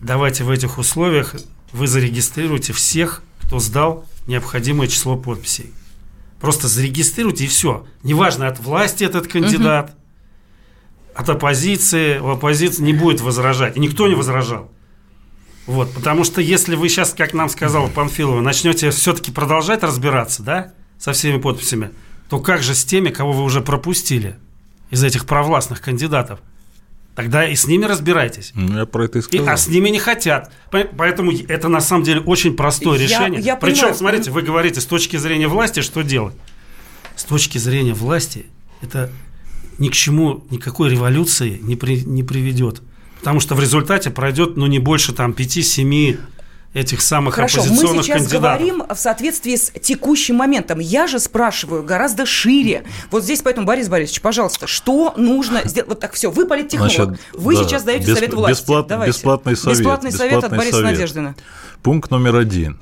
Давайте 0.00 0.44
в 0.44 0.50
этих 0.50 0.78
условиях 0.78 1.34
вы 1.72 1.86
зарегистрируете 1.86 2.72
всех, 2.72 3.22
кто 3.42 3.58
сдал 3.58 4.06
необходимое 4.26 4.88
число 4.88 5.16
подписей. 5.16 5.72
Просто 6.40 6.68
зарегистрируйте 6.68 7.44
и 7.44 7.48
все. 7.48 7.86
Неважно, 8.02 8.48
от 8.48 8.60
власти 8.60 9.04
этот 9.04 9.26
кандидат, 9.26 9.90
угу. 9.90 11.20
от 11.20 11.28
оппозиции, 11.28 12.18
у 12.18 12.28
оппозиции 12.28 12.82
не 12.82 12.92
будет 12.92 13.20
возражать. 13.20 13.76
И 13.76 13.80
никто 13.80 14.06
не 14.06 14.14
возражал. 14.14 14.70
Вот, 15.66 15.92
потому 15.92 16.24
что 16.24 16.40
если 16.40 16.76
вы 16.76 16.88
сейчас, 16.88 17.12
как 17.12 17.34
нам 17.34 17.48
сказал 17.48 17.88
Панфилова, 17.88 18.40
начнете 18.40 18.90
все-таки 18.90 19.32
продолжать 19.32 19.82
разбираться, 19.82 20.42
да, 20.42 20.72
со 20.98 21.12
всеми 21.12 21.38
подписями, 21.38 21.90
то 22.28 22.40
как 22.40 22.62
же 22.62 22.74
с 22.74 22.84
теми, 22.84 23.10
кого 23.10 23.32
вы 23.32 23.42
уже 23.42 23.60
пропустили 23.60 24.36
из 24.90 25.02
этих 25.04 25.26
провластных 25.26 25.80
кандидатов? 25.80 26.40
Тогда 27.14 27.48
и 27.48 27.56
с 27.56 27.66
ними 27.66 27.86
разбирайтесь. 27.86 28.52
Ну, 28.54 28.80
я 28.80 28.84
про 28.84 29.04
это 29.04 29.20
и 29.20 29.22
сказал. 29.22 29.46
И, 29.46 29.48
а 29.48 29.56
с 29.56 29.68
ними 29.68 29.88
не 29.88 29.98
хотят. 29.98 30.52
Поэтому 30.70 31.32
это 31.32 31.68
на 31.68 31.80
самом 31.80 32.04
деле 32.04 32.20
очень 32.20 32.54
простое 32.54 32.98
решение. 32.98 33.40
Я, 33.40 33.52
я 33.52 33.56
Причем, 33.56 33.76
понимаю. 33.76 33.94
смотрите, 33.94 34.30
вы 34.30 34.42
говорите, 34.42 34.82
с 34.82 34.84
точки 34.84 35.16
зрения 35.16 35.48
власти, 35.48 35.80
что 35.80 36.02
делать? 36.02 36.34
С 37.16 37.24
точки 37.24 37.56
зрения 37.56 37.94
власти, 37.94 38.46
это 38.82 39.10
ни 39.78 39.88
к 39.88 39.94
чему, 39.94 40.44
никакой 40.50 40.90
революции 40.90 41.58
не, 41.62 41.74
при, 41.74 42.02
не 42.04 42.22
приведет. 42.22 42.82
Потому 43.20 43.40
что 43.40 43.54
в 43.54 43.60
результате 43.60 44.10
пройдет, 44.10 44.58
ну, 44.58 44.66
не 44.66 44.78
больше 44.78 45.14
там 45.14 45.30
5-7 45.30 46.18
этих 46.76 47.00
самых 47.00 47.34
Хорошо, 47.34 47.60
оппозиционных 47.60 47.96
мы 47.96 48.02
сейчас 48.02 48.16
кандидатов. 48.18 48.42
говорим 48.42 48.82
в 48.94 48.96
соответствии 48.96 49.56
с 49.56 49.70
текущим 49.80 50.36
моментом. 50.36 50.78
Я 50.78 51.06
же 51.06 51.18
спрашиваю 51.18 51.82
гораздо 51.82 52.26
шире. 52.26 52.84
Вот 53.10 53.24
здесь 53.24 53.40
поэтому, 53.40 53.66
Борис 53.66 53.88
Борисович, 53.88 54.20
пожалуйста, 54.20 54.66
что 54.66 55.14
нужно 55.16 55.62
сделать? 55.64 55.88
Вот 55.88 56.00
так 56.00 56.12
все, 56.12 56.30
вы 56.30 56.46
политтехнолог, 56.46 56.92
Значит, 56.92 57.20
вы 57.32 57.56
да, 57.56 57.64
сейчас 57.64 57.82
даете 57.82 58.06
бесп... 58.06 58.18
совет 58.18 58.34
власти. 58.34 58.60
Бесплат... 58.60 58.86
Давайте. 58.88 59.12
Бесплатный 59.12 59.56
совет. 59.56 59.78
Бесплатный 59.78 60.12
совет 60.12 60.32
бесплатный 60.32 60.58
от 60.58 60.64
Бориса 60.64 60.76
совет. 60.76 60.92
Надеждина. 60.92 61.36
Пункт 61.82 62.10
номер 62.10 62.36
один. 62.36 62.78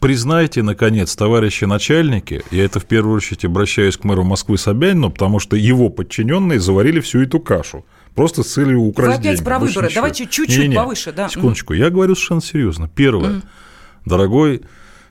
Признайте, 0.00 0.62
наконец, 0.62 1.16
товарищи 1.16 1.64
начальники, 1.64 2.42
я 2.50 2.64
это 2.64 2.78
в 2.78 2.84
первую 2.84 3.16
очередь 3.16 3.44
обращаюсь 3.46 3.96
к 3.96 4.04
мэру 4.04 4.22
Москвы 4.22 4.58
Собянину, 4.58 5.10
потому 5.10 5.38
что 5.38 5.56
его 5.56 5.88
подчиненные 5.88 6.60
заварили 6.60 7.00
всю 7.00 7.22
эту 7.22 7.40
кашу. 7.40 7.86
Просто 8.14 8.42
с 8.42 8.52
целью 8.52 8.80
украсть 8.80 9.08
Вы 9.08 9.14
опять 9.20 9.36
деньги. 9.36 9.44
про 9.44 9.58
выборы. 9.58 9.86
ничего. 9.86 9.94
Давайте 9.94 10.24
чуть-чуть 10.26 10.58
Не-не-не. 10.58 10.76
повыше, 10.76 11.12
да. 11.12 11.28
Секундочку. 11.28 11.74
Я 11.74 11.90
говорю 11.90 12.14
совершенно 12.14 12.42
серьезно. 12.42 12.88
Первое. 12.88 13.42
Дорогой 14.04 14.62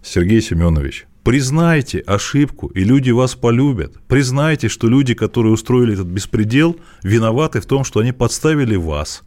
Сергей 0.04 0.42
Семенович, 0.42 1.06
признайте 1.24 2.00
ошибку, 2.00 2.68
и 2.68 2.84
люди 2.84 3.12
вас 3.12 3.36
полюбят. 3.36 3.94
Признайте, 4.08 4.68
что 4.68 4.88
люди, 4.88 5.14
которые 5.14 5.54
устроили 5.54 5.94
этот 5.94 6.08
беспредел, 6.08 6.78
виноваты 7.04 7.62
в 7.62 7.66
том, 7.66 7.84
что 7.84 8.00
они 8.00 8.12
подставили 8.12 8.76
вас. 8.76 9.24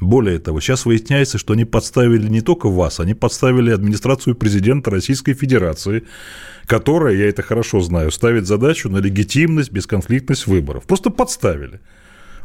Более 0.00 0.38
того, 0.38 0.60
сейчас 0.60 0.86
выясняется, 0.86 1.38
что 1.38 1.54
они 1.54 1.64
подставили 1.64 2.28
не 2.28 2.40
только 2.40 2.68
вас, 2.68 3.00
они 3.00 3.14
подставили 3.14 3.72
администрацию 3.72 4.36
президента 4.36 4.90
Российской 4.90 5.32
Федерации, 5.34 6.04
которая, 6.66 7.16
я 7.16 7.28
это 7.28 7.42
хорошо 7.42 7.80
знаю, 7.80 8.12
ставит 8.12 8.46
задачу 8.46 8.88
на 8.88 8.98
легитимность, 8.98 9.72
бесконфликтность 9.72 10.46
выборов. 10.46 10.84
Просто 10.84 11.10
подставили. 11.10 11.80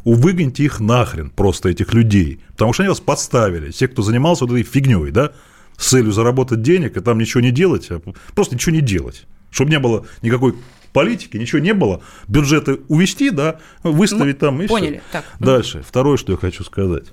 Выгоните 0.06 0.64
их 0.64 0.80
нахрен, 0.80 1.30
просто 1.30 1.70
этих 1.70 1.94
людей. 1.94 2.42
Потому 2.50 2.74
что 2.74 2.84
они 2.84 2.90
вас 2.90 3.00
подставили. 3.00 3.72
Те, 3.72 3.88
кто 3.88 4.02
занимался 4.02 4.46
вот 4.46 4.54
этой 4.54 4.64
фигней, 4.64 5.12
да, 5.12 5.32
с 5.78 5.90
целью 5.90 6.12
заработать 6.12 6.62
денег 6.62 6.98
и 6.98 7.00
там 7.00 7.18
ничего 7.18 7.42
не 7.42 7.52
делать, 7.52 7.88
а 7.90 8.02
просто 8.36 8.56
ничего 8.56 8.76
не 8.76 8.82
делать. 8.82 9.26
Чтобы 9.50 9.72
не 9.72 9.80
было 9.80 10.06
никакой 10.22 10.56
политики, 10.94 11.38
ничего 11.38 11.60
не 11.60 11.74
было, 11.74 12.02
бюджеты 12.28 12.80
увести, 12.88 13.30
да, 13.30 13.60
выставить 13.84 14.40
там 14.40 14.62
и 14.62 14.68
поняли. 14.68 14.98
всё. 14.98 15.04
Так. 15.12 15.26
Дальше. 15.40 15.84
Второе, 15.88 16.18
что 16.18 16.32
я 16.32 16.38
хочу 16.38 16.64
сказать. 16.64 17.06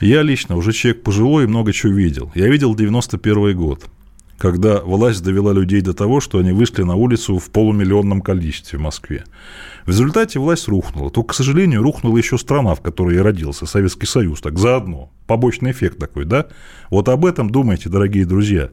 Я 0.00 0.22
лично 0.22 0.56
уже 0.56 0.72
человек 0.72 1.02
пожилой 1.02 1.44
и 1.44 1.46
много 1.46 1.72
чего 1.72 1.92
видел. 1.92 2.32
Я 2.34 2.48
видел 2.48 2.74
91 2.74 3.56
год, 3.56 3.84
когда 4.42 4.80
власть 4.80 5.22
довела 5.22 5.52
людей 5.52 5.82
до 5.82 5.94
того, 5.94 6.20
что 6.20 6.38
они 6.38 6.50
вышли 6.50 6.82
на 6.82 6.96
улицу 6.96 7.38
в 7.38 7.48
полумиллионном 7.50 8.20
количестве 8.20 8.76
в 8.76 8.82
Москве. 8.82 9.24
В 9.86 9.90
результате 9.90 10.40
власть 10.40 10.66
рухнула. 10.66 11.12
Только, 11.12 11.30
к 11.30 11.36
сожалению, 11.36 11.80
рухнула 11.80 12.18
еще 12.18 12.36
страна, 12.38 12.74
в 12.74 12.80
которой 12.80 13.14
я 13.14 13.22
родился, 13.22 13.66
Советский 13.66 14.06
Союз, 14.06 14.40
так 14.40 14.58
заодно. 14.58 15.12
Побочный 15.28 15.70
эффект 15.70 15.98
такой, 15.98 16.24
да? 16.24 16.48
Вот 16.90 17.08
об 17.08 17.24
этом 17.24 17.50
думайте, 17.50 17.88
дорогие 17.88 18.26
друзья. 18.26 18.70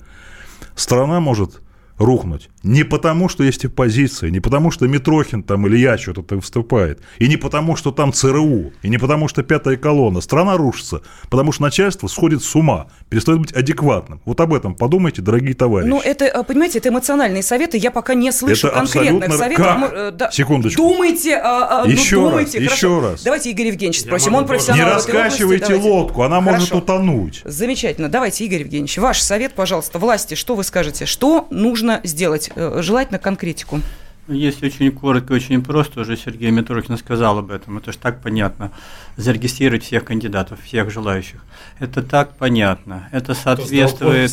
Страна 0.73 1.19
может 1.19 1.61
рухнуть 1.99 2.49
не 2.63 2.83
потому, 2.83 3.29
что 3.29 3.43
есть 3.43 3.65
оппозиция, 3.65 4.29
не 4.29 4.39
потому, 4.39 4.71
что 4.71 4.87
Митрохин 4.87 5.43
там 5.43 5.65
или 5.67 5.77
я 5.77 5.97
что-то 5.97 6.23
там 6.23 6.39
выступает, 6.39 6.99
и 7.17 7.27
не 7.27 7.37
потому, 7.37 7.75
что 7.75 7.91
там 7.91 8.11
ЦРУ, 8.11 8.73
и 8.81 8.89
не 8.89 8.97
потому, 8.97 9.27
что 9.27 9.43
пятая 9.43 9.77
колонна. 9.77 10.21
Страна 10.21 10.57
рушится, 10.57 11.01
потому 11.29 11.51
что 11.51 11.63
начальство 11.63 12.07
сходит 12.07 12.43
с 12.43 12.55
ума, 12.55 12.87
перестает 13.09 13.39
быть 13.39 13.53
адекватным. 13.53 14.21
Вот 14.25 14.39
об 14.41 14.53
этом 14.53 14.75
подумайте, 14.75 15.21
дорогие 15.21 15.53
товарищи. 15.53 15.89
Ну, 15.89 16.01
это, 16.01 16.25
э, 16.25 16.43
понимаете, 16.43 16.79
это 16.79 16.89
эмоциональные 16.89 17.43
советы. 17.43 17.77
Я 17.77 17.91
пока 17.91 18.13
не 18.13 18.31
слышу 18.31 18.67
Это 18.67 18.77
конкретных 18.77 19.33
советов. 19.33 19.65
Как? 19.65 19.77
Мы, 19.77 19.87
э, 19.87 20.11
да, 20.11 20.31
Секундочку. 20.31 20.81
Думайте, 20.81 21.35
а, 21.37 21.81
а, 21.81 21.85
ну, 21.85 21.91
Еще 21.91 22.21
раз, 22.21 22.29
думайте. 22.29 22.57
еще 22.57 22.67
хорошо. 22.67 23.01
раз. 23.01 23.23
Давайте 23.23 23.51
Игорь 23.51 23.67
Евгеньевич 23.67 24.01
спросим. 24.01 24.35
Он 24.35 24.45
профессионал 24.45 24.85
не 24.85 24.91
области. 24.91 25.11
раскачивайте 25.11 25.75
лодку, 25.75 26.23
она 26.23 26.41
может 26.41 26.69
Хорошо. 26.69 26.77
утонуть. 26.77 27.41
Замечательно. 27.45 28.09
Давайте, 28.09 28.45
Игорь 28.45 28.61
Евгеньевич, 28.61 28.97
ваш 28.97 29.21
совет, 29.21 29.53
пожалуйста, 29.53 29.99
власти, 29.99 30.35
что 30.35 30.55
вы 30.55 30.63
скажете? 30.63 31.05
Что 31.05 31.47
нужно 31.49 31.88
сделать? 32.03 32.49
Э, 32.55 32.79
Желательно 32.81 33.19
конкретику. 33.19 33.81
Если 34.29 34.67
очень 34.67 34.91
коротко, 34.91 35.33
очень 35.33 35.61
просто, 35.63 36.01
уже 36.01 36.15
Сергей 36.15 36.51
Митрохин 36.51 36.97
сказал 36.97 37.39
об 37.39 37.49
этом, 37.51 37.77
это 37.77 37.91
же 37.91 37.97
так 37.97 38.21
понятно. 38.21 38.71
Зарегистрировать 39.17 39.83
всех 39.83 40.05
кандидатов, 40.05 40.59
всех 40.63 40.91
желающих. 40.91 41.43
Это 41.79 42.01
так 42.03 42.37
понятно. 42.37 43.09
Это 43.11 43.33
соответствует, 43.33 44.31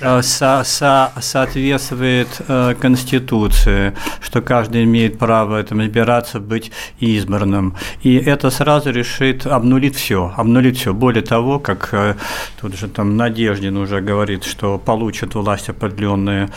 э, 0.00 0.22
со- 0.22 0.62
со- 0.64 1.12
соответствует 1.20 2.28
э, 2.48 2.74
Конституции, 2.80 3.92
что 4.20 4.40
каждый 4.42 4.84
имеет 4.84 5.18
право 5.18 5.56
этом 5.60 5.82
избираться, 5.82 6.40
быть 6.40 6.72
избранным. 6.98 7.74
И 8.02 8.16
это 8.16 8.50
сразу 8.50 8.90
решит, 8.90 9.46
обнулит 9.46 9.94
все, 9.96 10.32
обнулит 10.36 10.76
все. 10.76 10.92
Более 10.92 11.22
того, 11.22 11.58
как 11.60 11.90
э, 11.92 12.14
тут 12.60 12.74
же 12.76 12.88
там 12.88 13.16
Надеждин 13.16 13.76
уже 13.76 14.00
говорит, 14.00 14.44
что 14.44 14.78
получит 14.78 15.34
власть 15.34 15.68
определенные 15.68 16.48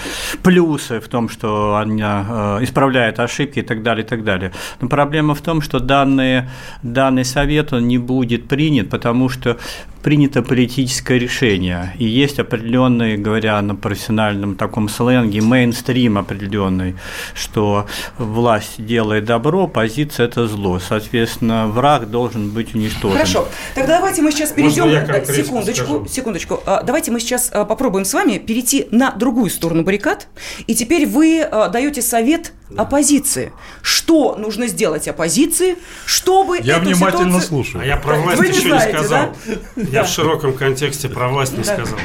плюсы 0.44 1.00
в 1.00 1.08
том, 1.08 1.30
что 1.30 1.76
она 1.76 2.58
э, 2.60 2.64
исправляет 2.70 3.20
ошибки 3.20 3.60
и 3.60 3.64
так 3.64 3.84
далее, 3.84 4.06
и 4.06 4.08
так 4.08 4.24
далее. 4.24 4.52
Но 4.82 4.88
проблема 4.88 5.36
в 5.36 5.42
том, 5.42 5.62
что 5.62 5.80
данные, 5.80 6.50
данный 6.84 7.26
совет 7.26 7.74
он 7.74 7.88
не 7.88 7.98
будет 7.98 8.48
принят, 8.48 8.90
потому 8.90 9.30
что 9.30 9.58
принято 10.02 10.42
политическое 10.42 11.20
решение. 11.20 11.94
И 12.00 12.06
есть 12.06 12.40
определенный, 12.40 13.18
говоря 13.18 13.62
на 13.62 13.76
профессиональном 13.76 14.56
таком 14.56 14.88
сленге, 14.90 15.42
мейнстрим 15.42 16.18
определенный, 16.18 16.96
что 17.34 17.86
власть 18.18 18.84
делает 18.86 19.26
добро, 19.26 19.68
позиция– 19.68 20.26
это 20.28 20.48
зло. 20.48 20.80
Соответственно, 20.80 21.68
враг 21.68 22.10
должен 22.10 22.50
быть 22.50 22.74
уничтожен. 22.74 23.18
Хорошо. 23.18 23.48
Тогда 23.76 23.98
давайте 23.98 24.22
мы 24.22 24.32
сейчас 24.32 24.52
перейдем. 24.52 25.06
конкретику 25.06 25.34
секундочку, 25.34 25.86
скажу? 25.86 26.08
секундочку. 26.08 26.64
А, 26.66 26.84
Давайте 26.84 27.12
мы 27.12 27.20
сейчас 27.20 27.52
а, 27.54 27.66
попробуем 27.66 28.06
с 28.06 28.14
вами 28.14 28.38
перейти 28.38 28.88
на 28.92 29.12
другую 29.12 29.50
сторону 29.50 29.84
баррикад. 29.84 30.28
И 30.68 30.76
теперь 30.76 31.06
вы 31.06 31.42
а, 31.42 31.68
даете 31.70 32.02
совет 32.02 32.54
оппозиции. 32.78 33.52
Что 33.82 34.36
нужно 34.36 34.68
сделать 34.68 35.08
оппозиции, 35.08 35.78
чтобы 36.06 36.58
Я 36.60 36.78
эту 36.78 36.86
внимательно 36.86 37.24
ситуацию- 37.42 37.42
слушаю. 37.48 37.82
А 37.82 37.86
я 37.86 37.98
про 37.98 38.16
Вы 38.16 38.22
власть 38.24 38.42
не 38.42 38.48
еще 38.50 38.62
знаете, 38.62 38.92
не 38.92 38.98
сказал. 39.00 39.36
да? 39.76 39.82
Я 39.92 40.04
в 40.04 40.10
широком 40.10 40.54
контексте 40.54 41.10
про 41.10 41.30
власть 41.30 41.54
не 41.58 41.64
Да. 41.64 41.74
сказал. 41.74 42.00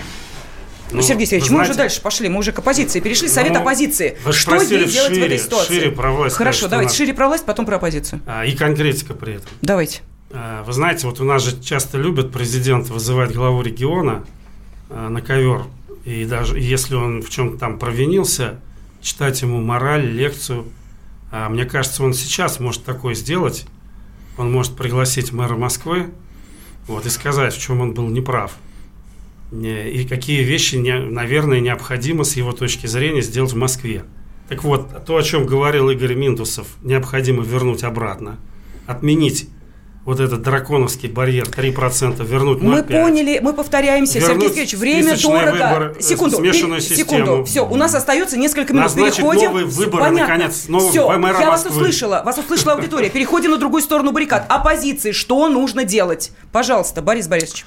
Ну, 0.92 1.02
Сергей 1.02 1.26
Сергеевич, 1.26 1.50
мы 1.50 1.62
уже 1.62 1.74
дальше 1.74 2.00
пошли, 2.00 2.28
мы 2.28 2.38
уже 2.38 2.52
к 2.52 2.58
оппозиции 2.60 3.00
перешли. 3.00 3.26
Совет 3.28 3.52
Ну, 3.52 3.60
оппозиции. 3.60 4.16
вы 4.24 4.32
что 4.32 4.54
ей 4.62 4.84
делать 4.86 5.16
в 5.16 5.22
этой 5.22 5.38
ситуации? 5.38 5.74
шире 5.80 5.90
про 5.90 6.12
власть 6.12 6.36
Хорошо, 6.36 6.68
давайте 6.68 6.94
шире 6.94 7.14
про 7.14 7.26
власть, 7.26 7.44
потом 7.44 7.66
про 7.66 7.76
оппозицию. 7.76 8.20
а, 8.26 8.44
И 8.44 8.52
конкретика 8.54 9.12
при 9.14 9.34
этом. 9.34 9.48
Давайте. 9.62 10.00
А, 10.30 10.62
Вы 10.62 10.72
знаете, 10.72 11.06
вот 11.08 11.20
у 11.20 11.24
нас 11.24 11.42
же 11.42 11.60
часто 11.60 11.98
любят 11.98 12.32
президент 12.32 12.88
вызывать 12.90 13.32
главу 13.34 13.62
региона 13.62 14.24
а, 14.90 15.08
на 15.08 15.20
ковер. 15.20 15.62
И 16.04 16.24
даже 16.26 16.60
если 16.60 16.94
он 16.94 17.22
в 17.22 17.30
чем-то 17.30 17.58
там 17.58 17.78
провинился, 17.78 18.60
читать 19.04 19.40
ему 19.42 19.60
мораль, 19.60 20.06
лекцию. 20.06 20.64
А 21.30 21.48
Мне 21.48 21.64
кажется, 21.66 22.02
он 22.02 22.14
сейчас 22.14 22.58
может 22.58 22.84
такое 22.84 23.14
сделать. 23.14 23.66
Он 24.38 24.50
может 24.50 24.74
пригласить 24.76 25.32
мэра 25.32 25.54
Москвы 25.56 26.06
вот, 26.88 27.06
и 27.06 27.10
сказать, 27.10 27.54
в 27.54 27.60
чем 27.60 27.80
он 27.80 27.92
был 27.92 28.08
неправ. 28.08 28.56
Не- 29.52 29.90
И 29.90 30.08
какие 30.08 30.42
вещи, 30.42 30.76
наверное, 30.76 31.60
необходимо 31.60 32.24
с 32.24 32.34
его 32.34 32.52
точки 32.52 32.86
зрения 32.88 33.22
сделать 33.22 33.52
в 33.52 33.56
Москве. 33.56 34.04
Так 34.48 34.64
вот, 34.64 35.04
то, 35.06 35.16
о 35.16 35.22
чем 35.22 35.46
говорил 35.46 35.88
Игорь 35.90 36.14
Минтусов, 36.14 36.66
необходимо 36.82 37.44
вернуть 37.44 37.84
обратно. 37.84 38.38
Отменить 38.86 39.48
вот 40.04 40.20
этот 40.20 40.42
драконовский 40.42 41.08
барьер 41.08 41.44
3%, 41.44 42.24
вернуть 42.26 42.58
0,5%. 42.58 42.62
Мы 42.62 42.82
поняли, 42.82 43.38
мы 43.42 43.54
повторяемся. 43.54 44.18
Вернуть 44.18 44.54
Сергей 44.54 44.66
Сергеевич, 44.66 44.74
время 44.74 45.16
дорого. 45.16 45.50
выборы, 45.52 45.96
э, 45.98 46.02
секунду, 46.02 46.36
смешанную 46.36 46.80
систему. 46.80 47.24
секунду. 47.24 47.44
Все, 47.44 47.66
у 47.66 47.76
нас 47.76 47.94
остается 47.94 48.36
несколько 48.36 48.72
минут. 48.74 48.84
Назначить 48.84 49.16
Переходим. 49.16 49.44
новые 49.46 49.66
выборы, 49.66 50.04
Понятно. 50.04 50.34
наконец, 50.34 50.68
нового 50.68 50.90
Все, 50.90 51.10
я 51.10 51.18
вас 51.18 51.64
Москвы. 51.64 51.82
услышала. 51.82 52.22
Вас 52.24 52.36
услышала 52.38 52.74
аудитория. 52.74 53.08
Переходим 53.08 53.52
на 53.52 53.56
другую 53.56 53.82
сторону 53.82 54.12
баррикад. 54.12 54.44
Оппозиции, 54.48 55.12
что 55.12 55.48
нужно 55.48 55.84
делать? 55.84 56.32
Пожалуйста, 56.52 57.00
Борис 57.00 57.26
Борисович. 57.26 57.64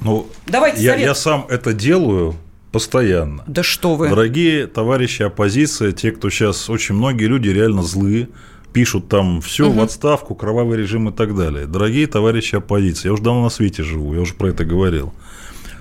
Ну, 0.00 0.26
Давайте 0.46 0.82
я, 0.82 0.92
совет. 0.92 1.06
я 1.06 1.14
сам 1.14 1.46
это 1.48 1.72
делаю 1.72 2.34
постоянно. 2.72 3.44
Да 3.46 3.62
что 3.62 3.94
вы. 3.94 4.08
Дорогие 4.08 4.66
товарищи 4.66 5.22
оппозиция, 5.22 5.92
те, 5.92 6.10
кто 6.10 6.30
сейчас, 6.30 6.68
очень 6.68 6.94
многие 6.96 7.26
люди 7.26 7.48
реально 7.48 7.82
злые, 7.82 8.28
пишут 8.74 9.08
там 9.08 9.40
все 9.40 9.70
в 9.70 9.80
отставку, 9.80 10.34
кровавый 10.34 10.76
режим 10.76 11.08
и 11.08 11.12
так 11.12 11.34
далее. 11.34 11.66
Дорогие 11.66 12.08
товарищи 12.08 12.56
оппозиции, 12.56 13.06
я 13.06 13.14
уже 13.14 13.22
давно 13.22 13.44
на 13.44 13.48
свете 13.48 13.84
живу, 13.84 14.14
я 14.14 14.20
уже 14.20 14.34
про 14.34 14.48
это 14.48 14.64
говорил. 14.64 15.14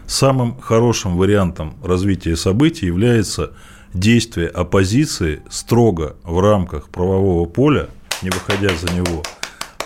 Самым 0.06 0.60
хорошим 0.62 1.18
вариантом 1.18 1.74
развития 1.84 2.36
событий 2.36 2.86
является 2.86 3.54
действие 3.96 4.48
оппозиции 4.48 5.42
строго 5.50 6.16
в 6.24 6.40
рамках 6.40 6.90
правового 6.90 7.46
поля, 7.48 7.90
не 8.22 8.30
выходя 8.30 8.70
за 8.76 8.94
него, 8.94 9.24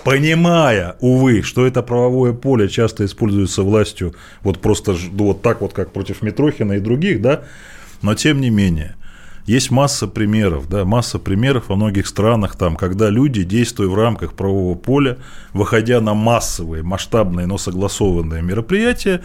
понимая, 0.04 0.98
увы, 1.00 1.44
что 1.44 1.66
это 1.66 1.82
правовое 1.84 2.34
поле 2.34 2.68
часто 2.68 3.06
используется 3.06 3.64
властью 3.64 4.16
вот 4.44 4.60
просто 4.60 4.98
вот 5.12 5.42
так 5.42 5.62
вот, 5.62 5.72
как 5.72 5.94
против 5.94 6.22
Митрохина 6.22 6.74
и 6.74 6.80
других, 6.82 7.22
да, 7.22 7.44
но 8.02 8.16
тем 8.16 8.42
не 8.42 8.50
менее, 8.50 8.97
есть 9.48 9.72
масса 9.72 10.08
примеров, 10.08 10.68
да, 10.70 10.84
масса 10.84 11.20
примеров 11.20 11.70
во 11.70 11.78
многих 11.78 12.06
странах, 12.06 12.58
там, 12.58 12.76
когда 12.76 13.10
люди, 13.10 13.44
действуя 13.44 13.88
в 13.88 13.96
рамках 13.96 14.34
правового 14.34 14.76
поля, 14.76 15.18
выходя 15.54 16.02
на 16.02 16.14
массовые, 16.14 16.84
масштабные, 16.84 17.48
но 17.48 17.58
согласованные 17.58 18.42
мероприятия, 18.44 19.24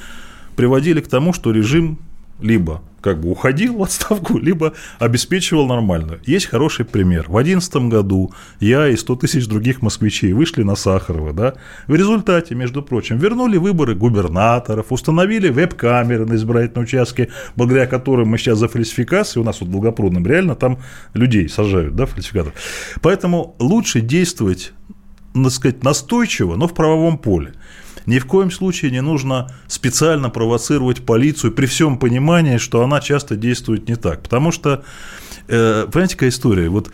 приводили 0.55 1.01
к 1.01 1.09
тому, 1.09 1.33
что 1.33 1.51
режим 1.51 1.99
либо 2.43 2.82
как 3.03 3.20
бы 3.20 3.30
уходил 3.30 3.76
в 3.76 3.82
отставку, 3.82 4.38
либо 4.49 4.72
обеспечивал 4.99 5.66
нормальную. 5.66 6.20
Есть 6.24 6.47
хороший 6.47 6.84
пример. 6.84 7.24
В 7.24 7.32
2011 7.32 7.74
году 7.88 8.32
я 8.61 8.88
и 8.88 8.97
100 8.97 9.16
тысяч 9.16 9.47
других 9.47 9.82
москвичей 9.82 10.32
вышли 10.32 10.62
на 10.62 10.76
Сахарова. 10.76 11.32
Да? 11.32 11.55
В 11.88 11.95
результате, 11.95 12.55
между 12.55 12.82
прочим, 12.82 13.18
вернули 13.18 13.57
выборы 13.57 13.95
губернаторов, 13.95 14.93
установили 14.93 15.49
веб-камеры 15.49 16.24
на 16.24 16.34
избирательном 16.34 16.84
участке, 16.84 17.28
благодаря 17.57 17.86
которым 17.86 18.28
мы 18.28 18.38
сейчас 18.38 18.59
за 18.59 18.68
фальсификации, 18.68 19.40
у 19.40 19.45
нас 19.45 19.61
вот 19.61 19.68
в 19.68 20.26
реально 20.26 20.55
там 20.55 20.78
людей 21.12 21.49
сажают, 21.49 21.97
да, 21.97 22.07
фальсификаторов. 22.07 22.55
Поэтому 23.01 23.57
лучше 23.59 24.01
действовать 24.01 24.72
так 25.34 25.51
сказать, 25.51 25.82
настойчиво, 25.82 26.57
но 26.57 26.68
в 26.68 26.74
правовом 26.74 27.18
поле. 27.18 27.55
Ни 28.07 28.18
в 28.18 28.26
коем 28.26 28.50
случае 28.50 28.90
не 28.90 29.00
нужно 29.03 29.48
специально 29.66 30.30
провоцировать 30.30 31.05
полицию 31.05 31.53
при 31.53 31.66
всем 31.66 31.98
понимании, 31.98 32.59
что 32.59 32.82
она 32.82 33.00
часто 33.00 33.36
действует 33.36 33.88
не 33.88 33.96
так. 33.96 34.22
Потому 34.22 34.53
что, 34.53 34.84
э, 35.48 35.86
понимаете, 35.90 36.14
какая 36.14 36.30
история? 36.30 36.68
Вот 36.68 36.90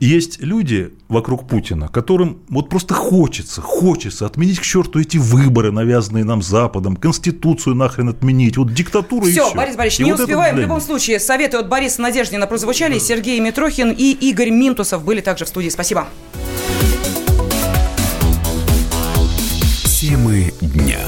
есть 0.00 0.40
люди 0.40 0.92
вокруг 1.08 1.48
Путина, 1.48 1.88
которым 1.88 2.38
вот 2.48 2.68
просто 2.68 2.94
хочется, 2.94 3.60
хочется 3.60 4.26
отменить 4.26 4.60
к 4.60 4.62
черту 4.62 5.00
эти 5.00 5.16
выборы, 5.16 5.72
навязанные 5.72 6.24
нам 6.24 6.40
Западом, 6.42 6.96
Конституцию 6.96 7.74
нахрен 7.74 8.08
отменить, 8.08 8.56
вот 8.56 8.72
диктатуру 8.72 9.26
все, 9.26 9.30
и 9.30 9.48
все. 9.48 9.54
Борис 9.54 9.76
Борисович, 9.76 10.00
и 10.00 10.04
не 10.04 10.12
вот 10.12 10.20
успеваем. 10.20 10.56
В 10.56 10.60
любом 10.60 10.80
случае, 10.80 11.18
советы 11.18 11.56
от 11.56 11.68
Бориса 11.68 12.00
Надеждина 12.00 12.46
прозвучали. 12.46 12.98
Сергей 12.98 13.40
Митрохин 13.40 13.90
и 13.90 14.12
Игорь 14.12 14.50
Минтусов 14.50 15.04
были 15.04 15.20
также 15.20 15.44
в 15.44 15.48
студии. 15.48 15.68
Спасибо. 15.68 16.06
Темы 20.00 20.52
дня. 20.60 21.00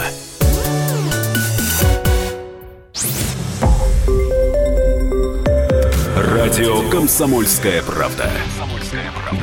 Радио 6.17 6.91
«Комсомольская 6.91 7.85
правда». 7.85 8.29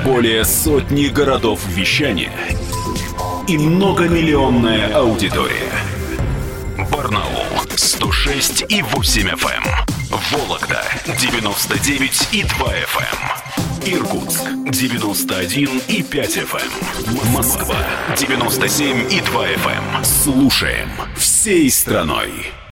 Более 0.04 0.44
сотни 0.44 1.06
городов 1.06 1.66
вещания 1.66 2.34
и 3.48 3.58
многомиллионная 3.58 4.94
аудитория. 4.94 5.72
Барнаул 6.92 7.46
106 7.74 8.66
и 8.68 8.82
8 8.82 9.30
FM. 9.30 9.97
Эм. 10.12 10.20
Вологда 10.32 10.84
99 11.20 12.30
и 12.32 12.44
2 12.44 12.68
FM. 12.68 13.18
Эм. 13.86 13.94
Иркутск 13.94 14.44
91 14.70 15.82
и 15.88 16.04
5 16.04 16.38
FM. 16.38 16.72
Эм. 17.08 17.32
Москва 17.34 17.78
97 18.18 19.12
и 19.12 19.22
2 19.22 19.48
FM. 19.48 20.04
Слушаем 20.04 20.90
всей 21.16 21.70
страной. 21.70 22.52